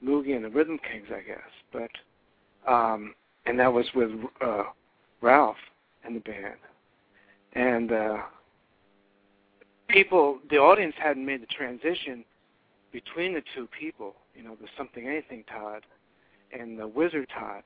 [0.04, 1.38] Moogy and the Rhythm Kings, I guess.
[1.72, 3.14] But um,
[3.46, 4.64] and that was with uh,
[5.20, 5.56] Ralph
[6.08, 6.56] and the band,
[7.52, 8.16] and uh,
[9.88, 12.24] people, the audience hadn't made the transition
[12.92, 14.14] between the two people.
[14.34, 15.82] You know, the Something Anything Todd
[16.58, 17.62] and the Wizard Todd,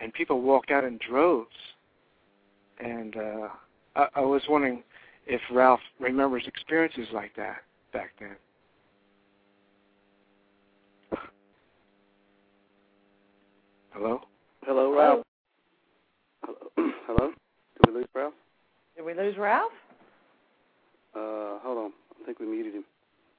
[0.00, 1.48] and people walked out in droves.
[2.78, 3.48] And uh,
[3.94, 4.82] I, I was wondering
[5.26, 8.36] if Ralph remembers experiences like that back then.
[13.92, 14.20] Hello?
[14.64, 15.24] Hello, Ralph.
[16.44, 16.92] Hello.
[17.06, 17.30] Hello.
[17.96, 18.34] Did we lose Ralph?
[18.96, 19.72] Did we lose Ralph?
[21.14, 21.92] Uh, hold on.
[22.20, 22.84] I think we muted him.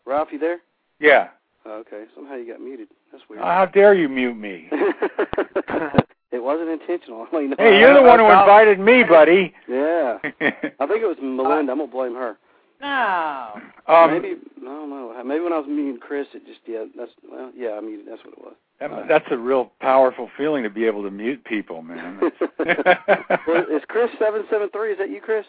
[0.05, 0.59] Ralph, you there?
[0.99, 1.27] Yeah.
[1.65, 2.05] Oh, okay.
[2.15, 2.87] Somehow you got muted.
[3.11, 3.43] That's weird.
[3.43, 4.67] How dare you mute me?
[6.31, 7.27] it wasn't intentional.
[7.33, 9.53] I mean, hey, you're the one who invited me, buddy.
[9.67, 10.17] Yeah.
[10.23, 11.71] I think it was Melinda.
[11.71, 12.37] I'm gonna blame her.
[12.81, 13.53] No.
[13.87, 15.13] um, maybe I don't know.
[15.25, 16.85] Maybe when I was meeting Chris, it just yeah.
[16.97, 17.71] That's well, yeah.
[17.71, 18.07] I muted.
[18.07, 18.53] That's what it was.
[18.79, 22.19] that- that's a real powerful feeling to be able to mute people, man.
[22.59, 24.91] well, is Chris seven seven three?
[24.91, 25.45] Is that you, Chris?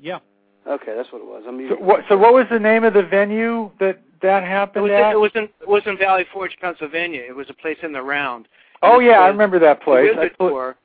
[0.00, 0.18] Yeah.
[0.66, 1.42] Okay, that's what it was.
[1.46, 1.84] I'm so muting.
[1.84, 2.00] what?
[2.08, 5.12] So what was the name of the venue that that It happened was, at?
[5.12, 7.22] it was in it was in Valley Forge, Pennsylvania.
[7.28, 8.48] It was a place in the round.
[8.82, 10.10] oh yeah, I remember that place.
[10.14, 10.76] The I Wizard put- tour,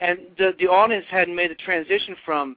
[0.00, 2.56] and the the audience hadn't made the transition from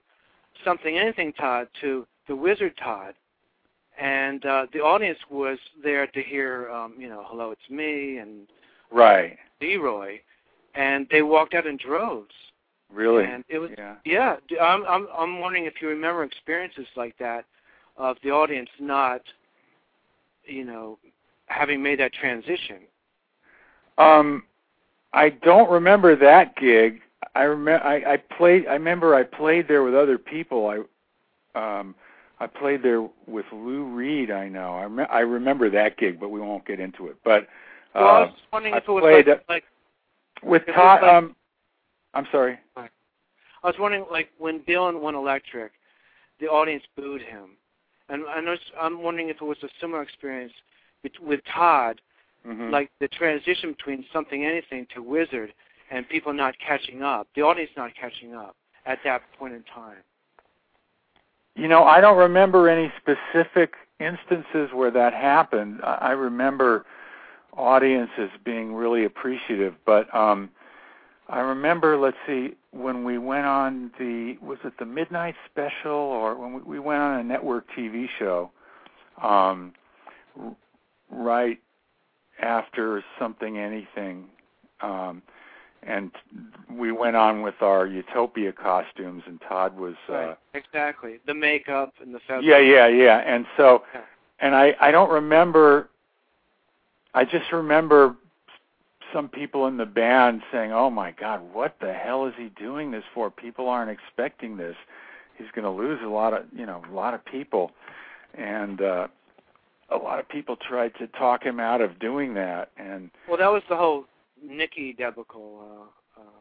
[0.63, 3.13] something anything Todd to the Wizard Todd,
[3.99, 8.47] and uh, the audience was there to hear, um, you know, hello, it's me and
[8.91, 9.37] right.
[9.59, 10.19] Leroy,
[10.75, 12.33] and they walked out in droves.
[12.93, 13.23] Really?
[13.25, 13.95] And it was yeah.
[14.03, 14.35] yeah.
[14.61, 17.45] I'm I'm I'm wondering if you remember experiences like that
[17.97, 19.21] of the audience not,
[20.45, 20.99] you know,
[21.45, 22.79] having made that transition.
[23.97, 24.43] Um,
[25.13, 27.01] I don't remember that gig.
[27.35, 28.67] I remember I, I played.
[28.67, 30.85] I remember I played there with other people.
[31.55, 31.95] I, um,
[32.41, 34.31] I played there with Lou Reed.
[34.31, 34.73] I know.
[34.73, 37.17] I, rem- I remember that gig, but we won't get into it.
[37.23, 37.43] But
[37.93, 39.63] uh, Well, I was just wondering I if it was played, like, uh, like
[40.41, 41.03] with Todd.
[41.03, 41.35] like- um,
[42.15, 42.57] I'm sorry.
[42.75, 42.87] I
[43.67, 45.73] was wondering like when Dylan went electric,
[46.39, 47.51] the audience booed him,
[48.09, 50.51] and I know I'm wondering if it was a similar experience
[51.21, 52.01] with Todd,
[52.43, 52.71] Mhm.
[52.71, 55.53] like the transition between something anything to Wizard,
[55.91, 58.55] and people not catching up, the audience not catching up
[58.87, 60.03] at that point in time.
[61.55, 65.81] You know, I don't remember any specific instances where that happened.
[65.83, 66.85] I remember
[67.55, 70.49] audiences being really appreciative, but um
[71.31, 76.35] I remember, let's see, when we went on the was it the midnight special or
[76.35, 78.51] when we, we went on a network TV show,
[79.21, 79.71] um,
[81.09, 81.57] right
[82.41, 84.25] after something anything,
[84.81, 85.21] um,
[85.83, 86.11] and
[86.71, 90.37] we went on with our Utopia costumes, and Todd was uh, Right.
[90.53, 91.19] Exactly.
[91.25, 92.45] The makeup and the feathers.
[92.45, 94.01] yeah, yeah, yeah, and so Yeah.
[94.39, 95.89] and I I don't remember.
[97.13, 98.15] I just remember
[99.11, 102.91] some people in the band saying, "Oh my God, what the hell is he doing
[102.91, 103.29] this for?
[103.29, 104.75] People aren't expecting this.
[105.37, 107.71] He's going to lose a lot of you know a lot of people,"
[108.35, 109.07] and uh,
[109.89, 112.69] a lot of people tried to talk him out of doing that.
[112.77, 114.05] And Well, that was the whole
[114.43, 115.89] Nicky debacle.
[116.17, 116.39] Uh, uh,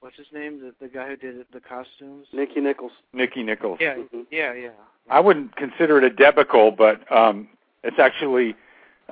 [0.00, 0.60] what's his name?
[0.60, 2.26] The the guy who did the costumes.
[2.32, 2.92] Nicky Nichols.
[3.12, 3.78] Nicky Nichols.
[3.80, 4.26] Yeah, Mhm.
[4.30, 4.70] yeah, yeah.
[5.08, 7.48] I wouldn't consider it a debacle, but um
[7.84, 8.54] it's actually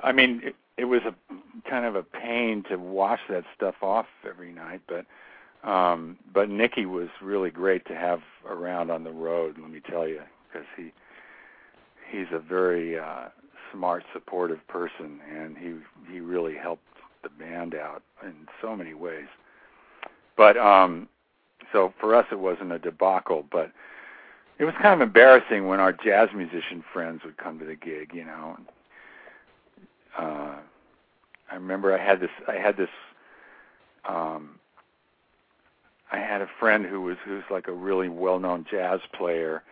[0.03, 1.13] I mean it, it was a
[1.69, 5.05] kind of a pain to wash that stuff off every night, but
[5.69, 10.07] um but Nicky was really great to have around on the road, let me tell
[10.07, 10.91] you, because he
[12.11, 13.29] he's a very uh
[13.71, 15.75] smart supportive person and he
[16.11, 16.83] he really helped
[17.25, 19.27] the band out in so many ways.
[20.37, 21.09] But um
[21.73, 23.71] so for us it wasn't a debacle, but
[24.59, 28.11] it was kind of embarrassing when our jazz musician friends would come to the gig,
[28.13, 28.57] you know.
[30.17, 30.55] Uh
[31.51, 32.89] I remember I had this I had this
[34.07, 34.59] um
[36.11, 39.63] I had a friend who was who's like a really well-known jazz player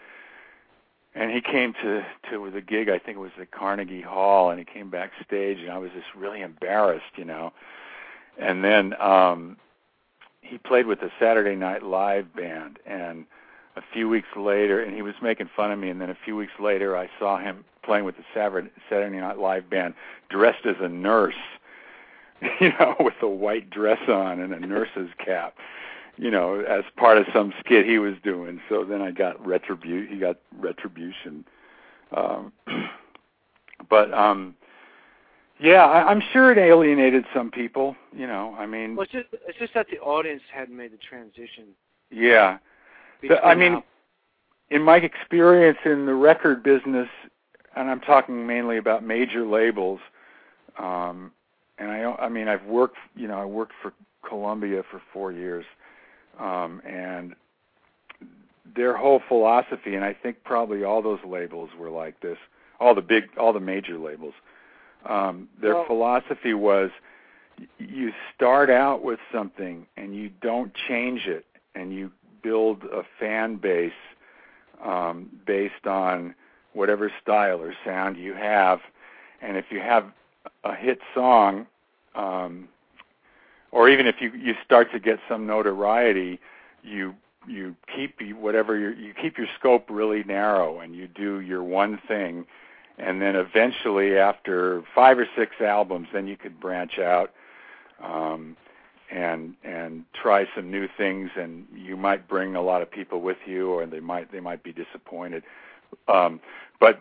[1.16, 4.60] and he came to to the gig I think it was at Carnegie Hall and
[4.60, 7.54] he came backstage and I was just really embarrassed, you know.
[8.40, 9.58] And then um
[10.42, 13.26] he played with the Saturday Night Live band and
[13.76, 15.90] a few weeks later, and he was making fun of me.
[15.90, 19.70] And then a few weeks later, I saw him playing with the Saturday Night Live
[19.70, 19.94] band,
[20.30, 21.36] dressed as a nurse,
[22.60, 25.56] you know, with a white dress on and a nurse's cap,
[26.18, 28.62] you know, as part of some skit he was doing.
[28.70, 30.14] So then I got retribution.
[30.14, 31.46] He got retribution.
[32.16, 32.54] Um,
[33.90, 34.56] but um,
[35.60, 37.96] yeah, I, I'm sure it alienated some people.
[38.16, 40.98] You know, I mean, Well, it's just it's just that the audience hadn't made the
[40.98, 41.70] transition.
[42.12, 42.58] yeah.
[43.44, 43.84] I mean, now-
[44.70, 47.08] in my experience in the record business,
[47.76, 50.00] and I'm talking mainly about major labels,
[50.78, 51.32] um,
[51.78, 53.94] and I, I mean, I've worked, you know, I worked for
[54.28, 55.66] Columbia for four years,
[56.40, 57.36] um, and
[58.76, 62.38] their whole philosophy, and I think probably all those labels were like this,
[62.80, 64.34] all the big, all the major labels.
[65.06, 66.92] Um, their Well- philosophy was,
[67.78, 71.46] you start out with something and you don't change it,
[71.76, 72.12] and you
[72.42, 73.94] build a fan base
[74.84, 76.36] um, based on
[76.74, 78.82] whatever style or sound you have.
[79.42, 80.06] And if you have
[80.64, 81.68] a hit song,
[82.16, 82.68] um,
[83.74, 86.40] or even if you you start to get some notoriety,
[86.84, 87.16] you
[87.48, 92.00] you keep whatever your you keep your scope really narrow, and you do your one
[92.08, 92.46] thing,
[93.00, 97.32] and then eventually after five or six albums, then you could branch out.
[98.02, 98.56] Um,
[99.12, 101.30] and and try some new things.
[101.36, 104.64] And you might bring a lot of people with you or they might they might
[104.64, 105.44] be disappointed.
[106.08, 106.40] Um
[106.80, 107.00] but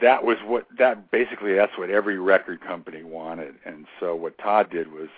[0.00, 3.56] that was what that basically that's what every record company wanted.
[3.66, 5.08] And so what Todd did was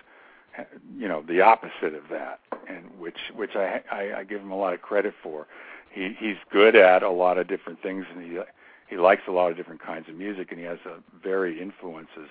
[0.96, 4.56] you know the opposite of that and which which I I, I give him a
[4.56, 5.46] lot of credit for.
[5.90, 8.38] He he's good at a lot of different things and he
[8.88, 12.28] he likes a lot of different kinds of music and he has a very influences.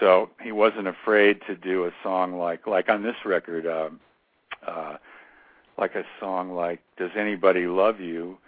[0.00, 3.90] So he wasn't afraid to do a song like like on this record uh
[4.66, 4.96] uh
[5.78, 8.38] like a song like does anybody love you?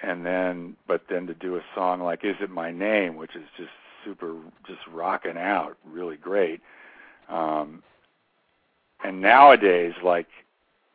[0.00, 3.16] And then but then to do a song like is it my name?
[3.16, 3.70] which is just
[4.04, 4.36] super
[4.66, 6.60] just rocking out really great
[7.28, 7.82] um
[9.04, 10.26] and nowadays like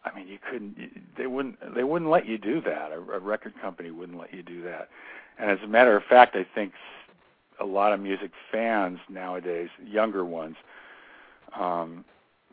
[0.06, 0.78] i mean you couldn't
[1.18, 2.92] they wouldn't they wouldn't let you do that.
[2.92, 4.90] A, a record company wouldn't let you do that.
[5.40, 6.74] And as a matter of fact i think
[7.60, 10.56] a lot of music fans nowadays, younger ones,
[11.60, 12.04] um,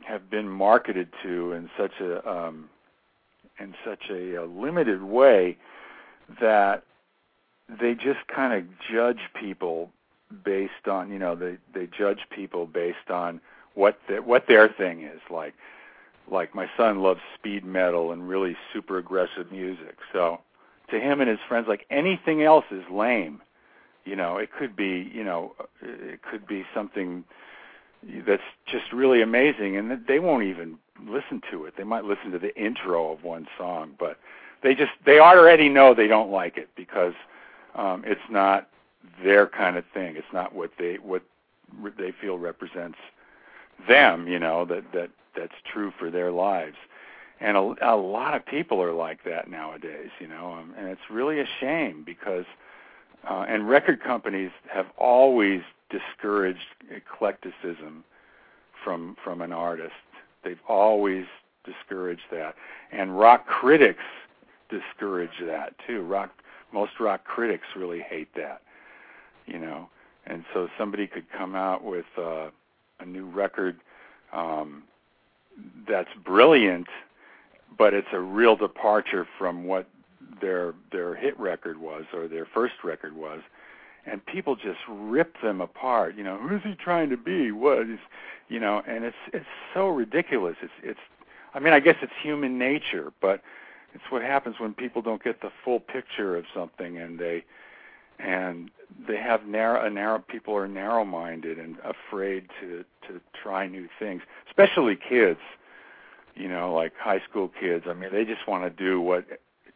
[0.07, 2.69] have been marketed to in such a um,
[3.59, 5.57] in such a, a limited way
[6.41, 6.85] that
[7.69, 9.91] they just kind of judge people
[10.45, 13.41] based on you know they they judge people based on
[13.75, 15.55] what the, what their thing is like
[16.31, 19.97] like my son loves speed metal and really super aggressive music.
[20.13, 20.41] So
[20.91, 23.43] to him and his friends like anything else is lame.
[24.05, 27.25] You know it could be you know it could be something
[28.27, 31.75] that's just really amazing and they won't even listen to it.
[31.77, 34.19] They might listen to the intro of one song but
[34.63, 37.15] they just they already know they don't like it because
[37.75, 38.69] um it's not
[39.23, 40.17] their kind of thing.
[40.17, 41.23] It's not what they what
[41.99, 42.99] they feel represents
[43.89, 46.77] them you know that that that's true for their lives.
[47.43, 51.11] And a, a lot of people are like that nowadays you know um, and it's
[51.11, 52.45] really a shame because
[53.29, 58.05] uh, and record companies have always discouraged eclecticism
[58.85, 59.93] from from an artist.
[60.43, 61.27] They've always
[61.65, 62.55] discouraged that.
[62.93, 64.05] And rock critics
[64.71, 66.03] discourage that too.
[66.03, 66.31] Rock
[66.73, 68.63] most rock critics really hate that
[69.47, 69.89] you know.
[70.27, 72.51] And so somebody could come out with uh
[73.01, 73.79] a new record
[74.33, 74.85] um
[75.89, 76.87] that's brilliant
[77.77, 79.89] but it's a real departure from what
[80.41, 83.41] their their hit record was or their first record was.
[84.07, 87.53] And people just rip them apart you know who's he trying to be?
[87.53, 87.99] What is
[88.49, 90.57] you know and it's it's so ridiculous.
[90.63, 91.01] It's it's
[91.55, 93.43] i mean i guess it's human nature but
[93.93, 97.45] it's what happens when people don't get the full picture of something and they
[98.23, 98.71] and
[99.09, 104.23] they have narrow narrow people are narrow minded and afraid to to try new things
[104.49, 105.41] especially kids
[106.35, 107.85] you know like high school kids.
[107.89, 109.25] I mean they just want to do what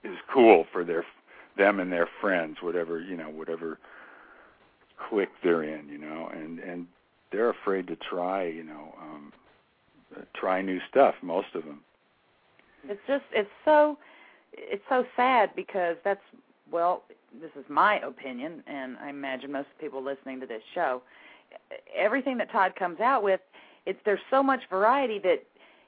[0.03, 1.05] is cool for their
[1.57, 3.79] them and their friends whatever you know whatever
[5.09, 6.29] clique they're in you know.
[6.33, 6.87] And and
[7.31, 9.33] they're afraid to try you know um
[10.35, 11.81] try new stuff most of them.
[12.89, 13.99] It's just it's so
[14.53, 16.23] it's so sad because that's
[16.75, 17.05] well
[17.41, 21.01] this is my opinion and I imagine most people listening to this show
[21.97, 23.41] everything that Todd comes out with
[23.87, 25.45] it's there's so much variety that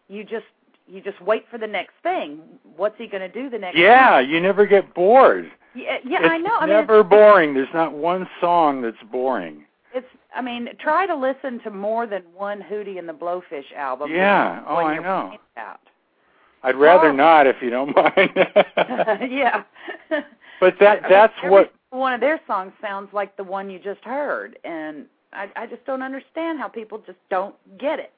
[0.08, 0.44] you just
[0.86, 2.38] you just wait for the next thing
[2.76, 4.30] what's he going to do the next yeah time?
[4.30, 7.92] you never get bored yeah yeah it's I know I never mean, boring there's not
[7.92, 10.06] one song that's boring it's
[10.36, 14.62] I mean try to listen to more than one Hootie and the Blowfish album yeah
[14.68, 15.32] oh I know.
[16.62, 18.30] I'd rather Well- not if you don't mind.
[19.30, 19.62] yeah.
[20.60, 23.70] but that I mean, that's every what one of their songs sounds like the one
[23.70, 28.12] you just heard, and I, I just don't understand how people just don't get it.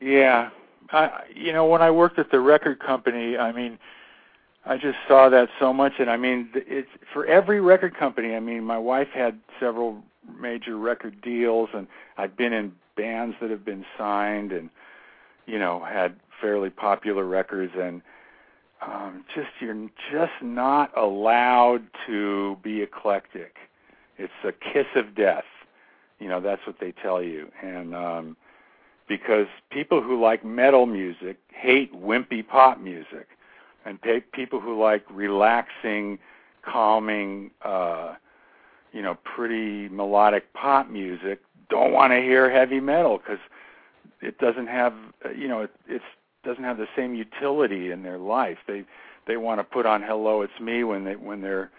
[0.00, 0.50] yeah.
[0.90, 3.78] I you know when I worked at the record company, I mean
[4.64, 8.36] I just saw that so much and I mean it's for every record company.
[8.36, 10.02] I mean my wife had several
[10.40, 14.70] major record deals and I've been in bands that have been signed and
[15.46, 18.00] you know had fairly popular records and
[18.82, 23.56] um just you're just not allowed to be eclectic.
[24.18, 25.44] It's a kiss of death.
[26.18, 27.50] You know that's what they tell you.
[27.62, 28.36] And um
[29.08, 33.28] because people who like metal music hate wimpy pop music.
[33.84, 36.18] And pe- people who like relaxing
[36.62, 38.14] calming uh
[38.92, 43.38] you know pretty melodic pop music don't want to hear heavy metal cuz
[44.20, 44.94] it doesn't have
[45.24, 46.04] uh, you know it it's
[46.46, 48.58] doesn't have the same utility in their life.
[48.66, 48.84] They
[49.26, 51.70] they want to put on hello it's me when they when they're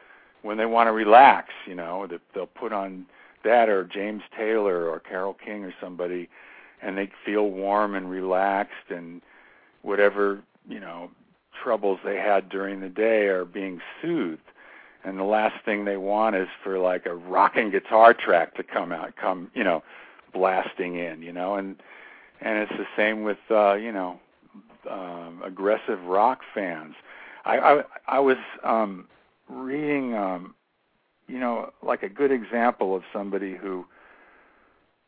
[0.42, 2.06] when they want to relax you know?
[2.08, 3.06] That they'll put on
[3.44, 6.30] that or James Taylor or Carole King or somebody
[6.82, 9.22] and they feel warm and relaxed and
[9.82, 11.10] whatever you know
[11.64, 14.42] troubles they had during the day are being soothed.
[15.04, 18.92] And the last thing they want is for like a rocking guitar track to come
[18.92, 19.82] out come you know
[20.34, 21.56] blasting in you know?
[21.56, 21.78] And
[22.42, 24.20] and it's the same with uh you know
[24.90, 26.96] um aggressive rock fans.
[27.46, 29.08] I i i was um
[29.50, 30.54] reading um
[31.28, 33.86] you know like a good example of somebody who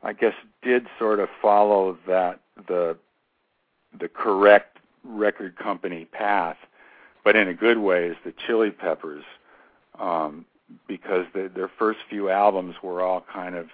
[0.03, 2.97] i guess did sort of follow that the
[3.99, 6.57] the correct record company path
[7.23, 9.23] but in a good way is the chili peppers
[9.99, 10.45] um
[10.87, 13.67] because the, their first few albums were all kind of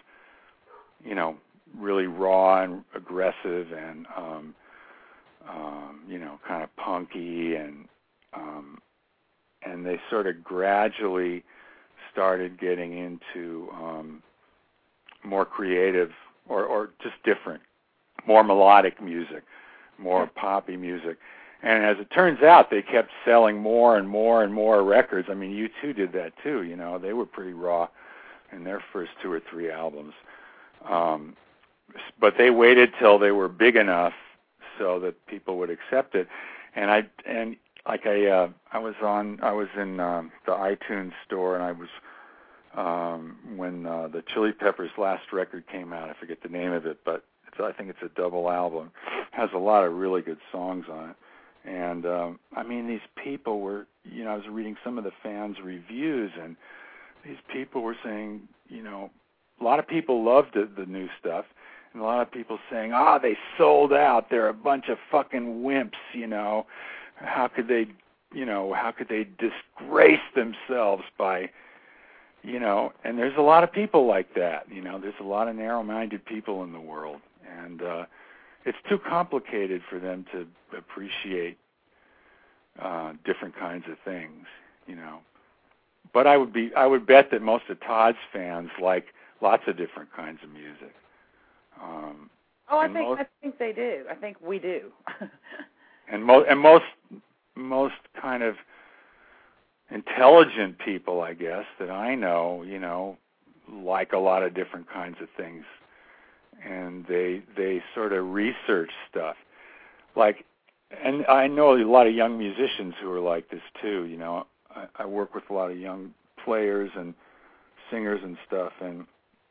[1.03, 1.35] you know
[1.77, 4.55] really raw and aggressive and um
[5.49, 7.87] um you know kind of punky and
[8.33, 8.79] um
[9.63, 11.43] and they sort of gradually
[12.11, 14.21] started getting into um
[15.23, 16.11] more creative
[16.47, 17.61] or or just different
[18.27, 19.43] more melodic music
[19.97, 21.17] more poppy music.
[21.63, 25.27] And as it turns out they kept selling more and more and more records.
[25.31, 27.87] I mean you two did that too you know they were pretty raw
[28.51, 30.13] in their first two or three albums.
[30.87, 31.35] Um
[32.19, 34.13] but they waited till they were big enough
[34.77, 36.27] so that people would accept it.
[36.75, 37.55] And i and
[37.87, 41.71] like i uh i was on i was in um the itunes store and i
[41.71, 41.89] was
[42.75, 46.85] um when uh the chili peppers last record came out i forget the name of
[46.85, 50.21] it but it's i think it's a double album it has a lot of really
[50.21, 51.15] good songs on it.
[51.65, 55.13] And um i mean these people were you know i was reading some of the
[55.23, 56.55] fans reviews and
[57.23, 59.09] these people were saying you know
[59.59, 61.45] a lot of people loved the, the new stuff
[61.95, 64.29] and a lot of people saying ah they sold out.
[64.29, 66.65] They're a bunch of fucking wimps you know.
[67.15, 67.87] How could they
[68.33, 71.49] you know how could they disgrace themselves by
[72.43, 72.91] you know?
[73.03, 74.99] And there's a lot of people like that you know.
[74.99, 77.21] There's a lot of narrow minded people in the world.
[77.59, 78.05] And uh
[78.65, 80.45] it's too complicated for them to
[80.77, 81.57] appreciate
[82.81, 84.47] uh different kinds of things,
[84.85, 85.19] you know.
[86.13, 89.77] But I would be I would bet that most of Todd's fans like lots of
[89.77, 90.93] different kinds of music.
[91.81, 92.29] Um
[92.69, 94.05] Oh, I think most- I think they do.
[94.09, 94.91] I think we do.
[96.11, 96.85] and most and most
[97.55, 98.55] most kind of
[99.91, 103.17] intelligent people i guess that i know you know
[103.71, 105.63] like a lot of different kinds of things
[106.67, 109.35] and they they sort of research stuff
[110.15, 110.43] like
[111.03, 114.45] and i know a lot of young musicians who are like this too you know
[114.75, 116.11] i, I work with a lot of young
[116.43, 117.13] players and
[117.91, 119.05] singers and stuff and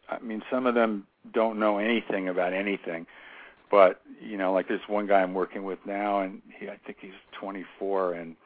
[0.09, 3.06] i mean some of them don't know anything about anything
[3.70, 6.98] but you know like there's one guy i'm working with now and he i think
[7.01, 8.36] he's 24 and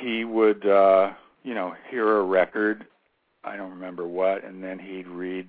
[0.00, 1.10] he would uh
[1.42, 2.86] you know hear a record
[3.44, 5.48] i don't remember what and then he'd read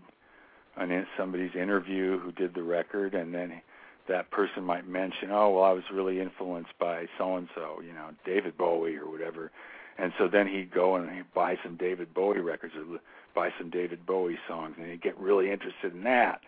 [0.77, 3.61] an somebody's interview who did the record and then
[4.07, 7.93] that person might mention oh well i was really influenced by so and so you
[7.93, 9.51] know david bowie or whatever.
[9.97, 12.99] And so then he'd go and he'd buy some david bowie records or
[13.33, 16.41] buy some david bowie songs and he'd get really interested in that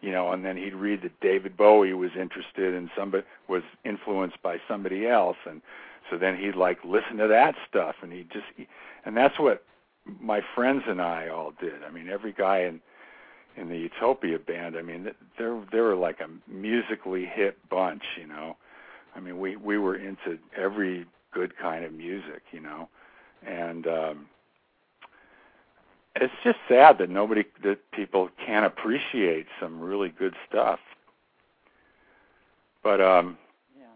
[0.00, 4.40] you know and then he'd read that david bowie was interested in somebody was influenced
[4.42, 5.62] by somebody else and
[6.10, 8.46] so then he'd like listen to that stuff and he just
[9.04, 9.62] and that's what
[10.20, 11.84] my friends and I all did.
[11.86, 12.80] I mean, every guy in
[13.56, 18.26] in the Utopia band, I mean, they're they were like a musically hip bunch, you
[18.26, 18.56] know.
[19.14, 22.88] I mean, we we were into every good kind of music, you know.
[23.46, 24.26] And um
[26.20, 30.78] it's just sad that nobody that people can't appreciate some really good stuff.
[32.82, 33.38] But um
[33.78, 33.86] yeah.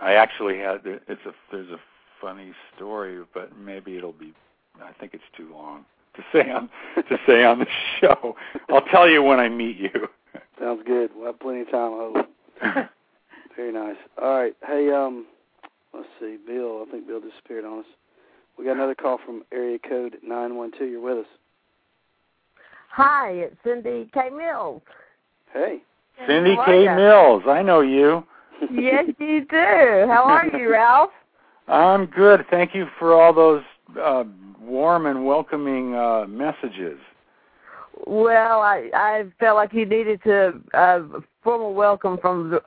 [0.00, 1.80] I actually had it's a there's a
[2.20, 4.32] funny story, but maybe it'll be
[4.82, 5.84] I think it's too long
[6.14, 7.66] to say on to say on the
[8.00, 8.36] show.
[8.68, 10.08] I'll tell you when I meet you.
[10.60, 11.10] Sounds good.
[11.14, 12.88] We'll have plenty of time, I hope.
[13.56, 13.96] Very nice.
[14.20, 14.54] All right.
[14.66, 15.26] Hey, um,
[15.94, 16.36] let's see.
[16.46, 17.86] Bill, I think Bill disappeared on us.
[18.58, 20.90] We got another call from area code 912.
[20.90, 21.26] You're with us.
[22.90, 24.30] Hi, it's Cindy K.
[24.30, 24.82] Mills.
[25.52, 25.82] Hey.
[26.26, 26.84] Cindy How K.
[26.84, 26.96] ya?
[26.96, 28.24] Mills, I know you.
[28.72, 30.06] yes, you do.
[30.08, 31.10] How are you, Ralph?
[31.68, 32.44] I'm good.
[32.50, 33.62] Thank you for all those
[34.00, 34.24] uh,
[34.60, 36.98] warm and welcoming uh, messages.
[38.06, 41.02] Well, I I felt like you needed to uh,
[41.42, 42.50] formal welcome from.
[42.50, 42.62] The,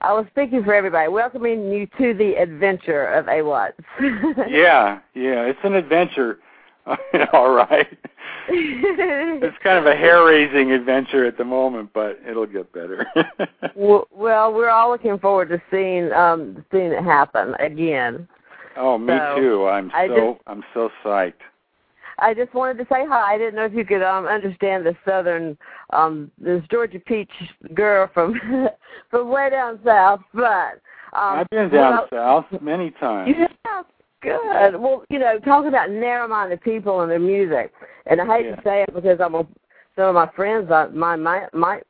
[0.00, 3.74] I was speaking for everybody, welcoming you to the adventure of A AWATS.
[4.48, 6.38] yeah, yeah, it's an adventure.
[7.32, 7.98] all right.
[8.48, 13.06] it's kind of a hair-raising adventure at the moment, but it'll get better.
[13.76, 18.26] well, well, we're all looking forward to seeing um seeing it happen again.
[18.76, 19.66] oh, me So, too.
[19.66, 21.34] I'm I so I'm so psyched.
[22.18, 23.34] I just wanted to say hi.
[23.34, 25.56] I didn't know if you could um understand the southern
[25.90, 27.30] um this Georgia Peach
[27.74, 28.34] girl from
[29.10, 30.80] from way down south, but
[31.12, 32.08] um I've been down well,
[32.50, 33.34] south many times.
[33.38, 33.82] Yeah,
[34.22, 34.76] good.
[34.80, 37.72] Well, you know, talking about narrow-minded people and their music,
[38.06, 38.56] and I hate Yeah.
[38.56, 39.46] to say it because I'm a,
[39.96, 41.84] some of my friends I, my might might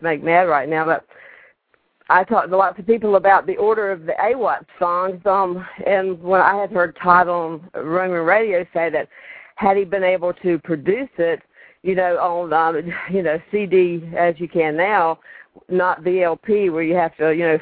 [0.00, 1.06] make mad right now, but
[2.08, 6.20] I talked to lots of people about the order of the AWAT songs, um, and
[6.22, 9.08] when I had heard Todd on Rundgren Radio say that
[9.56, 11.40] had he been able to produce it,
[11.82, 15.20] you know, on um, you know CD as you can now,
[15.68, 17.58] not the LP where you have to you know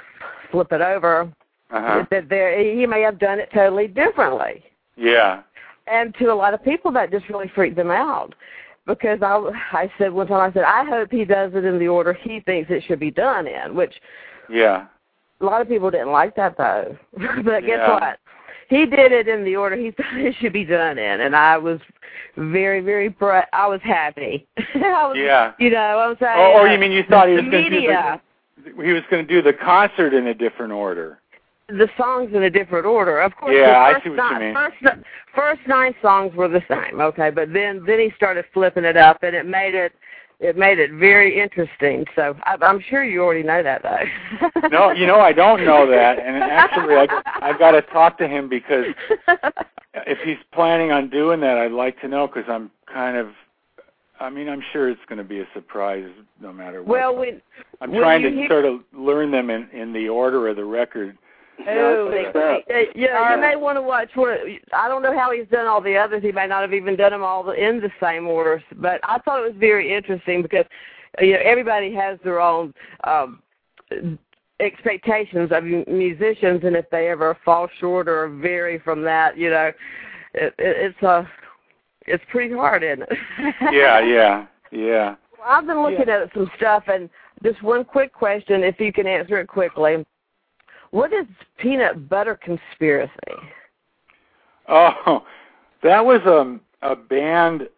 [0.51, 1.31] flip it over
[1.73, 2.05] Uh-huh.
[2.11, 4.63] that there he may have done it totally differently
[4.97, 5.43] Yeah.
[5.87, 8.35] and to a lot of people that just really freaked them out
[8.87, 9.37] because i
[9.73, 12.41] i said one time i said i hope he does it in the order he
[12.41, 13.95] thinks it should be done in which
[14.49, 14.87] Yeah.
[15.41, 16.97] a lot of people didn't like that though
[17.45, 17.93] but guess Yeah.
[17.95, 18.19] what
[18.69, 21.57] he did it in the order he thought it should be done in and i
[21.57, 21.79] was
[22.37, 24.45] very very pr- i was happy
[24.75, 25.53] I was, Yeah.
[25.61, 27.87] you know i'm saying Oh, oh, you mean you thought he was going to do
[27.87, 31.19] the, he was going to do the concert in a different order?
[31.73, 33.21] The songs in a different order.
[33.21, 34.55] Of course, Yeah, I the first see what you mean.
[34.55, 34.97] First,
[35.35, 39.23] first nine songs were the same, okay, but then then he started flipping it up,
[39.23, 39.93] and it made it
[40.41, 42.07] it made it very interesting.
[42.17, 44.69] So I, I'm sure you already know that, though.
[44.71, 47.07] No, you know I don't know that, and actually I
[47.43, 48.87] I got to talk to him because
[49.95, 53.29] if he's planning on doing that, I'd like to know because I'm kind of.
[54.21, 56.07] I mean, I'm sure it's going to be a surprise
[56.43, 56.89] no matter what.
[56.91, 57.41] well, when
[57.81, 60.65] I'm when trying to hear- sort of learn them in in the order of the
[60.65, 61.17] record.
[61.69, 64.37] Oh, Yeah, they, they, yeah, you may want to watch one.
[64.73, 66.23] I don't know how he's done all the others.
[66.23, 68.63] He may not have even done them all in the same order.
[68.77, 70.65] But I thought it was very interesting because
[71.21, 72.73] you know everybody has their own
[73.05, 73.43] um,
[74.61, 79.73] expectations of musicians, and if they ever fall short or vary from that, you know,
[80.35, 81.29] it, it, it's a
[82.07, 83.19] it's pretty hard, isn't it?
[83.73, 85.17] Yeah, yeah, yeah.
[85.39, 86.23] Well, I've been looking Yeah.
[86.23, 87.11] at some stuff, and
[87.43, 90.05] just one quick question, if you can answer it quickly.
[90.91, 91.27] What is
[91.59, 93.13] peanut butter conspiracy?
[94.69, 95.25] Oh,
[95.83, 97.69] that was a a band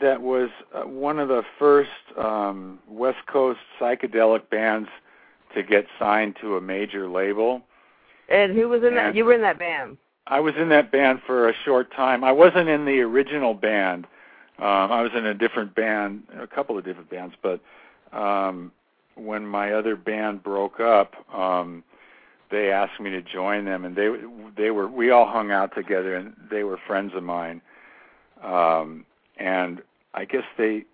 [0.00, 4.88] that was uh, one of the first um, West Coast psychedelic bands
[5.54, 7.62] to get signed to a major label.
[8.28, 9.06] And who was in Yeah.
[9.06, 9.14] that?
[9.16, 9.96] You were in that band.
[10.26, 12.22] I was in that band for a short time.
[12.22, 14.06] I wasn't in the original band.
[14.58, 17.60] Um, I was in a different band, a couple of different bands, but
[18.12, 18.70] um,
[19.16, 21.82] when my other band broke up, um,
[22.50, 24.10] they asked me to join them, and they
[24.56, 27.60] they were we all hung out together, and they were friends of mine.
[28.42, 29.04] Um,
[29.36, 29.82] and
[30.14, 30.84] I guess they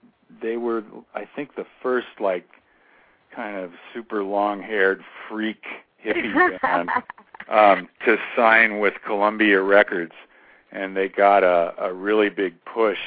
[0.42, 0.84] they were
[1.14, 2.48] I think the first like
[3.34, 5.64] kind of super long haired freak
[6.04, 6.90] hippie band
[7.48, 10.14] um, to sign with Columbia Records,
[10.72, 12.98] and they got a, a really big push.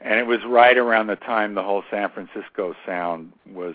[0.00, 3.74] And it was right around the time the whole San Francisco sound was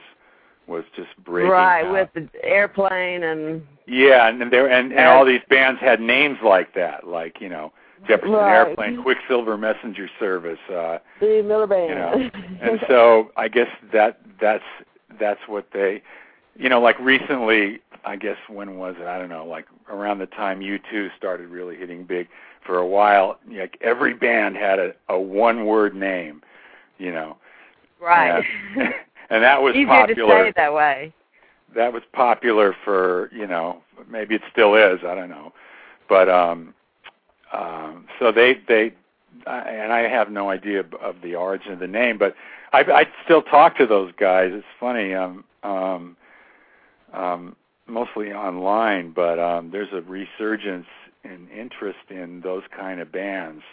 [0.72, 2.14] was just breaking right, out.
[2.16, 6.74] with the airplane and yeah, and there and, and all these bands had names like
[6.76, 7.72] that, like you know
[8.08, 8.56] Jefferson Right.
[8.56, 11.90] Airplane, Quicksilver Messenger Service, uh, the Miller Band.
[11.90, 12.30] you know.
[12.62, 14.64] and so I guess that that's
[15.20, 16.02] that's what they,
[16.56, 17.80] you know, like recently.
[18.04, 19.06] I guess when was it?
[19.06, 19.46] I don't know.
[19.46, 22.28] Like around the time U2 started really hitting big.
[22.66, 26.44] For a while, like every band had a, a one-word name,
[27.00, 27.38] you know.
[28.00, 28.46] right.
[28.76, 28.94] And,
[29.32, 31.14] and that was Easier popular to say it that way.
[31.76, 35.54] that was popular for you know maybe it still is I don't know,
[36.08, 36.74] but um,
[37.54, 38.94] um, so they they
[39.48, 42.36] I, and I have no idea of- of the origin of the name, but
[42.74, 44.52] I I still talk to those guys.
[44.54, 46.18] It's funny um um
[47.14, 47.56] um
[47.88, 50.88] mostly online, but um there's a resurgence
[51.24, 53.64] in interest in those kind of bands.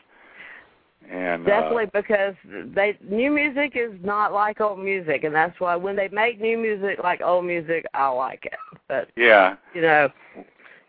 [1.10, 2.34] And uh, Definitely because
[2.74, 6.58] they new music is not like old music, and that's why when they make new
[6.58, 8.52] music like old music, I like it.
[8.88, 10.10] But yeah, you know,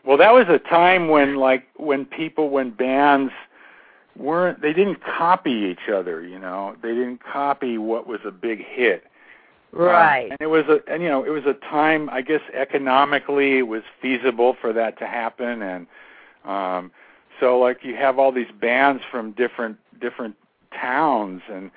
[0.06, 3.32] Well, that was a time when like when people when bands
[4.18, 6.76] weren't they didn't copy each other, you know.
[6.82, 9.04] They didn't copy what was a big hit.
[9.72, 10.32] Um, right?
[10.32, 13.68] and it was a and you know, it was a time I guess economically it
[13.68, 15.88] was feasible for that to happen and
[16.44, 16.92] um
[17.40, 20.36] so like you have all these bands from different different
[20.74, 21.72] towns and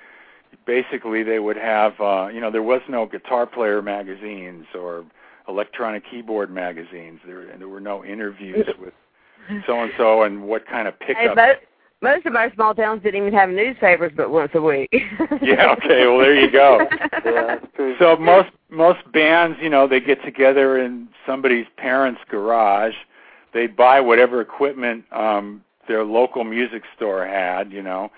[0.65, 5.05] basically they would have uh you know there was no guitar player magazines or
[5.47, 8.93] electronic keyboard magazines there and there were no interviews with
[9.67, 11.59] so and so and what kind of Hey, pickup most
[12.03, 14.93] most of our small towns didn't even have newspapers, but once a week.
[15.41, 16.85] Yeah, okay, well, there you go.
[17.25, 17.59] Yeah,
[17.99, 22.93] so most most bands you know they get together in somebody's parents garage
[23.53, 28.11] they buy whatever equipment um their local music store had you know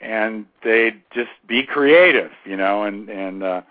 [0.00, 3.62] and they'd just be creative you know and and uh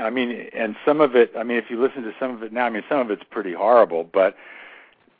[0.00, 2.52] i mean and some of it i mean if you listen to some of it
[2.52, 4.36] now i mean some of it's pretty horrible but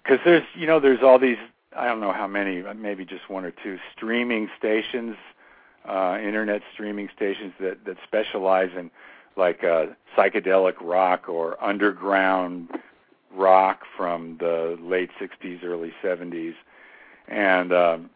[0.03, 1.39] because there's you know there's all these
[1.77, 5.17] i don't know how many maybe just one or two streaming stations
[5.89, 8.91] uh internet streaming stations that that specialize in
[9.37, 9.87] like uh
[10.17, 12.69] psychedelic rock or underground
[13.37, 16.55] rock from the late 60s early 70s
[17.29, 18.11] and um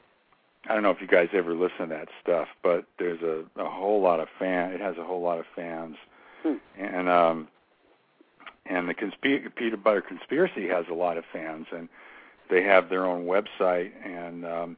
[0.69, 3.69] I don't know if you guys ever listen to that stuff but there's a a
[3.69, 5.97] whole lot of fan it has a whole lot of fans.
[6.43, 6.55] Hmm.
[6.79, 7.49] and um
[8.67, 11.89] and the consp- peanut butter conspiracy has a lot of fans and
[12.51, 14.77] they have their own website and um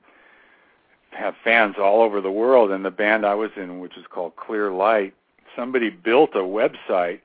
[1.10, 2.70] have fans all over the world.
[2.70, 5.14] And the band I was in which is called Clear Light
[5.56, 7.20] somebody built a website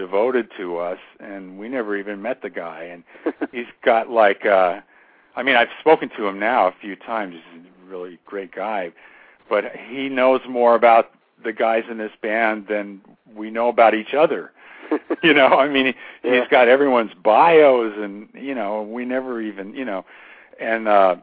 [0.00, 2.84] devoted to us and we never even met the guy.
[2.84, 3.04] And
[3.52, 4.80] he's got like uh
[5.36, 7.34] I mean I've spoken to him now a few times.
[7.52, 8.92] He's a really great guy.
[9.48, 11.10] But he knows more about
[11.44, 13.00] the guys in this band than
[13.34, 14.52] we know about each other.
[15.22, 15.94] You know i mean he,
[16.28, 16.40] Yeah.
[16.40, 20.04] he's got everyone's bios and you know we never even you know.
[20.58, 21.16] And uh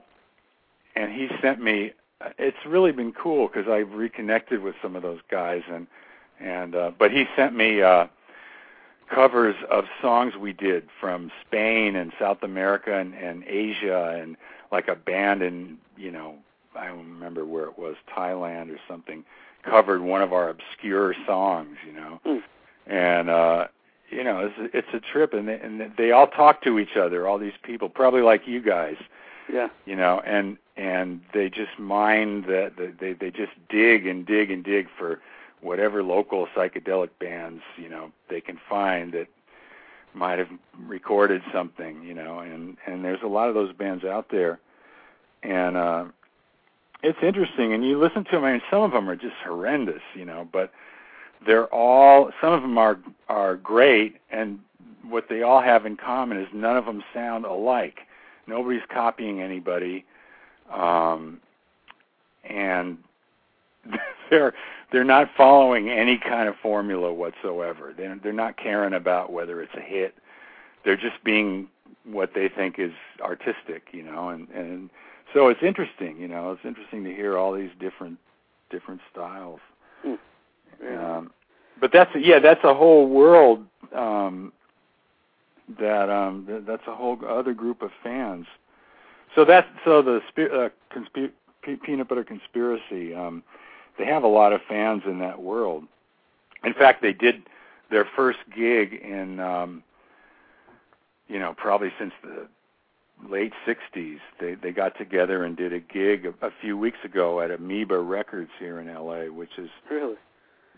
[0.95, 1.93] and he sent me
[2.37, 5.87] it's really been cool because i've reconnected with some of those guys and
[6.39, 8.05] and uh but he sent me uh
[9.13, 14.35] covers of songs we did from Spain and South America and, and Asia and
[14.71, 16.35] like a band in you know
[16.75, 19.23] I don't remember where it was Thailand or something
[19.63, 22.37] covered one of our obscure songs you know Hmm.
[22.85, 23.67] and uh
[24.09, 27.27] you know it's it's a trip and they, and they all talk to each other
[27.27, 28.97] all these people probably like you guys
[29.51, 29.69] yeah.
[29.85, 34.51] you know and and they just mine that the they they just dig and dig
[34.51, 35.19] and dig for
[35.61, 39.27] whatever local psychedelic bands you know they can find that
[40.13, 40.49] might have
[40.85, 44.59] recorded something you know and and there's a lot of those bands out there.
[45.43, 46.05] And uh
[47.03, 50.01] it's interesting and you listen to them I mean some of them are just horrendous
[50.15, 50.71] you know but
[51.45, 52.97] they're all some of them are
[53.29, 54.59] are great and
[55.07, 57.99] what they all have in common is none of them sound alike.
[58.47, 60.05] Nobody's copying anybody
[60.73, 61.39] um
[62.43, 62.97] and
[64.29, 64.53] they're
[64.91, 69.75] they're not following any kind of formula whatsoever they're they're not caring about whether it's
[69.75, 70.15] a hit
[70.85, 71.67] they're just being
[72.05, 72.91] what they think is
[73.21, 74.89] artistic you know and and
[75.33, 78.17] so it's interesting you know it's interesting to hear all these different
[78.69, 79.59] different styles.
[80.83, 81.17] Yeah.
[81.17, 81.31] um,
[81.79, 83.65] but that's yeah, that's a whole world.
[83.93, 84.53] Um,
[85.79, 88.45] that um, th- that's a whole other group of fans.
[89.35, 91.31] So that's so the spe- uh, consp-
[91.83, 93.13] peanut butter conspiracy.
[93.13, 93.43] Um,
[93.97, 95.83] they have a lot of fans in that world.
[96.63, 97.43] In fact, they did
[97.91, 99.83] their first gig in um,
[101.27, 102.47] you know probably since the
[103.29, 104.17] late '60s.
[104.39, 107.97] They they got together and did a gig a, a few weeks ago at Amoeba
[107.99, 110.15] Records here in LA, which is Really?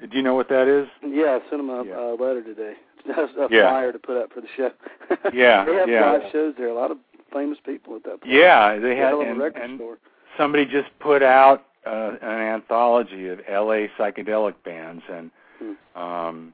[0.10, 0.88] do you know what that is?
[1.06, 1.96] Yeah, I sent him a Yeah.
[1.98, 2.74] uh, letter today.
[3.08, 3.70] Just a Yeah.
[3.70, 4.72] flyer to put up for the show.
[5.34, 6.12] Yeah, they have yeah.
[6.12, 6.68] live shows there.
[6.70, 6.98] A lot of
[7.34, 8.34] famous people at that place.
[8.34, 9.98] Yeah, they had a and, record and store.
[10.38, 16.00] somebody just put out uh, an anthology of LA psychedelic bands and Hmm.
[16.00, 16.54] um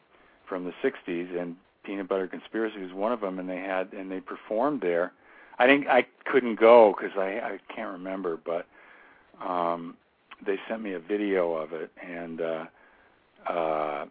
[0.49, 4.11] from the 60s and Peanut Butter Conspiracy was one of them and they had and
[4.11, 5.11] they performed there.
[5.60, 8.65] I think I couldn't go cuz I I can't remember but
[9.45, 9.95] um
[10.45, 12.65] they sent me a video of it and uh
[13.47, 14.06] uh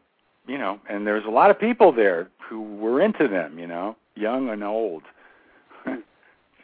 [0.46, 3.96] you know and there's a lot of people there who were into them, you know,
[4.14, 5.02] young and old.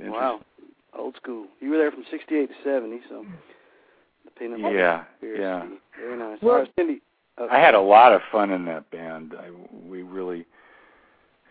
[0.00, 0.40] Wow.
[0.96, 1.46] Old school.
[1.60, 3.24] You were there from 68 to 70, so
[4.24, 5.40] the peanut butter Yeah, conspiracy.
[5.40, 5.66] yeah.
[5.98, 6.38] Very nice.
[6.42, 7.02] Well- All right, Cindy.
[7.38, 9.34] Uh, I had a lot of fun in that band.
[9.38, 9.50] I,
[9.88, 10.44] we really,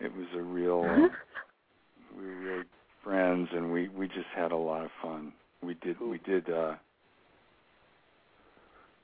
[0.00, 1.08] it was a real, uh,
[2.16, 2.64] we were really
[3.02, 5.32] friends, and we we just had a lot of fun.
[5.62, 6.74] We did we did uh,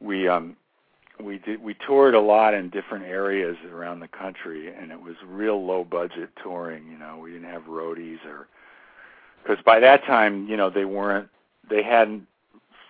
[0.01, 0.57] we um
[1.23, 5.15] we did we toured a lot in different areas around the country, and it was
[5.27, 6.87] real low budget touring.
[6.87, 8.47] You know, we didn't have roadies or
[9.43, 11.29] because by that time, you know, they weren't
[11.69, 12.27] they hadn't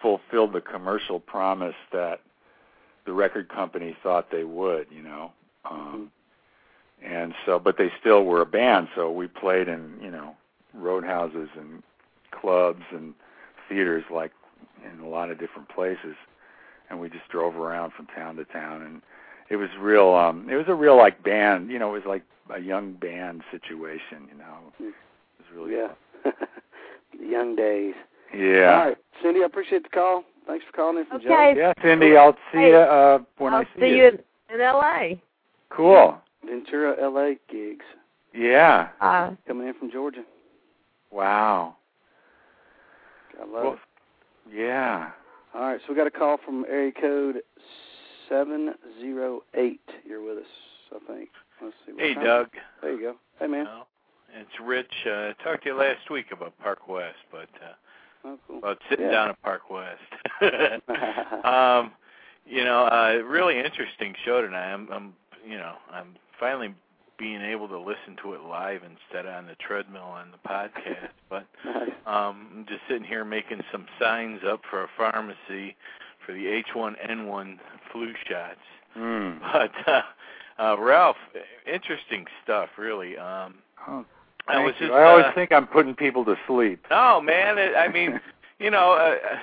[0.03, 2.21] fulfilled the commercial promise that
[3.05, 5.33] the record company thought they would, you know.
[5.69, 6.11] Um
[7.03, 10.37] and so but they still were a band, so we played in, you know,
[10.75, 11.83] roadhouses and
[12.31, 13.15] clubs and
[13.69, 14.33] theaters like
[14.85, 16.17] in a lot of different places.
[16.89, 19.03] And we just drove around from town to town and
[19.49, 22.23] it was real um it was a real like band, you know, it was like
[22.55, 24.73] a young band situation, you know.
[24.79, 24.95] It
[25.39, 26.31] was really yeah.
[27.19, 27.95] the young days.
[28.31, 28.41] Fun.
[28.41, 28.79] Yeah.
[28.79, 30.25] All right, Cindy, I appreciate the call.
[30.47, 31.33] Thanks for calling in from Joe.
[31.33, 31.55] Okay.
[31.59, 34.19] Yeah, Cindy, I'll see Hey, you uh when I'll I see, see you in,
[34.55, 35.21] in L.A.
[35.71, 36.17] Cool.
[36.45, 37.85] Ventura, LA gigs
[38.33, 38.89] Yeah.
[39.01, 40.23] Uh, coming in from Georgia.
[41.11, 41.77] Wow.
[43.41, 44.55] I love Well, it.
[44.57, 45.11] yeah.
[45.55, 47.37] All right, so we got a call from area code
[48.29, 49.81] seven zero eight.
[50.05, 50.51] You're with us,
[50.95, 51.31] I think.
[51.63, 51.93] Let's see.
[51.99, 52.49] Hey, time- Doug.
[52.83, 53.15] There you go.
[53.41, 53.65] Hey, man.
[53.65, 53.87] Well,
[54.39, 54.93] it's Rich.
[55.07, 57.73] Uh, I talked to you last week about Park West, but uh,
[58.27, 58.59] Oh, cool.
[58.59, 59.13] about sitting Yeah.
[59.13, 60.01] down at Park West.
[61.45, 61.93] um,
[62.45, 64.73] you know, uh, really interesting show tonight.
[64.73, 65.15] I'm, I'm,
[65.49, 66.75] you know, I'm finally
[67.19, 71.11] being able to listen to it live instead of on the treadmill on the podcast.
[71.31, 71.47] But
[72.11, 75.77] um, I'm just sitting here making some signs up for a pharmacy
[76.25, 77.59] for the H1N1
[77.93, 78.59] flu shots.
[78.97, 79.39] Mm.
[79.53, 80.03] But uh,
[80.59, 81.17] uh, Ralph,
[81.67, 83.17] interesting stuff, really.
[83.17, 83.55] Um,
[83.89, 84.05] Oh,
[84.49, 84.93] I was just.
[84.93, 86.85] I always uh, think I'm putting people to sleep.
[86.91, 87.59] no, man.
[87.59, 88.21] It, I mean,
[88.59, 89.39] you know, uh, uh,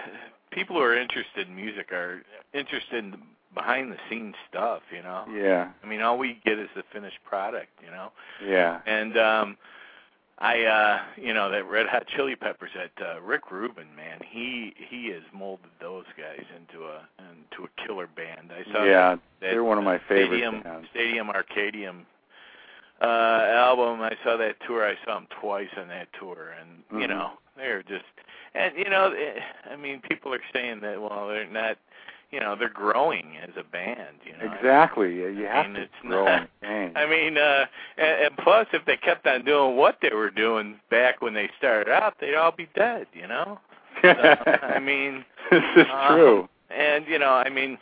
[0.51, 2.21] people who are interested in music are
[2.53, 3.17] interested in the
[3.53, 4.81] behind the scenes stuff.
[4.95, 5.25] You know.
[5.33, 5.71] Yeah.
[5.83, 7.69] I mean, all we get is the finished product.
[7.83, 8.11] You know.
[8.45, 8.79] Yeah.
[8.85, 9.57] And um
[10.39, 14.73] I uh you know that Red Hot Chili Peppers that uh, Rick Rubin man he
[14.77, 18.51] he has molded those guys into a into a killer band.
[18.51, 19.15] I saw Yeah.
[19.15, 20.87] that, They're one of my favorite Stadium bands.
[20.91, 22.03] Stadium Arcadium uh
[23.07, 24.01] album.
[24.01, 24.85] I saw that tour.
[24.87, 27.09] I saw them twice on that tour and you Mhm.
[27.09, 28.05] know they're just
[28.55, 29.39] and you know eh,
[29.71, 31.77] I mean people are saying that well they're not
[32.31, 35.21] you know they're growing as a band you know Exactly.
[35.21, 36.49] Yeah, You I have mean, to it's grow not-
[36.95, 37.65] I mean, uh,
[37.97, 41.49] and, and plus, if they kept on doing what they were doing back when they
[41.57, 43.59] started out, they'd all be dead, you know.
[44.01, 46.49] So, I mean, this is uh, true.
[46.71, 47.77] and you know, I mean,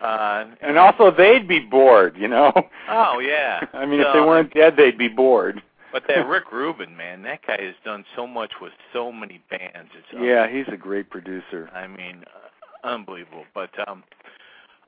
[0.00, 2.16] uh, And also, they'd be bored.
[2.16, 2.52] You know.
[2.88, 3.60] oh yeah.
[3.72, 5.62] I mean, if they weren't dead, they'd be bored.
[5.92, 9.90] But that Rick Rubin, man, that guy has done so much with so many bands.
[9.96, 11.70] It's Yeah, he's a great producer.
[11.74, 13.44] I mean, uh, unbelievable.
[13.54, 14.04] But um,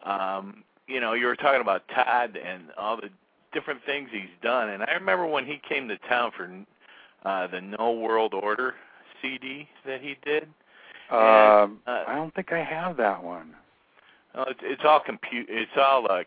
[0.04, 3.10] um, you know, you were talking about Todd and all the
[3.52, 6.48] different things he's done, and I remember when he came to town for
[7.28, 8.74] uh, the No World Order
[9.20, 10.44] CD that he did.
[11.10, 13.54] Um, uh, I don't think I have that one.
[14.34, 15.46] Uh, it's, it's all compute.
[15.50, 16.22] It's all uh,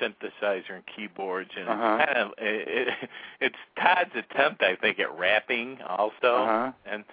[0.00, 2.04] synthesizer and keyboards, and Uh-huh.
[2.06, 3.10] kind of it, it,
[3.40, 6.12] it's Todd's attempt, I think, at rapping also.
[6.22, 6.72] Uh-huh.
[6.86, 7.04] And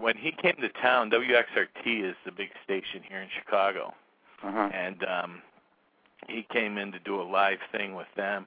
[0.00, 3.94] when he came to town, WXRT is the big station here in Chicago,
[4.42, 4.70] Uh-huh.
[4.74, 5.42] and um,
[6.28, 8.46] he came in to do a live thing with them.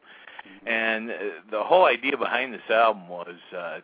[0.68, 1.14] And uh,
[1.50, 3.80] the whole idea behind this album was uh,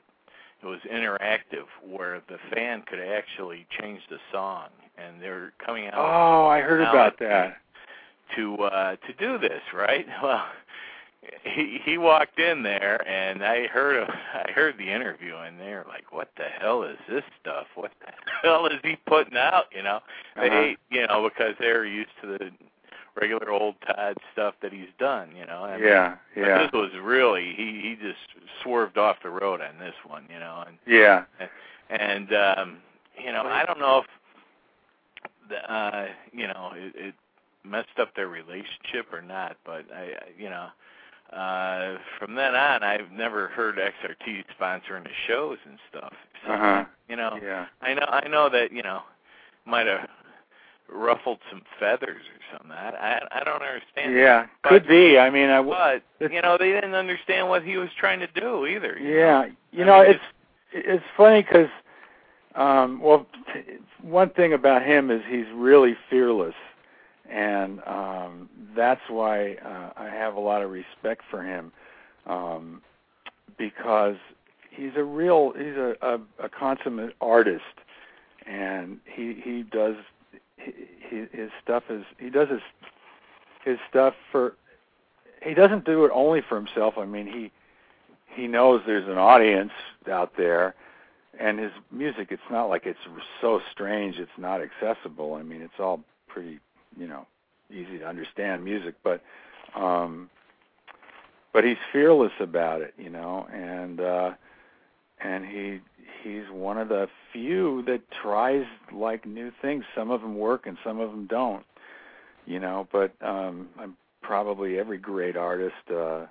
[0.62, 4.68] it was interactive, where the fan could actually change the song,
[4.98, 7.58] and they're coming out Oh, I heard about that.
[8.36, 10.06] to uh to do this, right?
[10.24, 10.44] Well,
[11.44, 16.12] he he walked in there and I heard I heard the interview and they're like,
[16.12, 17.68] "What the hell is this stuff?
[17.76, 18.12] What the
[18.44, 20.00] hell is he putting out?" You know,
[20.36, 20.76] they Uh-huh.
[20.90, 22.52] you know because they're used to the
[23.16, 25.30] regular old Todd stuff that he's done.
[25.38, 26.58] You know, I mean, Yeah, but yeah.
[26.64, 28.20] This was really he he just
[28.64, 30.24] swerved off the road on this one.
[30.32, 31.26] You know, and Yeah.
[31.92, 32.78] and um
[33.24, 34.06] you know i don't know if
[35.52, 37.16] uh you know it, it
[37.64, 40.68] messed up their relationship or not but i you know
[41.36, 46.14] uh from then on i've never heard xrt sponsoring the shows and stuff
[46.46, 46.86] so Uh-huh.
[47.10, 47.68] you know Yeah.
[47.82, 49.02] i know i know that you know
[49.66, 50.08] might have
[50.90, 54.48] ruffled some feathers or something i i, I don't understand Yeah.
[54.64, 55.18] But- Could be.
[55.18, 58.28] I mean, I w- but you know they didn't understand what he was trying to
[58.28, 59.52] do either you Yeah, know?
[59.72, 60.24] you I know, mean, it's
[60.74, 61.70] it's funny because,
[62.56, 66.56] um, well, t- one thing about him is he's really fearless,
[67.30, 71.72] and um, that's why uh, I have a lot of respect for him,
[72.26, 72.82] um,
[73.58, 74.18] because
[74.70, 77.64] he's a real he's a, a, a consummate artist,
[78.46, 79.96] and he he does
[80.58, 82.62] he, his stuff is he does his
[83.64, 84.56] his stuff for
[85.42, 86.96] he doesn't do it only for himself.
[86.98, 87.52] I mean he
[88.34, 89.72] he knows there's an audience
[90.10, 90.76] out there
[91.40, 93.00] and his music it's not like it's
[93.40, 95.36] so strange it's not accessible.
[95.36, 96.60] I mean it's all pretty
[96.98, 97.26] you know
[97.70, 99.22] easy to understand music but
[99.76, 100.30] um
[101.54, 104.32] but he's fearless about it you know and uh
[105.24, 105.80] and he
[106.24, 109.86] he's one of the few that tries like new things.
[109.96, 111.66] Some of them work and some of them don't
[112.46, 116.26] you know but um i'm probably every great artist uh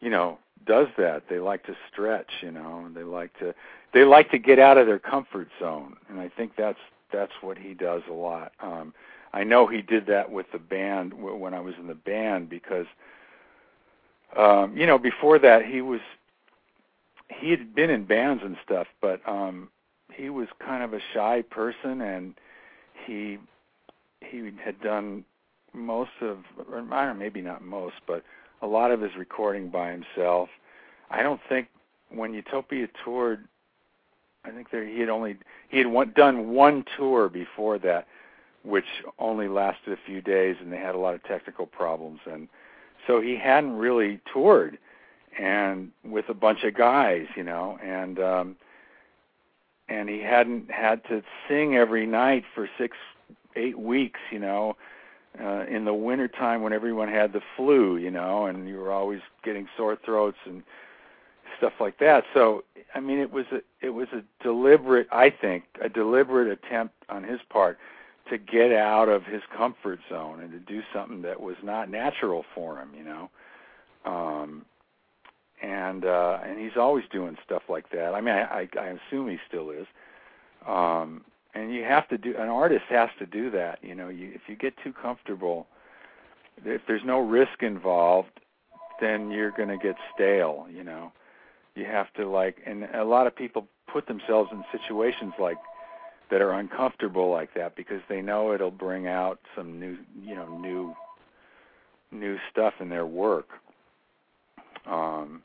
[0.00, 3.54] you know does that they like to stretch you know and they like to
[3.92, 6.78] they like to get out of their comfort zone and i think that's
[7.12, 8.52] that's what he does a lot.
[8.60, 8.92] Um
[9.32, 12.86] i know he did that with the band when i was in the band because
[14.36, 16.00] um you know before that he was
[17.28, 19.68] he had been in bands and stuff but um
[20.12, 22.34] he was kind of a shy person and
[23.06, 23.38] he
[24.20, 25.24] he had done
[25.72, 26.38] most of
[26.70, 26.82] or
[27.14, 28.22] maybe not most but
[28.62, 30.48] a lot of his recording by himself.
[31.10, 31.68] I don't think
[32.10, 33.46] when Utopia toured,
[34.44, 35.36] I think there he had only
[35.68, 38.06] he had one, done one tour before that,
[38.64, 38.84] which
[39.18, 42.48] only lasted a few days, and they had a lot of technical problems, and
[43.06, 44.78] so he hadn't really toured,
[45.38, 48.56] and with a bunch of guys, you know, and um,
[49.88, 52.96] and he hadn't had to sing every night for six,
[53.56, 54.76] eight weeks, you know
[55.40, 58.92] uh, in the winter time when everyone had the flu, you know, and you were
[58.92, 60.62] always getting sore throats and
[61.58, 62.24] stuff like that.
[62.34, 62.64] So,
[62.94, 67.24] I mean, it was a it was a deliberate, I think, a deliberate attempt on
[67.24, 67.78] his part
[68.30, 72.44] to get out of his comfort zone and to do something that was not natural
[72.54, 73.30] for him, you know.
[74.04, 74.64] Um,
[75.62, 78.14] and uh, and he's always doing stuff like that.
[78.14, 79.86] I mean, I, I, I assume he still is.
[80.66, 81.24] Um,
[81.56, 84.42] and you have to do an artist has to do that you know you if
[84.46, 85.66] you get too comfortable
[86.64, 88.40] if there's no risk involved
[89.00, 91.12] then you're going to get stale you know.
[91.74, 95.58] You have to like and a lot of people put themselves in situations like
[96.30, 100.48] that are uncomfortable like that because they know it'll bring out some new you know
[100.58, 100.94] new
[102.10, 103.48] new stuff in their work.
[104.86, 105.42] Um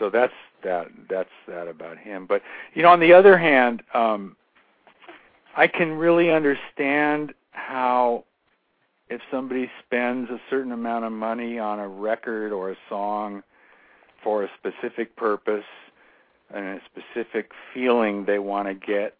[0.00, 0.32] so that's
[0.64, 2.26] that that's that about him.
[2.26, 2.42] But
[2.74, 4.36] you know on the other hand um
[5.56, 8.24] I can really understand how
[9.08, 13.42] if somebody spends a certain amount of money on a record or a song
[14.22, 15.64] for a specific purpose
[16.52, 19.16] and a specific feeling they want to get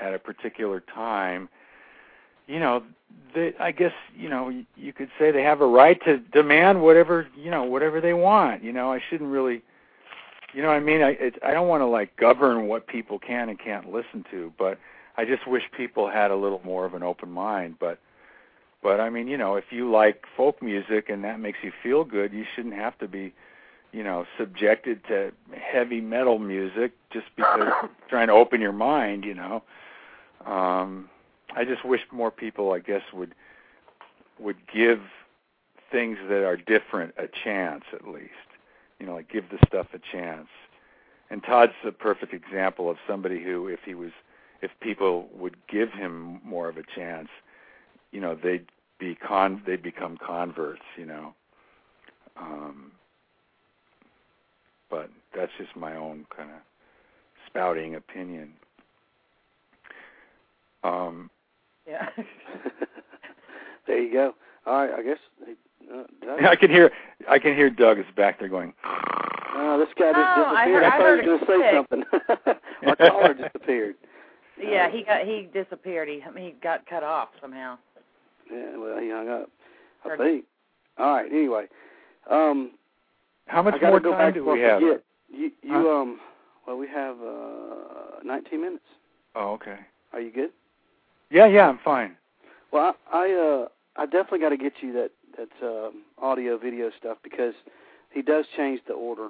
[0.00, 1.48] at a particular time,
[2.48, 2.82] you know,
[3.34, 7.28] they, I guess you know you could say they have a right to demand whatever
[7.36, 8.64] you know whatever they want.
[8.64, 9.62] You know, I shouldn't really,
[10.52, 13.18] you know, what I mean, I it, I don't want to like govern what people
[13.20, 14.78] can and can't listen to, but
[15.16, 17.76] I just wish people had a little more of an open mind.
[17.78, 17.98] But
[18.82, 22.04] but I mean, you know, if you like folk music and that makes you feel
[22.04, 23.34] good, you shouldn't have to be,
[23.92, 27.72] you know, subjected to heavy metal music just because
[28.08, 29.62] trying to open your mind, you know.
[30.46, 31.08] Um
[31.54, 33.34] I just wish more people I guess would
[34.38, 35.00] would give
[35.90, 38.30] things that are different a chance at least.
[38.98, 40.48] You know, like give the stuff a chance.
[41.30, 44.10] And Todd's a perfect example of somebody who, if he was,
[44.62, 47.28] if people would give him more of a chance,
[48.12, 48.66] you know, they'd
[48.98, 50.82] be con, they'd become converts.
[50.96, 51.34] You know.
[52.36, 52.92] Um,
[54.90, 56.56] but that's just my own kind of
[57.46, 58.52] spouting opinion.
[60.82, 61.30] Um,
[61.86, 62.08] Yeah.
[63.86, 64.34] there you go.
[64.66, 65.18] All right, I guess.
[65.92, 66.44] Uh, Doug?
[66.44, 66.90] I can hear
[67.28, 68.72] I can hear Doug is back there going.
[68.84, 70.82] Oh, this guy just Oh, I disappeared.
[70.82, 72.56] heard- I thought heard he was going to say something.
[72.88, 73.96] Our caller disappeared.
[74.62, 76.08] Yeah, he got he disappeared.
[76.08, 77.78] He he got cut off somehow.
[78.52, 79.48] Yeah, well, he hung up.
[80.04, 80.44] I Heard- think.
[80.98, 81.30] All right.
[81.30, 81.66] Anyway,
[82.30, 82.72] um,
[83.46, 84.80] How much more go time back do we have?
[84.80, 85.02] forget.
[85.32, 85.88] You, you Huh?
[86.00, 86.20] um,
[86.66, 88.84] well, we have uh 19 minutes.
[89.34, 89.78] Oh, okay.
[90.12, 90.50] Are you good?
[91.30, 92.16] Yeah, yeah, I'm fine.
[92.72, 96.90] Well, I, I uh, I definitely got to get you that that um, audio video
[96.98, 97.54] stuff because
[98.12, 99.28] he does change the order,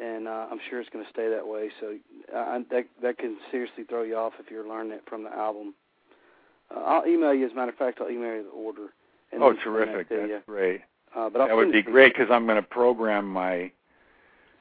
[0.00, 1.68] and uh, I'm sure it's going to stay that way.
[1.80, 1.94] So
[2.36, 5.74] uh, that that can seriously throw you off if you're learning it from the album.
[6.74, 7.46] Uh, I'll email you.
[7.46, 8.86] As a matter of fact, I'll email you the order.
[9.32, 10.08] And oh, that terrific.
[10.08, 10.40] That's you.
[10.46, 10.80] great.
[11.14, 11.92] Uh, but I'll that would be it to you.
[11.92, 13.70] great because I'm going to program my,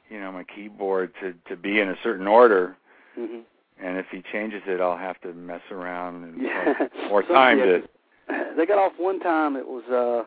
[0.09, 2.75] you know, my keyboard to to be in a certain order.
[3.17, 3.43] Mhm.
[3.81, 6.73] And if he changes it, I'll have to mess around and Yeah.
[7.09, 7.89] more time yeah, to.
[8.57, 9.55] They got off one time.
[9.55, 10.25] It was uh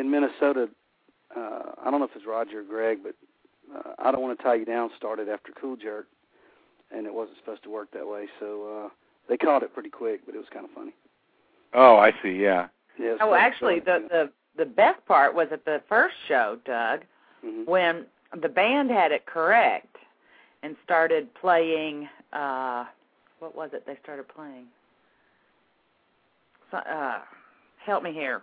[0.00, 0.68] in Minnesota.
[1.36, 3.14] Uh I don't know if it's Roger or Greg, but
[3.76, 4.90] uh, I don't want to tie you down.
[4.96, 6.06] Started after Cool Jerk,
[6.90, 8.26] and it wasn't supposed to work that way.
[8.40, 8.88] So uh
[9.28, 10.94] they caught it pretty quick, but it was kind of funny.
[11.74, 12.30] Oh, I see.
[12.32, 12.68] Yeah.
[12.98, 13.16] Yeah.
[13.20, 17.00] Oh, actually, the the the best part was at the first show, Doug,
[17.42, 18.06] hmm when
[18.42, 19.96] the band had it correct
[20.62, 22.08] and started playing.
[22.32, 22.84] uh
[23.38, 24.66] What was it they started playing?
[26.70, 27.20] So, uh,
[27.84, 28.42] help me here.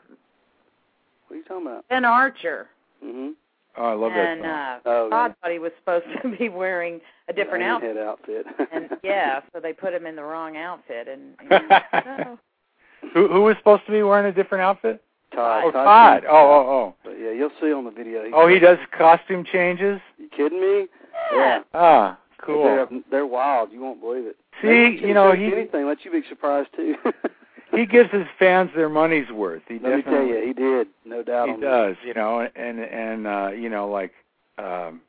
[1.27, 1.85] What are you talking about?
[1.89, 2.69] Zen Archer.
[3.03, 3.29] hmm
[3.77, 5.33] Oh, I love that and uh Oh, Todd yeah.
[5.41, 7.95] thought he was supposed to be wearing a different outfit.
[7.95, 8.45] Head outfit.
[8.71, 12.39] and yeah, so they put him in the wrong outfit and, and oh,
[13.13, 15.01] who who was supposed to be wearing a different outfit?
[15.33, 15.63] Todd.
[15.65, 16.23] Oh, Todd.
[16.29, 16.95] Oh, oh, oh.
[17.03, 18.23] But yeah, you'll see on the video.
[18.33, 19.99] Oh, he does costume changes.
[20.17, 20.87] You kidding me?
[21.33, 21.59] yeah.
[21.73, 22.63] Ah, cool.
[22.63, 23.71] They're, they're wild.
[23.71, 24.37] You won't believe it.
[24.61, 25.85] See, you know, he- anything.
[25.85, 26.95] Let you be surprised too.
[27.71, 29.63] he gives his fans their money's worth.
[29.67, 31.47] He Let me tell you, he did, no doubt.
[31.47, 31.67] he on that.
[31.67, 31.95] does.
[32.05, 34.11] You know, and and uh, you know, like,
[34.57, 35.01] um,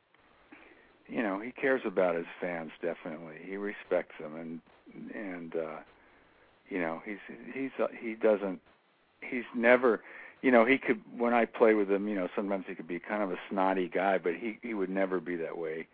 [1.07, 2.71] you know, he cares about his fans.
[2.81, 5.79] Definitely, he respects them, and and uh,
[6.69, 7.17] you know, he's
[7.53, 8.59] he's uh, he doesn't.
[9.21, 10.01] He's never.
[10.41, 12.07] You know, he could when I play with him.
[12.07, 14.89] You know, sometimes he could be kind of a snotty guy, but he he would
[14.89, 15.87] never be that way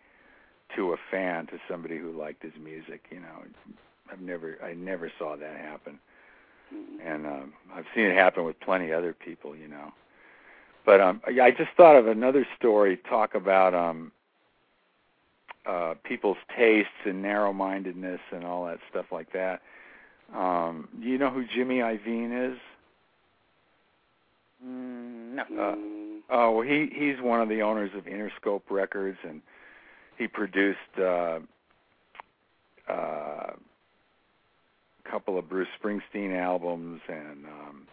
[0.76, 3.04] to a fan, to somebody who liked his music.
[3.10, 3.44] You know,
[4.10, 5.98] I've never I never saw that happen
[7.04, 9.92] and um, I've seen it happen with plenty of other people, you know.
[10.86, 12.98] But um, I just thought of another story.
[13.08, 14.12] Talk about um,
[15.66, 19.62] uh, people's tastes and narrow-mindedness and all that stuff like that.
[20.34, 22.58] Um, do you know who Jimmy Iovine is?
[24.64, 25.42] Mm, no.
[25.60, 25.76] Uh,
[26.30, 29.42] Oh, well, he he's one of the owners of Interscope Records, and
[30.16, 31.40] he produced uh,
[32.88, 33.50] uh,
[35.10, 37.86] couple of Bruce Springsteen albums and um,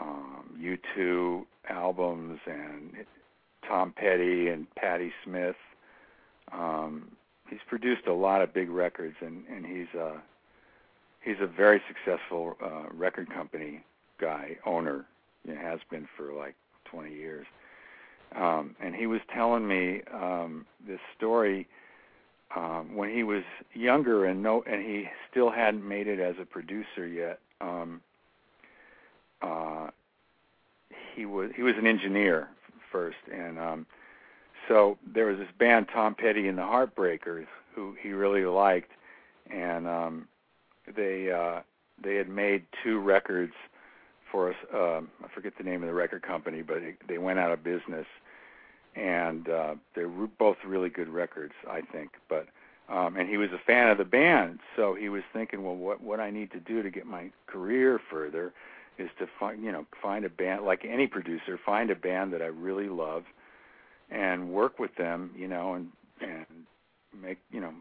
[0.00, 2.92] um, U2 albums, and
[3.66, 5.56] Tom Petty and Patti Smith.
[6.52, 7.12] Um,
[7.48, 10.18] he's produced a lot of big records, and and he's uh
[11.22, 13.82] he's a very successful uh, record company
[14.20, 15.06] guy owner.
[15.46, 16.54] You know, has been for like
[16.90, 17.46] 20 years.
[18.34, 21.68] Um, and he was telling me um, this story
[22.56, 26.44] um, when he was younger and no, and he still hadn't made it as a
[26.44, 27.40] producer yet.
[27.60, 28.00] Um,
[29.42, 29.88] uh,
[31.14, 32.48] he was he was an engineer
[32.90, 33.86] first, and um,
[34.68, 38.90] so there was this band Tom Petty and the Heartbreakers who he really liked,
[39.50, 40.28] and um,
[40.96, 41.60] they uh,
[42.02, 43.52] they had made two records
[44.30, 44.56] for us.
[44.72, 47.62] Um, I forget the name of the record company, but it, they went out of
[47.62, 48.06] business,
[48.94, 52.12] and uh, they were both really good records, I think.
[52.28, 52.48] But
[52.88, 56.02] um, and he was a fan of the band, so he was thinking, well, what
[56.02, 58.52] what I need to do to get my career further
[58.98, 62.42] is to find you know find a band like any producer, find a band that
[62.42, 63.24] I really love,
[64.10, 65.88] and work with them, you know, and
[66.20, 66.46] and
[67.20, 67.72] make you know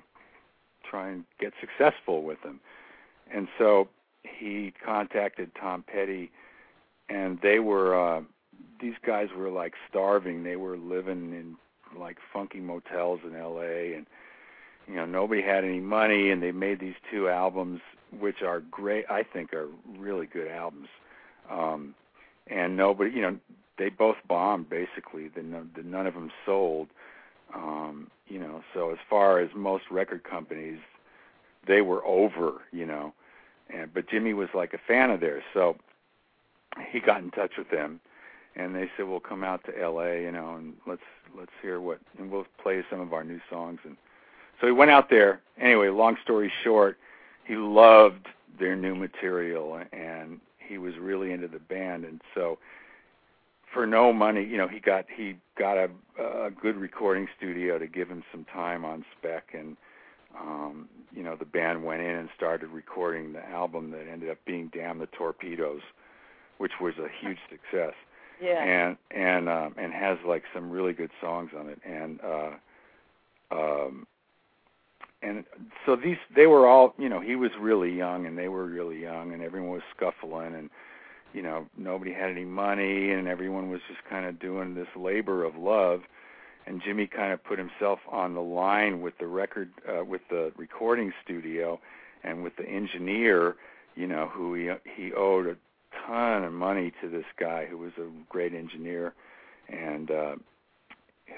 [0.89, 2.59] try and get successful with them.
[3.33, 3.89] And so
[4.23, 6.31] he contacted Tom Petty,
[7.09, 8.21] and they were uh,
[8.79, 10.43] these guys were like starving.
[10.43, 11.55] They were living in
[11.99, 13.93] like funky motels in L.A.
[13.93, 14.05] and
[14.87, 17.81] you know nobody had any money, and they made these two albums,
[18.19, 19.05] which are great.
[19.09, 19.67] I think are
[19.97, 20.89] really good albums.
[21.49, 21.95] Um,
[22.47, 23.37] and nobody, you know,
[23.77, 25.29] they both bombed basically.
[25.29, 25.41] The,
[25.75, 26.89] the none of them sold.
[27.55, 30.79] Um, you know, so as far as most record companies,
[31.67, 32.61] they were over.
[32.71, 33.13] You know,
[33.73, 35.77] and but Jimmy was like a fan of theirs, so
[36.91, 37.99] he got in touch with them,
[38.55, 40.23] and they said, "We'll come out to L.A.
[40.23, 41.01] You know, and let's
[41.37, 43.97] let's hear what, and we'll play some of our new songs." And
[44.59, 45.41] so he went out there.
[45.59, 46.97] Anyway, long story short,
[47.45, 48.27] he loved
[48.59, 52.57] their new material, and he was really into the band, and so
[53.73, 55.89] for no money, you know, he got he got a
[56.19, 59.75] a good recording studio to give him some time on spec and
[60.39, 64.37] um you know the band went in and started recording the album that ended up
[64.45, 65.81] being Damn the Torpedoes
[66.59, 67.93] which was a huge success
[68.43, 68.61] Yeah.
[68.61, 72.51] and and um and has like some really good songs on it and uh
[73.51, 74.05] um
[75.21, 75.45] and
[75.85, 79.01] so these they were all you know he was really young and they were really
[79.01, 80.69] young and everyone was scuffling and
[81.33, 85.43] you know nobody had any money and everyone was just kind of doing this labor
[85.45, 86.01] of love
[86.67, 90.51] and Jimmy kind of put himself on the line with the record uh, with the
[90.57, 91.79] recording studio
[92.23, 93.55] and with the engineer
[93.95, 95.55] you know who he he owed a
[96.05, 99.13] ton of money to this guy who was a great engineer
[99.69, 100.35] and uh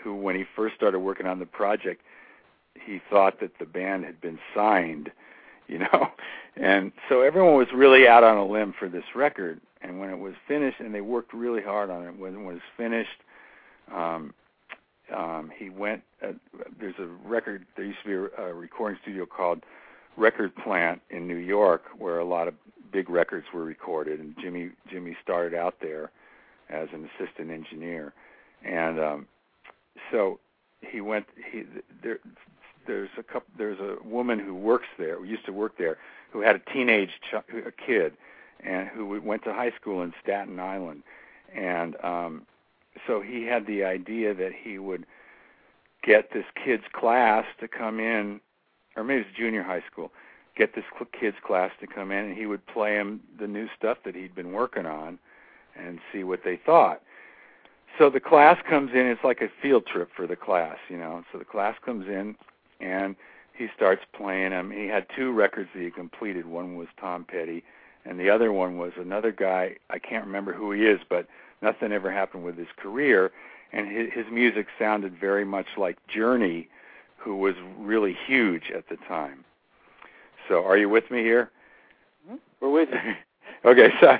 [0.03, 2.01] who when he first started working on the project
[2.85, 5.11] he thought that the band had been signed
[5.67, 6.09] you know?
[6.55, 9.59] And so everyone was really out on a limb for this record.
[9.81, 12.59] And when it was finished and they worked really hard on it when it was
[12.77, 13.21] finished
[13.93, 14.33] um
[15.15, 16.31] um he went uh,
[16.79, 19.61] there's a record there used to be a, a recording studio called
[20.17, 22.55] record plant in new york where a lot of
[22.95, 26.11] big records were recorded and jimmy jimmy started out there
[26.69, 28.13] as an assistant engineer.
[28.63, 29.27] And um
[30.11, 30.39] so
[30.81, 31.63] he went he
[32.01, 32.19] there
[32.87, 35.97] there's a couple there's a woman who works there who used to work there
[36.31, 38.13] who had a teenage ch- a kid
[38.63, 41.03] and who went to high school in Staten Island.
[41.53, 42.43] And um
[43.05, 45.05] so he had the idea that he would
[46.01, 48.39] get this kid's class to come in
[48.95, 50.13] or maybe it's junior high school
[50.55, 50.85] get this
[51.19, 54.35] kid's class to come in and he would play them the new stuff that he'd
[54.35, 55.19] been working on
[55.75, 57.01] and see what they thought.
[57.97, 61.23] So the class comes in it's like a field trip for the class you know?
[61.31, 62.35] So the class comes in
[62.79, 63.15] and
[63.53, 66.45] he starts playing them he had two records that he completed.
[66.45, 67.63] One was tom petty
[68.05, 71.27] and the other one was another guy i can't remember who he is but
[71.61, 73.31] nothing ever happened with his career
[73.73, 76.69] and his, his music sounded very much like journey
[77.17, 79.43] who was really huge at the time
[80.47, 81.51] so are you with me here?
[82.61, 83.13] We're with you.
[83.69, 84.17] okay so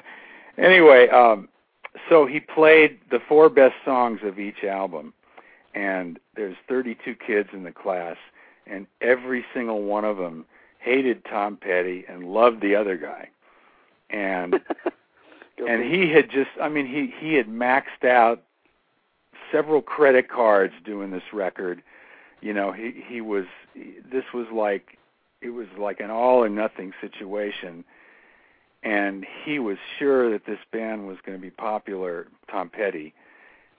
[0.58, 1.48] anyway um
[2.10, 5.14] so he played the four best songs of each album
[5.74, 8.18] and there's 32 kids in the class
[8.68, 10.46] and every single one of them
[10.80, 13.30] hated Tom Petty and loved the other guy.
[14.10, 14.56] And
[15.68, 18.44] and he had just I mean he he had maxed out
[19.52, 21.82] several credit cards doing this record.
[22.42, 23.46] You know he he was
[23.76, 24.98] this was like
[25.42, 27.84] it was like an all or nothing situation.
[28.84, 33.14] And he was sure that this band was going to be popular Tom Petty.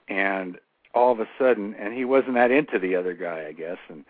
[0.08, 0.58] And
[0.94, 3.78] all of a sudden and he wasn't that into the other guy I guess.
[3.88, 4.04] And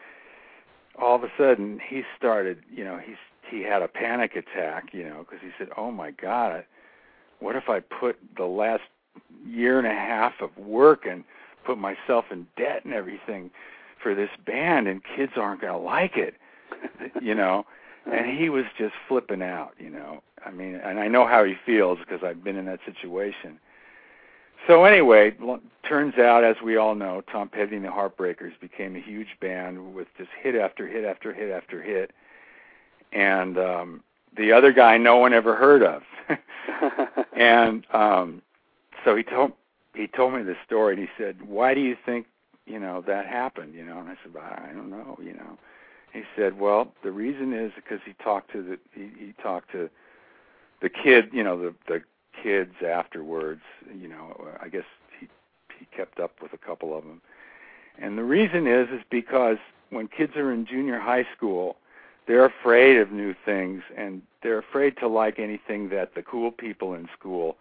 [0.99, 3.17] all of a sudden he started you know he's
[3.51, 6.65] he had a panic attack you know because he said oh my god
[7.39, 8.83] what if I put the last
[9.47, 11.25] year and a half of work and
[11.65, 13.51] put myself in debt and everything
[14.03, 16.35] for this band and kids aren't going to like it
[17.21, 17.67] you know?
[18.11, 20.23] And he was just flipping out you know?
[20.45, 23.59] I mean and i know how he feels because i've been in that situation.
[24.67, 25.35] So anyway
[25.89, 29.95] turns out as we all know tom petty and the heartbreakers became a huge band
[29.95, 32.13] with just hit after hit after hit after hit.
[33.13, 34.03] And um
[34.37, 36.03] the other guy no one ever heard of.
[37.33, 38.43] And um
[39.05, 39.53] so he told
[39.95, 42.27] he told me this story and he said why do you think
[42.67, 43.75] you know that happened?
[43.75, 43.99] You know?
[43.99, 45.59] And i said i don't know you know
[46.17, 49.91] he said well the reason is because he talked to the he, he talked to
[50.83, 52.03] the kid you know the the
[52.43, 53.63] kids afterwards
[53.95, 54.85] you know i guess
[55.19, 55.29] he
[55.79, 57.21] he kept up with a couple of them
[57.99, 59.59] and the reason is is because
[59.91, 61.77] when kids are in junior high school
[62.27, 66.95] they're afraid of new things and they're afraid to like anything that the cool people
[66.95, 67.57] in school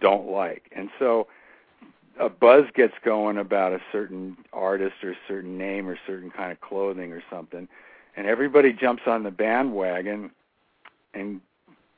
[0.00, 0.70] don't like.
[0.74, 1.26] And so
[2.18, 6.50] a buzz gets going about a certain artist or a certain name or certain kind
[6.52, 7.68] of clothing or something
[8.16, 10.30] and everybody jumps on the bandwagon
[11.14, 11.40] and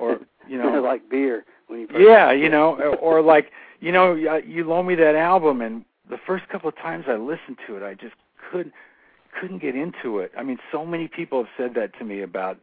[0.00, 1.88] or you know, like beer when you.
[1.96, 3.50] Yeah, you know, or, or like
[3.80, 7.58] you know, you loan me that album, and the first couple of times I listened
[7.66, 8.14] to it, I just
[8.50, 8.72] couldn't
[9.38, 10.32] couldn't get into it.
[10.38, 12.58] I mean, so many people have said that to me about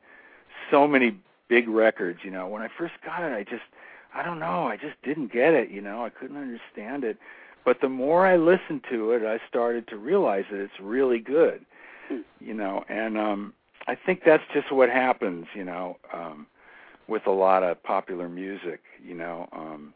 [0.70, 1.18] so many
[1.50, 2.20] big records.
[2.24, 3.64] You know, when I first got it, I just
[4.14, 7.18] I don't know, I just didn't get it, you know, I couldn't understand it.
[7.64, 11.66] But the more I listened to it, I started to realize that it's really good.
[12.10, 12.22] Hmm.
[12.40, 13.54] You know, and um
[13.88, 16.48] I think that's just what happens, you know, um
[17.08, 19.94] with a lot of popular music, you know, um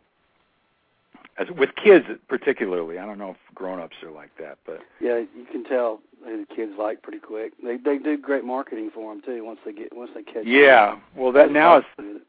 [1.37, 2.97] as with kids particularly.
[2.99, 6.73] I don't know if grown-ups are like that, but yeah, you can tell the kids
[6.77, 7.53] like pretty quick.
[7.63, 10.45] They they do great marketing for them too once they get once they catch.
[10.45, 11.01] Yeah, on.
[11.15, 12.19] well that now That's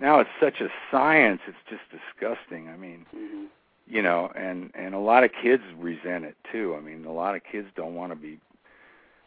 [0.00, 2.68] now it's such a science it's just disgusting.
[2.68, 3.44] I mean mm-hmm.
[3.86, 6.74] you know and and a lot of kids resent it too.
[6.76, 8.38] I mean a lot of kids don't want to be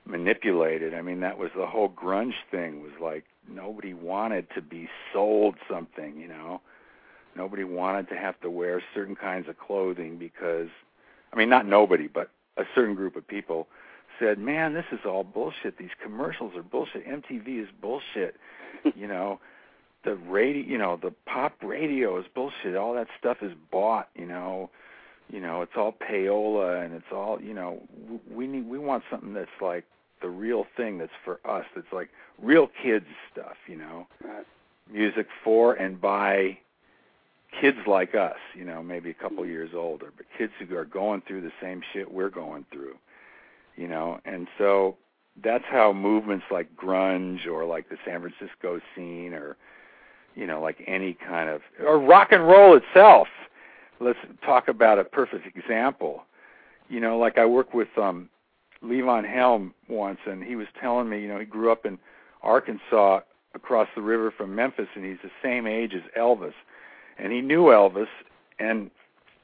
[0.05, 0.93] manipulated.
[0.93, 5.55] I mean that was the whole grunge thing was like nobody wanted to be sold
[5.69, 6.61] something you know?
[7.35, 10.69] Nobody wanted to have to wear certain kinds of clothing because
[11.31, 13.67] i mean not nobody but a certain group of people
[14.19, 15.77] said man this is all bullshit.
[15.77, 17.07] These commercials are bullshit.
[17.07, 18.35] Mtv is bullshit
[18.95, 19.39] you know
[20.03, 22.75] the radio, you know, the pop radio is bullshit.
[22.75, 24.69] All that stuff is bought, you know.
[25.31, 27.83] You know, it's all payola and it's all, you know,
[28.31, 29.85] we need we want something that's like
[30.21, 31.65] the real thing that's for us.
[31.75, 32.09] That's like
[32.41, 34.07] real kids stuff, you know.
[34.23, 34.45] Right.
[34.91, 36.57] Music for and by
[37.61, 39.51] kids like us, you know, maybe a couple mm-hmm.
[39.51, 42.95] years older, but kids who are going through the same shit we're going through.
[43.75, 44.97] You know, and so
[45.41, 49.57] that's how movements like grunge or like the San Francisco scene or
[50.35, 53.27] you know, like any kind of or rock and roll itself.
[53.99, 56.23] Let's talk about a perfect example.
[56.87, 58.29] You know, like I worked with um
[58.83, 61.97] Levon Helm once and he was telling me, you know, he grew up in
[62.41, 63.21] Arkansas
[63.53, 66.53] across the river from Memphis and he's the same age as Elvis.
[67.17, 68.07] And he knew Elvis
[68.59, 68.89] and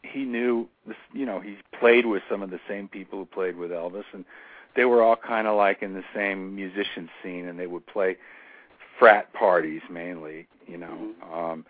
[0.04, 3.58] he knew this, you know, he played with some of the same people who played
[3.58, 4.24] with Elvis and
[4.76, 8.18] they were all kind of like in the same musician scene and they would play
[9.00, 11.14] frat parties mainly, you know.
[11.24, 11.34] Mm-hmm.
[11.34, 11.66] Um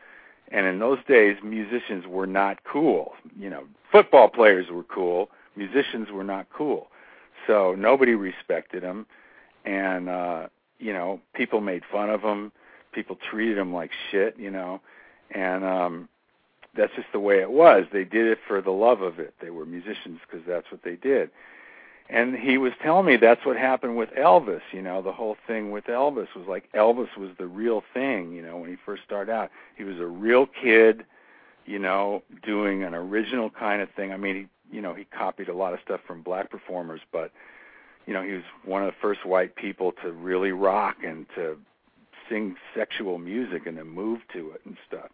[0.52, 3.14] and in those days musicians were not cool.
[3.38, 6.88] You know, football players were cool, musicians were not cool.
[7.48, 9.06] So nobody respected them
[9.66, 10.48] and uh
[10.80, 12.52] you know, people made fun of them,
[12.92, 14.82] people treated them like shit, you know.
[15.32, 16.10] And um
[16.76, 17.86] that's just the way it was.
[17.94, 19.34] They did it for the love of it.
[19.42, 21.30] They were musicians because that's what they did
[22.10, 24.62] and he was telling me that's what happened with Elvis.
[24.72, 28.32] You know, the whole thing with Elvis was like Elvis was the real thing.
[28.32, 31.06] You know, when he first started out, he was a real kid.
[31.66, 34.14] You know, doing an original kind of thing.
[34.14, 37.32] I mean, he, you know, he copied a lot of stuff from black performers, but
[38.06, 41.58] you know, he was one of the first white people to really rock and to
[42.30, 45.10] sing sexual music and to move to it and stuff.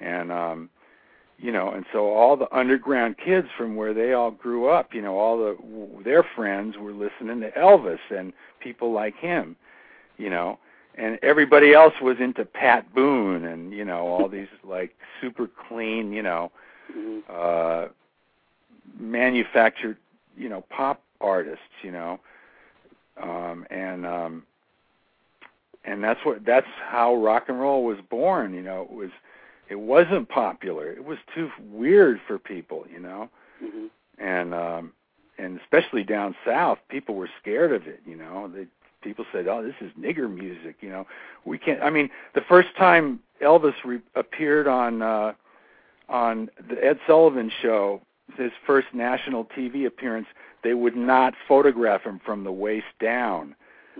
[0.00, 0.70] And um
[1.38, 5.00] you know and so all the underground kids from where they all grew up you
[5.02, 5.56] know all the
[6.04, 9.56] their friends were listening to Elvis and people like him
[10.16, 10.58] you know
[10.96, 16.12] and everybody else was into Pat Boone and you know all these like super clean
[16.12, 16.50] you know
[16.96, 17.18] Mm-hmm.
[17.30, 17.88] uh
[18.98, 19.98] manufactured
[20.36, 22.18] you know pop artists, you know,
[23.22, 24.42] um, and um,
[25.84, 28.54] and that's what that's how rock and roll was born.
[28.54, 29.10] You know, it was
[29.68, 30.90] it wasn't popular.
[30.90, 33.28] It was too weird for people, you know,
[33.60, 33.86] hmm
[34.18, 34.92] and um,
[35.38, 38.00] and especially down south, people were scared of it.
[38.04, 38.66] You know, they
[39.02, 41.06] people said, "Oh, this is nigger music." You know,
[41.44, 41.80] we can't.
[41.82, 45.32] I mean, the first time Elvis re- appeared on uh,
[46.08, 48.00] on the Ed Sullivan Show,
[48.36, 50.26] his first national TV appearance,
[50.64, 53.54] they would not photograph him from the waist down.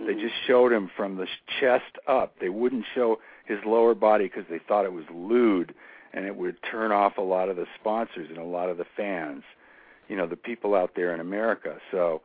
[0.06, 1.26] They just showed him from the
[1.58, 2.34] chest up.
[2.40, 3.18] They wouldn't show
[3.48, 5.74] his lower body because they thought it was lewd,
[6.12, 8.86] and it would turn off a lot of the sponsors and a lot of the
[8.96, 9.42] fans,
[10.08, 11.78] you know, the people out there in America.
[11.90, 12.20] So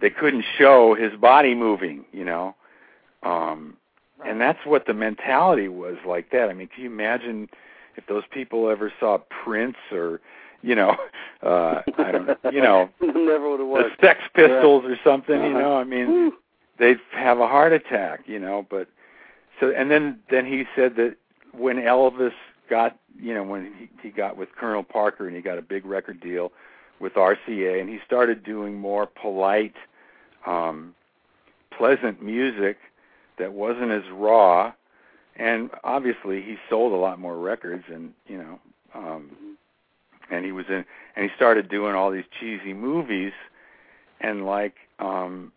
[0.00, 2.54] they couldn't show his body moving, you know.
[3.22, 3.76] Um
[4.24, 6.48] and that's what the mentality was like that.
[6.48, 7.48] I mean, can you imagine
[7.96, 10.20] if those people ever saw Prince or,
[10.62, 10.96] you know,
[11.42, 14.00] uh I don't you know, never would have worked.
[14.00, 14.06] the.
[14.06, 15.58] Sex Pistols or something, you Uh-huh.
[15.60, 15.76] know.
[15.78, 16.32] I mean,
[16.78, 18.66] they'd have a heart attack, you know.
[18.70, 18.88] But
[19.62, 21.14] so, and then then he said that
[21.52, 22.32] when Elvis
[22.68, 25.86] got, you know, when he, he got with Colonel Parker and he got a big
[25.86, 26.50] record deal
[26.98, 29.74] with RCA, and he started doing more polite,
[30.46, 30.96] um,
[31.70, 32.76] pleasant music
[33.38, 34.72] that wasn't as raw,
[35.36, 38.58] and obviously he sold a lot more records, and you know,
[38.96, 39.30] um,
[40.28, 40.84] and he was in,
[41.14, 43.32] and he started doing all these cheesy movies,
[44.20, 45.52] and like um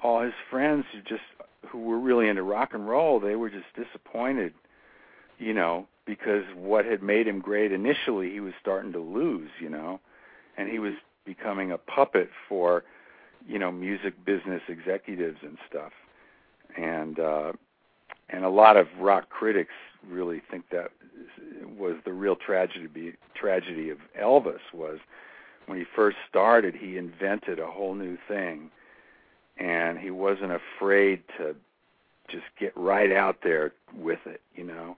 [0.00, 1.22] all his friends just
[1.68, 4.52] who were really into rock and roll, they were just disappointed,
[5.38, 9.68] you know, because what had made him great initially, he was starting to lose, you
[9.68, 10.00] know,
[10.56, 10.94] and he was
[11.24, 12.84] becoming a puppet for,
[13.46, 15.92] you know, music business executives and stuff,
[16.76, 17.52] and uh,
[18.30, 19.72] and a lot of rock critics
[20.08, 20.90] really think that
[21.78, 24.98] was the real tragedy tragedy of Elvis was
[25.66, 28.70] when he first started, he invented a whole new thing
[29.58, 31.54] and he wasn't afraid to
[32.28, 34.96] just get right out there with it, you know.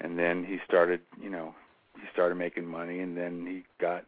[0.00, 1.54] And then he started, you know,
[1.94, 4.04] he started making money, and then he got,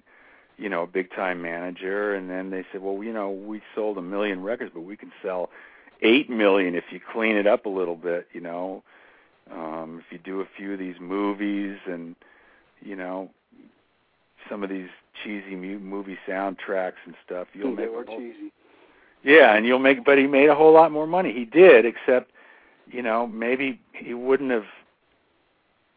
[0.56, 3.98] you know, a big time manager, and then they said, well, you know, we sold
[3.98, 5.50] a million records, but we can sell
[6.02, 8.82] eight million if you clean it up a little bit, you know.
[9.50, 12.14] Um, if you do a few of these movies and,
[12.80, 13.30] you know,
[14.48, 14.88] some of these
[15.22, 18.52] cheesy mu- movie soundtracks and stuff, you'll they make were whole, cheesy.
[19.24, 21.32] Yeah, and you'll make, but he made a whole lot more money.
[21.32, 22.30] He did, except,
[22.90, 24.64] you know, maybe he wouldn't have.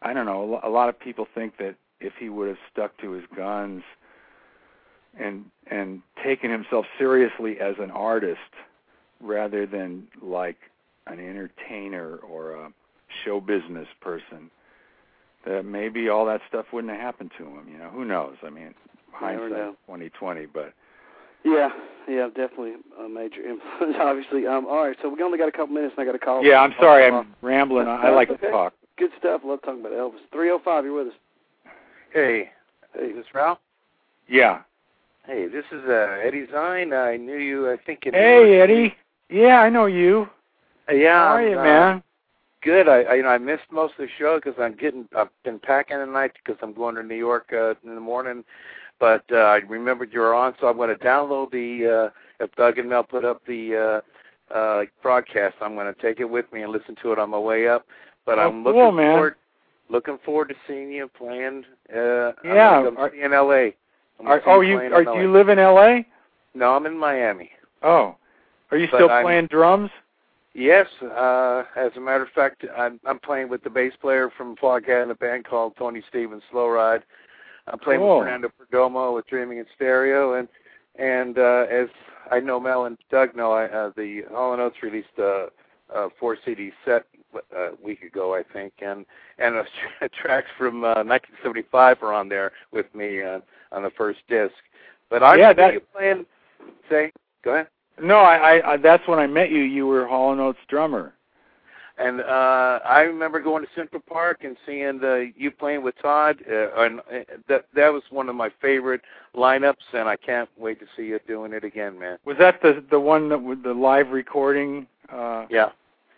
[0.02, 0.60] I don't know.
[0.62, 3.82] a lot of people think that if he would have stuck to his guns
[5.18, 8.38] and and taken himself seriously as an artist
[9.20, 10.56] rather than like
[11.06, 12.72] an entertainer or a
[13.24, 14.50] show business person,
[15.46, 17.66] that maybe all that stuff wouldn't have happened to him.
[17.72, 18.36] You know, who knows?
[18.44, 18.74] I mean,
[19.10, 20.72] hindsight twenty twenty, but.
[21.46, 21.68] Yeah,
[22.08, 24.46] yeah, definitely a major influence, obviously.
[24.46, 26.44] Um, all right, so we only got a couple minutes, and I got to call.
[26.44, 27.86] Yeah, I'm sorry, Uh, I'm rambling.
[27.86, 28.46] I, I like okay.
[28.46, 28.74] to talk.
[28.98, 29.42] Good stuff.
[29.44, 30.18] Love talking about Elvis.
[30.32, 30.84] Three oh five.
[30.84, 31.12] You're with us.
[32.12, 32.50] Hey,
[32.94, 33.00] Hey.
[33.00, 33.58] This is this Ralph?
[34.28, 34.62] Yeah.
[35.26, 36.92] Hey, this is uh, Eddie Zyne.
[36.92, 38.94] I knew you, I think, in New Hey, York Eddie.
[39.28, 40.28] Yeah, I know you.
[40.88, 41.00] City.
[41.02, 42.02] Yeah, How are I'm, you, uh, man?
[42.62, 42.88] Good.
[42.88, 45.58] I, I, you know, I missed most of the show because I'm getting, I've been
[45.58, 48.44] packing tonight because I'm going to New York uh, in the morning.
[48.98, 52.10] But uh, I remembered you were on, so I'm going to download the.
[52.10, 54.02] Uh, if Doug and Mel put up the
[54.52, 57.30] uh, uh, broadcast, I'm going to take it with me and listen to it on
[57.30, 57.86] my way up.
[58.24, 59.14] But Oh, I'm cool, looking man.
[59.14, 59.34] forward,
[59.88, 61.64] looking forward to seeing you playing.
[61.94, 63.74] Uh, Yeah, I'm, are- in L.A.
[64.20, 66.06] I'm Are, oh, you are, do you live in L.A.?
[66.54, 67.50] No, I'm in Miami.
[67.82, 68.16] Oh,
[68.70, 69.90] are you But still I'm- playing drums?
[70.58, 74.56] Yes, uh, as a matter of fact, I'm, I'm playing with the bass player from
[74.56, 77.02] Foghat in a band called Tony Stevens Slow Ride.
[77.68, 78.18] I'm playing Cool.
[78.18, 80.48] with Fernando Perdomo with Dreaming in Stereo, and
[80.96, 81.88] and uh, as
[82.30, 85.48] I know Mel and Doug know, I, uh, the Hall and Oates released a,
[85.94, 89.04] a four CD set uh, a week ago, I think, and
[89.38, 89.64] and uh,
[90.22, 93.40] tracks from uh, 1975 are on there with me uh,
[93.72, 94.54] on the first disc.
[95.10, 96.26] But I Yeah, that- you playing.
[96.90, 97.12] Say,
[97.44, 97.68] go ahead.
[98.00, 99.60] No, I, I, I that's when I met you.
[99.62, 101.14] You were Hall and Oates drummer.
[101.98, 106.42] And uh I remember going to Central Park and seeing the you playing with Todd,
[106.50, 109.00] uh, and uh, that that was one of my favorite
[109.34, 112.18] lineups, and I can't wait to see you doing it again, man.
[112.24, 114.86] Was that the the one that with the live recording?
[115.10, 115.70] Uh, Yeah.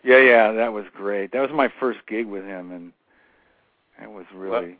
[0.03, 1.31] yeah, yeah, that was great.
[1.31, 2.91] That was my first gig with him, and
[4.01, 4.77] it was really.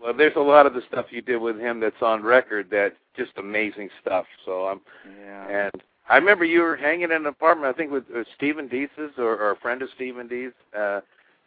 [0.00, 2.94] Well, there's a lot of the stuff you did with him that's on record that's
[3.16, 4.26] just amazing stuff.
[4.44, 4.80] So I'm
[5.20, 5.48] yeah.
[5.64, 9.12] and I remember you were hanging in an apartment, I think with uh, Stephen Dees's
[9.18, 11.00] or, or a friend of Stephen Dees, uh,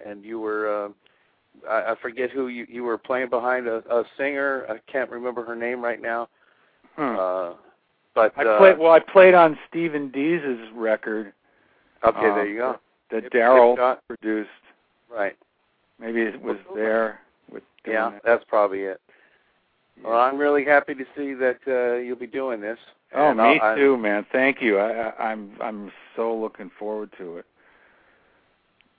[0.06, 0.86] and you were.
[0.86, 0.90] Uh,
[1.70, 4.66] I, I forget who you you were playing behind a, a singer.
[4.70, 6.30] I can't remember her name right now.
[6.96, 7.18] Hmm.
[7.20, 7.54] Uh,
[8.14, 8.92] but I uh, played well.
[8.92, 11.34] I played on Stephen Dees's record
[12.04, 12.80] okay, um, there you go.
[13.12, 14.50] that Daryl produced.
[15.10, 15.36] Right.
[16.00, 17.20] Maybe it was there
[17.52, 17.64] with.
[17.86, 18.22] Yeah, that.
[18.24, 19.02] that's probably it.
[20.04, 22.80] Well, I'm really happy to see that uh, you'll be doing this.
[23.14, 24.26] Oh, And me I'll- too, man.
[24.32, 24.78] Thank you.
[24.78, 27.46] I, I, I'm I'm so looking forward to it.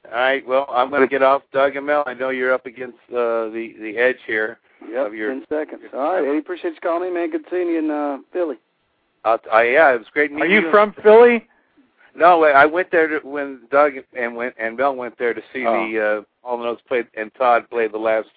[0.06, 0.46] All right.
[0.46, 2.02] Well, I'm going to get off Doug and Mel.
[2.06, 4.58] I know you're up against uh, the the edge here.
[4.90, 5.82] Yep, Of your- ten seconds.
[5.94, 7.30] All right, Eddie, appreciate you calling me, man.
[7.30, 8.56] Good seeing you in uh, Philly.
[9.24, 10.58] Uh, I, yeah, it was great meeting you.
[10.58, 11.46] Are you from Philly?
[12.16, 15.64] No, I went there to, when Doug and went and Mel went there to see
[15.64, 15.72] Oh.
[15.88, 18.28] the uh, Hall and Oates played and Todd played the last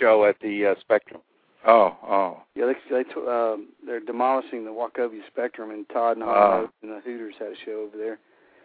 [0.00, 1.20] show at the uh, Spectrum.
[1.66, 2.42] Oh, oh.
[2.54, 6.24] Yeah, they they t- um, they're demolishing the Wachovia Spectrum, and Todd and.
[6.24, 8.18] Hall and the Hooters had a show over there.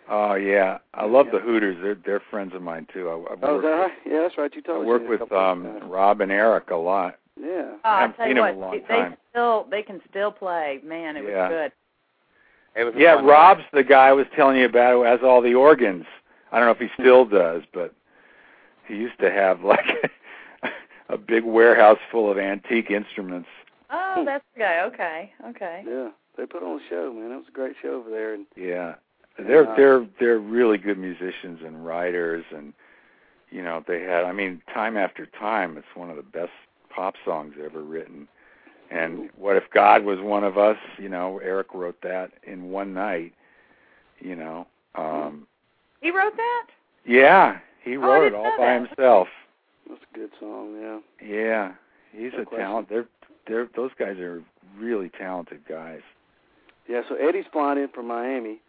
[0.10, 1.34] Oh yeah, I love Yeah.
[1.34, 1.78] the Hooters.
[1.82, 3.10] They're they're friends of mine too.
[3.10, 3.92] I, I've Oh, is worked, that right?
[4.06, 4.56] Yeah, that's right.
[4.56, 4.88] You I told me.
[4.88, 5.80] work with um.
[5.90, 7.18] Rob and Eric a lot.
[7.40, 7.72] Yeah.
[7.74, 9.18] Oh, I haven't tell seen you him what, a long they time.
[9.30, 10.80] still they can still play.
[10.84, 11.72] Man, it was good.
[12.80, 13.68] It was Yeah, Rob's night.
[13.74, 16.06] the guy I was telling you about who has all the organs.
[16.52, 17.94] I don't know if he still does, but
[18.88, 19.86] he used to have like
[21.10, 23.50] a big warehouse full of antique instruments.
[23.90, 24.82] Oh, that's the guy.
[24.82, 25.84] Okay, okay.
[25.88, 27.32] Yeah, they put on a show, man.
[27.32, 28.96] It was a great show over there, and Yeah.
[29.40, 29.76] They're Yeah.
[29.76, 32.74] they're they're really good musicians and writers and
[33.52, 36.52] you know, they had I mean, time after time it's one of the best
[36.90, 38.28] pop songs ever written.
[38.90, 42.94] And what if God was one of us, you know, Eric wrote that in one
[42.96, 43.34] night,
[44.20, 44.66] you know.
[44.96, 45.46] Um
[46.02, 46.66] He wrote that.
[47.06, 48.88] yeah, he Oh, wrote it all by that.
[48.88, 49.28] himself.
[49.90, 50.76] That's a good song.
[50.82, 51.00] Yeah.
[51.28, 51.72] Yeah.
[52.12, 52.66] He's No a question.
[52.66, 52.90] talent.
[52.90, 53.08] They're
[53.48, 54.44] they're those guys are
[54.78, 56.02] really talented guys.
[56.88, 58.62] Yeah, so Eddie's flying in from Miami,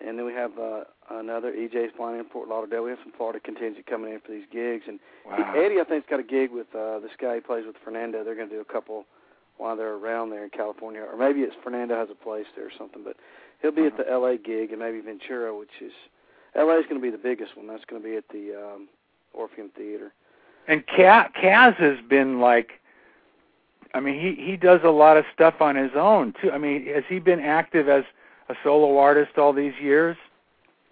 [0.00, 2.84] and then we have uh, another EJ's flying in from Fort Lauderdale.
[2.84, 5.52] We have some Florida contingent coming in for these gigs, and Wow.
[5.56, 8.24] Eddie I think's got a gig with uh, this guy he plays with Fernando.
[8.24, 9.04] They're going to do a couple
[9.58, 12.72] while they're around there in California, or maybe it's Fernando has a place there or
[12.78, 13.02] something.
[13.04, 13.16] But
[13.60, 14.38] he'll be at the L.A.
[14.38, 15.92] gig, and maybe Ventura, which is
[16.54, 16.78] L.A.
[16.78, 17.66] is going to be the biggest one.
[17.66, 18.88] That's going to be at the um,
[19.34, 20.12] Orpheum Theater.
[20.68, 22.72] And Ca- Kaz has been like,
[23.94, 26.50] I mean, he he does a lot of stuff on his own too.
[26.50, 28.04] I mean, has he been active as
[28.48, 30.16] a solo artist all these years?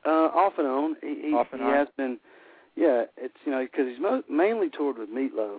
[0.07, 0.97] Uh, off and on.
[1.03, 1.75] He, he, Off and he on?
[1.75, 2.19] has been.
[2.77, 5.59] Yeah, it's you know because he's mo- mainly toured with Meatloaf,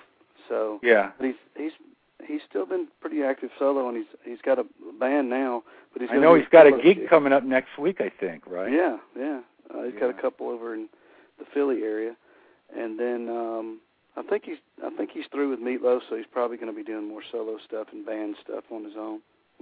[0.50, 1.12] so Yeah.
[1.18, 1.72] but he's he's
[2.28, 4.66] he's still been pretty active solo, and he's he's got a
[5.00, 5.64] band now.
[5.94, 7.10] But he's I know he's got a gig gigs.
[7.10, 8.02] coming up next week.
[8.02, 8.72] I think, right?
[8.72, 9.40] Yeah, yeah.
[9.74, 10.88] Uh, he's got a couple over in
[11.40, 12.16] the Philly area,
[12.76, 13.80] and then um
[14.18, 16.84] I think he's I think he's through with Meatloaf, so he's probably going to be
[16.84, 19.20] doing more solo stuff and band stuff on his own.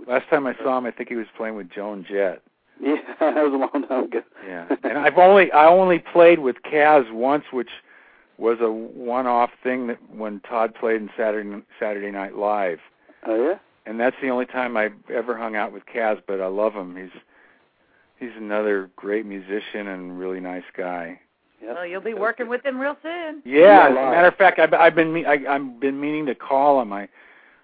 [0.08, 2.42] Last time I saw him, I think he was playing with Joan Jett.
[2.82, 4.22] Yeah, that was a long time ago.
[4.48, 7.70] Yeah, and I've only I only played with Kaz once, which
[8.40, 12.80] was a one-off thing that when Todd played in Saturday Saturday Night Live.
[13.28, 13.60] Oh yeah.
[13.86, 16.20] and that's the only time I've ever hung out with Kaz.
[16.28, 16.96] But I love him.
[16.98, 17.22] He's
[18.20, 21.20] he's another great musician and really nice guy.
[21.64, 21.76] Yep.
[21.76, 23.42] Well, you'll be working with him real soon.
[23.46, 26.36] Yeah, as a matter of fact, I've, I've been me- I, I've been meaning to
[26.36, 26.92] call him.
[26.94, 27.08] I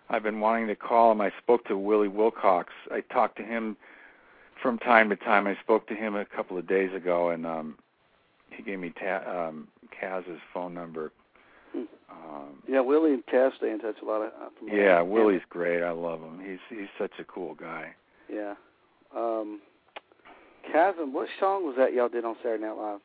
[0.10, 1.22] I've been wanting to call him.
[1.22, 2.74] I spoke to Willie Wilcox.
[2.92, 3.78] I talked to him
[4.62, 5.46] from time to time.
[5.48, 7.78] I spoke to him a couple of days ago, and um
[8.50, 9.68] he gave me ta- um
[10.00, 11.12] Kaz's phone number.
[11.74, 11.84] Hmm.
[12.10, 14.22] Um, Yeah, Willie and Cass stay in touch a lot.
[14.22, 15.12] Of, uh, from what I yeah, understand.
[15.12, 15.84] Willie's great.
[15.84, 16.40] I love him.
[16.44, 17.94] He's he's such a cool guy.
[18.32, 18.56] Yeah.
[19.16, 19.62] Um,
[20.72, 23.00] Kasim, what song was that y'all did on Saturday Night Live?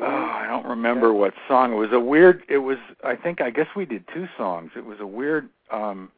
[0.00, 0.04] Oh.
[0.04, 1.72] I don't remember what song.
[1.72, 2.42] It was a weird.
[2.48, 2.78] It was.
[3.04, 3.40] I think.
[3.40, 4.70] I guess we did two songs.
[4.76, 5.48] It was a weird.
[5.70, 6.10] um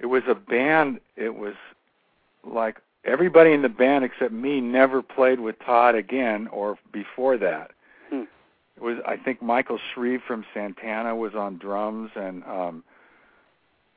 [0.00, 1.00] It was a band.
[1.16, 1.54] It was
[2.42, 7.72] like everybody in the band except me never played with Todd again or before that.
[8.10, 8.22] Hmm.
[8.76, 8.98] It was.
[9.06, 12.82] I think Michael Shrieve from Santana was on drums and um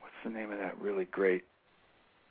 [0.00, 1.44] what's the name of that really great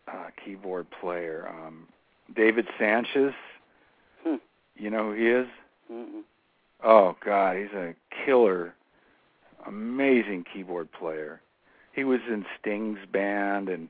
[0.07, 1.49] uh keyboard player?
[1.49, 1.87] Um
[2.35, 3.33] David Sancious.
[4.23, 4.35] Hmm.
[4.75, 5.47] You know who he is?
[5.91, 6.21] Mm-mm.
[6.83, 7.93] Oh God, he's a
[8.25, 8.73] killer,
[9.65, 11.41] amazing keyboard player.
[11.93, 13.89] He was in Sting's band, and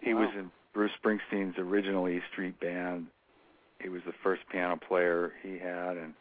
[0.00, 3.06] he was in Bruce Springsteen's original E Street band.
[3.82, 6.14] He was the first piano player he had, and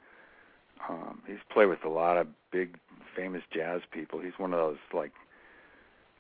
[0.90, 2.78] um, he's played with a lot of big,
[3.16, 4.20] famous jazz people.
[4.20, 5.12] He's one of those like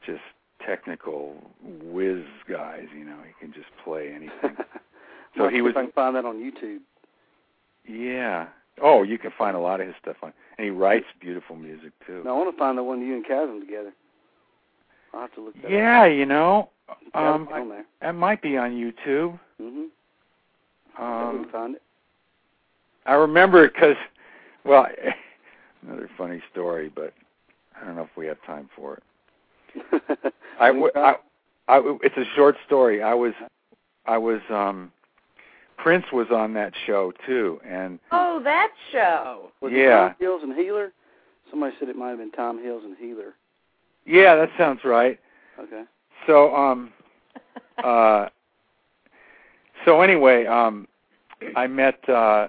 [0.05, 0.21] just
[0.65, 1.35] technical
[1.81, 2.85] whiz guys.
[2.95, 4.57] You know, he can just play anything.
[5.37, 6.79] So he was I can find that on YouTube.
[7.87, 8.47] yeah.
[8.81, 11.91] Oh, you can find a lot of his stuff on, and he writes beautiful music
[12.05, 12.21] too.
[12.23, 13.91] No, I want to find the one you and Kasim together.
[15.13, 16.69] I'll have to look that Yeah, you know,
[17.13, 17.85] um, there.
[18.01, 19.39] that might be on YouTube.
[19.61, 21.03] Mm-hmm.
[21.03, 21.81] Um, can find it.
[23.05, 23.95] I remember it because,
[24.65, 24.85] well,
[25.81, 27.13] another funny story, but
[27.79, 29.03] I don't know if we have time for it.
[30.59, 31.15] I, w- I,
[31.67, 33.01] I, it's a short story.
[33.01, 33.33] I was,
[34.05, 34.91] I was, um,
[35.81, 39.51] Prince was on that show too, and Oh, that show.
[39.61, 40.05] Was Yeah.
[40.05, 40.91] it Tom Hills and Healer?
[41.49, 43.35] Somebody said it might have been Tom Hills and Healer.
[44.05, 45.19] yeah, that sounds right.
[45.59, 45.83] Okay.
[46.25, 46.91] So, um,
[47.83, 48.29] uh,
[49.85, 50.87] so anyway, um,
[51.55, 52.47] I met uh,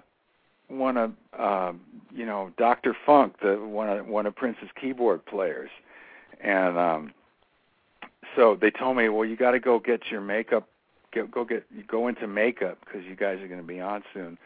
[0.69, 1.81] one of, um,
[2.13, 2.97] you know, Dr.
[3.07, 5.71] Fink, the one of one of Prince's keyboard players,
[6.41, 7.13] and um,
[8.37, 10.69] so they told me, well, you got to go get your makeup,
[11.13, 14.39] get, go get, go into makeup because you guys are going to be on soon.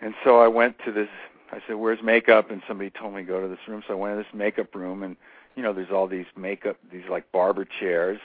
[0.00, 1.08] And so I went to this.
[1.52, 3.82] I said, "Where's makeup?" And somebody told me to go to this room.
[3.86, 5.16] So I went to this makeup room, and
[5.54, 8.18] you know, there's all these makeup, these like barber chairs,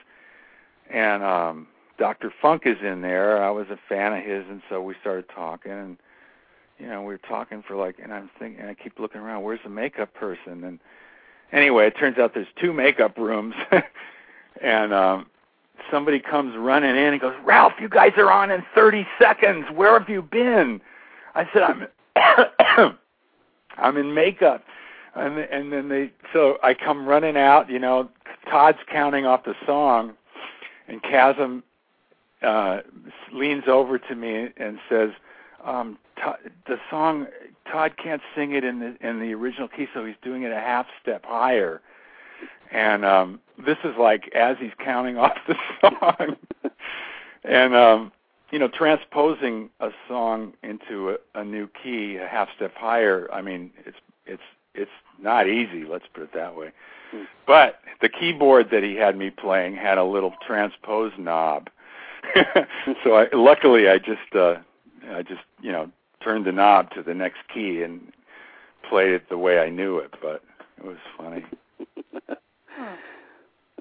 [0.90, 2.34] and um, Dr.
[2.42, 3.44] Fink is in there.
[3.44, 5.98] I was a fan of his, and so we started talking, and
[6.80, 9.44] you know, we were talking for like, and I'm thinking, and I keep looking around,
[9.44, 10.64] where's the makeup person?
[10.64, 10.80] And
[11.52, 13.56] anyway, it turns out there's two makeup rooms,
[14.62, 15.28] and um,
[15.92, 19.66] somebody comes running in and goes, Ralph, you guys are on in 30 seconds.
[19.74, 20.82] Where have you been?
[21.36, 22.98] I said, I'm,
[23.78, 24.64] I'm in makeup.
[25.16, 28.08] And and then they so I come running out, you know,
[28.50, 30.14] Todd's counting off the song,
[30.88, 31.64] and Kasim
[32.44, 32.82] uh,
[33.34, 35.10] leans over to me and says,
[35.66, 36.38] um, Todd,
[36.68, 37.26] "The song
[37.72, 40.60] Todd can't sing it in the in the original key, so he's doing it a
[40.60, 41.82] half step higher."
[42.72, 46.38] And um, this is like as he's counting off the song,
[47.44, 48.12] and um,
[48.52, 53.28] you know, transposing a song into a, a new key, a half step higher.
[53.32, 55.86] I mean, it's it's it's not easy.
[55.86, 56.72] Let's put it that way.
[57.46, 61.70] But the keyboard that he had me playing had a little transpose knob.
[63.04, 64.56] so I, luckily, I just uh,
[65.10, 65.90] I just you know
[66.24, 68.12] turned the knob to the next key and
[68.90, 70.14] played it the way I knew it.
[70.22, 70.44] But
[70.78, 71.46] it was funny.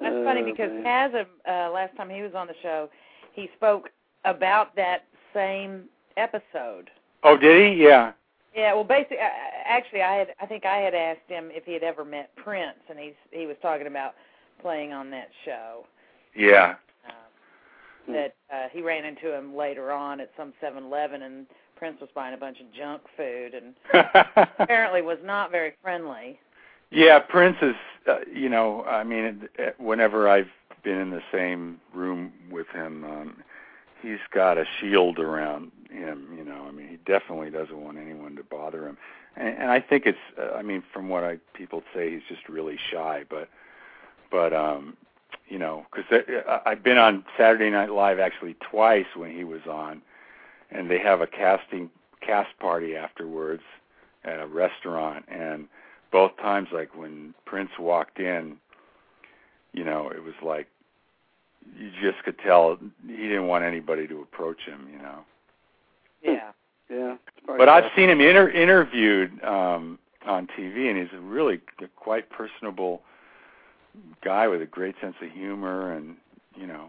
[0.00, 0.82] That's funny Oh, because man.
[1.12, 2.88] Kasim, uh, last time he was on the show,
[3.32, 3.90] he spoke
[4.24, 5.04] about that
[5.34, 5.84] same
[6.16, 6.90] episode.
[7.22, 7.82] Oh, did he?
[7.82, 8.12] Yeah.
[8.54, 9.28] Yeah, well, basically, uh,
[9.66, 12.78] actually, I had, I think I had asked him if he had ever met Prince,
[12.88, 14.14] and he's, he was talking about
[14.62, 15.84] playing on that show.
[16.34, 16.76] Yeah.
[17.06, 21.46] Um, that uh, he ran into him later on at some Seven Eleven, and
[21.76, 23.74] Prince was buying a bunch of junk food, and
[24.58, 26.38] apparently was not very friendly.
[26.90, 27.74] Yeah, Prince is.
[28.08, 29.48] Uh, you know, I mean,
[29.78, 30.50] whenever I've
[30.84, 33.36] been in the same room with him, um,
[34.00, 36.28] he's got a shield around him.
[36.36, 38.96] You know, I mean, he definitely doesn't want anyone to bother him.
[39.36, 40.18] And, and I think it's.
[40.38, 43.24] Uh, I mean, from what I people say, he's just really shy.
[43.28, 43.48] But,
[44.30, 44.96] but um,
[45.48, 46.24] you know, because
[46.64, 50.02] I've been on Saturday Night Live actually twice when he was on,
[50.70, 51.90] and they have a casting
[52.20, 53.62] cast party afterwards
[54.24, 55.68] at a restaurant and
[56.16, 58.56] both times like when Prince walked in,
[59.74, 60.66] you know, it was like
[61.78, 65.18] you just could tell he didn't want anybody to approach him, you know.
[66.22, 66.52] Yeah.
[66.88, 67.16] Yeah.
[67.46, 72.30] But I've seen him inter- interviewed um on TV and he's a really g- quite
[72.30, 73.02] personable
[74.24, 76.16] guy with a great sense of humor and,
[76.54, 76.88] you know,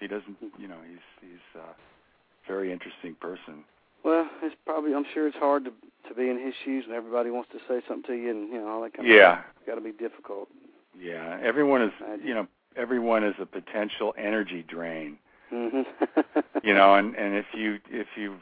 [0.00, 3.62] he doesn't, you know, he's he's a very interesting person.
[4.06, 4.94] Well, it's probably.
[4.94, 5.72] I'm sure it's hard to
[6.08, 8.60] to be in his shoes, and everybody wants to say something to you, and you
[8.60, 9.12] know all that kind of.
[9.14, 9.40] Yeah.
[9.56, 10.48] It's got to be difficult.
[10.96, 11.90] Yeah, everyone is.
[12.24, 12.46] You know,
[12.76, 15.18] everyone is a potential energy drain.
[15.50, 15.82] hmm
[16.62, 18.36] you know and and if you if you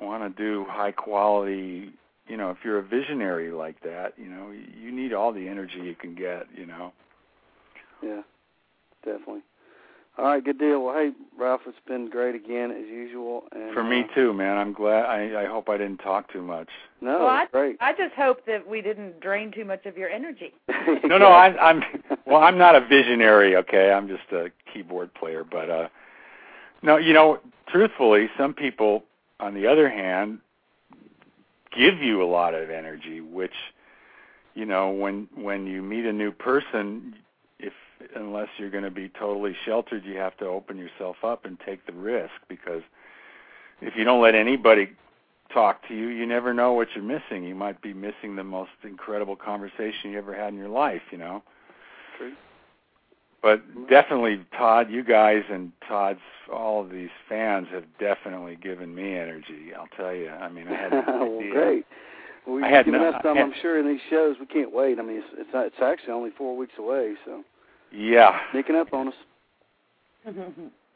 [0.00, 1.90] want to do high quality
[2.28, 5.78] you know if you're a visionary like that you know you need all the energy
[5.82, 6.92] you can get you know
[8.02, 8.22] Yeah,
[9.04, 9.40] definitely.
[10.20, 10.84] All right, good deal.
[10.84, 13.44] Well, hey, Ralph, it's been great again as usual.
[13.52, 16.42] And, for me uh, too man i'm glad i i hope i didn't talk too
[16.42, 16.68] much
[17.00, 17.76] No, well, I, great.
[17.80, 20.52] I just hope that we didn't drain too much of your energy.
[21.04, 21.82] no no i i'm
[22.26, 25.88] well i'm not a visionary okay i'm just a keyboard player but uh
[26.82, 27.38] no you know
[27.68, 29.04] truthfully some people
[29.38, 30.38] on the other hand
[31.76, 33.54] give you a lot of energy which
[34.54, 37.29] you know when when you meet a new person if
[38.16, 41.84] unless you're going to be totally sheltered you have to open yourself up and take
[41.86, 42.82] the risk because
[43.80, 44.88] if you don't let anybody
[45.52, 48.70] talk to you you never know what you're missing you might be missing the most
[48.84, 51.42] incredible conversation you ever had in your life you know
[52.18, 52.32] True.
[53.42, 56.20] but definitely Todd you guys and Todd's
[56.52, 60.74] all of these fans have definitely given me energy I'll tell you I mean I
[60.74, 61.52] had no idea.
[61.52, 61.86] great.
[62.46, 64.36] Well, you've I had given no- us some, had- I'm sure, in these shows.
[64.40, 64.98] We can't wait.
[64.98, 67.42] I mean, it's it's, it's actually only four weeks away, so
[67.92, 68.38] yeah.
[68.52, 69.14] Sneaking up on us.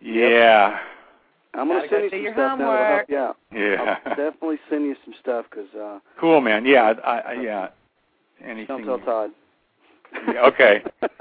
[0.00, 0.78] yeah.
[1.54, 3.36] I'm gonna Gotta send go you some your stuff now to help you out.
[3.54, 3.96] yeah.
[4.04, 6.66] I'll definitely send you some stuff because uh, cool man.
[6.66, 7.68] Yeah I, I yeah.
[8.44, 9.30] Anything don't tell Todd.
[10.32, 10.82] Yeah, okay.
[11.02, 11.08] All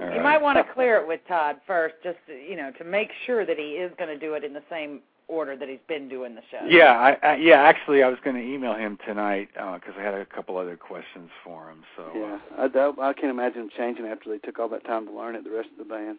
[0.00, 2.84] all You might want to clear it with Todd first, just to, you know, to
[2.84, 5.78] make sure that he is going to do it in the same order that he's
[5.88, 6.64] been doing the show.
[6.68, 7.62] Yeah, I, I yeah.
[7.62, 11.30] Actually, I was going to email him tonight because I had a couple other questions
[11.44, 11.82] for him.
[11.96, 14.84] So uh, Yeah, I doubt, I can't imagine them changing after they took all that
[14.84, 15.44] time to learn it.
[15.44, 16.18] The rest of the band.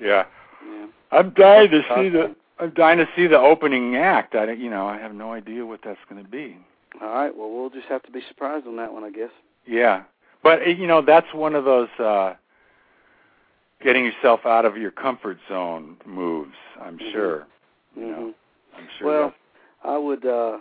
[0.00, 0.24] yeah,
[0.66, 0.86] Yeah.
[1.12, 2.34] I'm dying to see the.
[2.60, 4.34] I'm dying to see the opening act.
[4.34, 6.56] I don't- you know I have no idea what that's going to be.
[7.00, 7.34] All right.
[7.36, 9.30] Well, we'll just have to be surprised on that one, I guess.
[9.66, 10.02] Yeah,
[10.42, 12.34] but uh, you know that's one of those uh
[13.80, 16.56] getting yourself out of your comfort zone moves.
[16.80, 17.12] I'm Mhm.
[17.12, 17.46] sure.
[17.96, 18.34] You hmm know,
[18.78, 19.06] I'm sure.
[19.06, 19.34] Well,
[19.84, 20.24] I would.
[20.26, 20.58] uh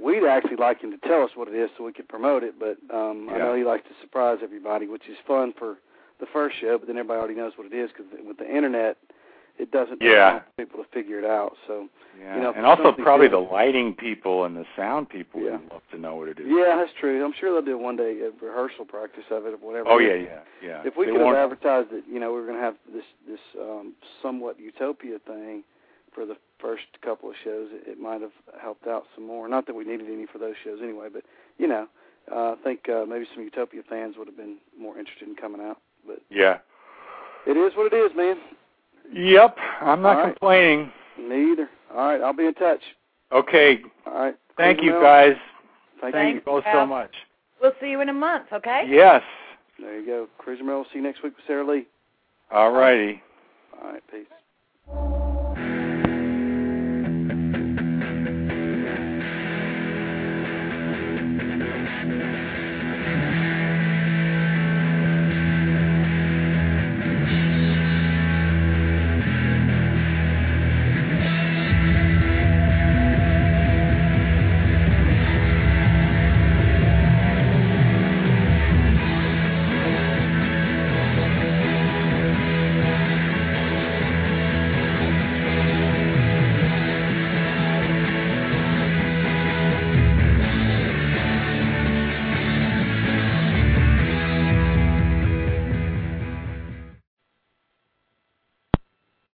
[0.00, 2.54] We'd actually like him to tell us what it is so we could promote it,
[2.58, 5.78] but um I know he likes to surprise everybody, which is fun for
[6.20, 6.78] the first show.
[6.78, 8.96] But then everybody already knows what it is because with the internet,
[9.58, 10.42] it doesn't Yeah.
[10.56, 11.56] people to figure it out.
[11.66, 11.88] So
[12.20, 13.32] yeah, you know, and also probably good.
[13.34, 15.56] the lighting people and the sound people Yeah.
[15.56, 16.46] would love to know what it is.
[16.46, 17.24] yeah, that's true.
[17.24, 19.88] I'm sure they'll do one day a rehearsal practice of it or whatever.
[19.88, 20.82] Oh yeah, yeah, yeah.
[20.84, 23.04] If we They could have advertised that, you know, we are going to have this
[23.26, 25.64] this um, somewhat utopia thing
[26.14, 29.48] for the first couple of shows, it, it might have helped out some more.
[29.48, 31.22] Not that we needed any for those shows anyway, but
[31.58, 31.86] you know,
[32.30, 35.60] uh, I think uh, maybe some utopia fans would have been more interested in coming
[35.60, 35.78] out.
[36.06, 36.58] But Yeah.
[37.46, 38.36] it is what it is, man.
[39.12, 39.56] Yep.
[39.80, 40.30] I'm not All right.
[40.34, 40.92] complaining.
[41.18, 41.68] Me either.
[41.92, 42.82] All right, I'll be in touch.
[43.32, 43.80] Okay.
[44.06, 44.36] All right.
[44.56, 45.00] Thank you Mel.
[45.00, 45.36] guys.
[46.00, 46.34] Thank Thank you.
[46.36, 47.10] you both so much.
[47.60, 48.84] We'll see you in a month, okay?
[48.88, 49.22] Yes.
[49.80, 50.28] There you go.
[50.38, 50.84] Cruiser Mel.
[50.92, 51.86] See you next week with Sara Lee.
[52.50, 53.22] All righty.
[53.82, 54.02] All right.
[54.10, 54.26] Peace.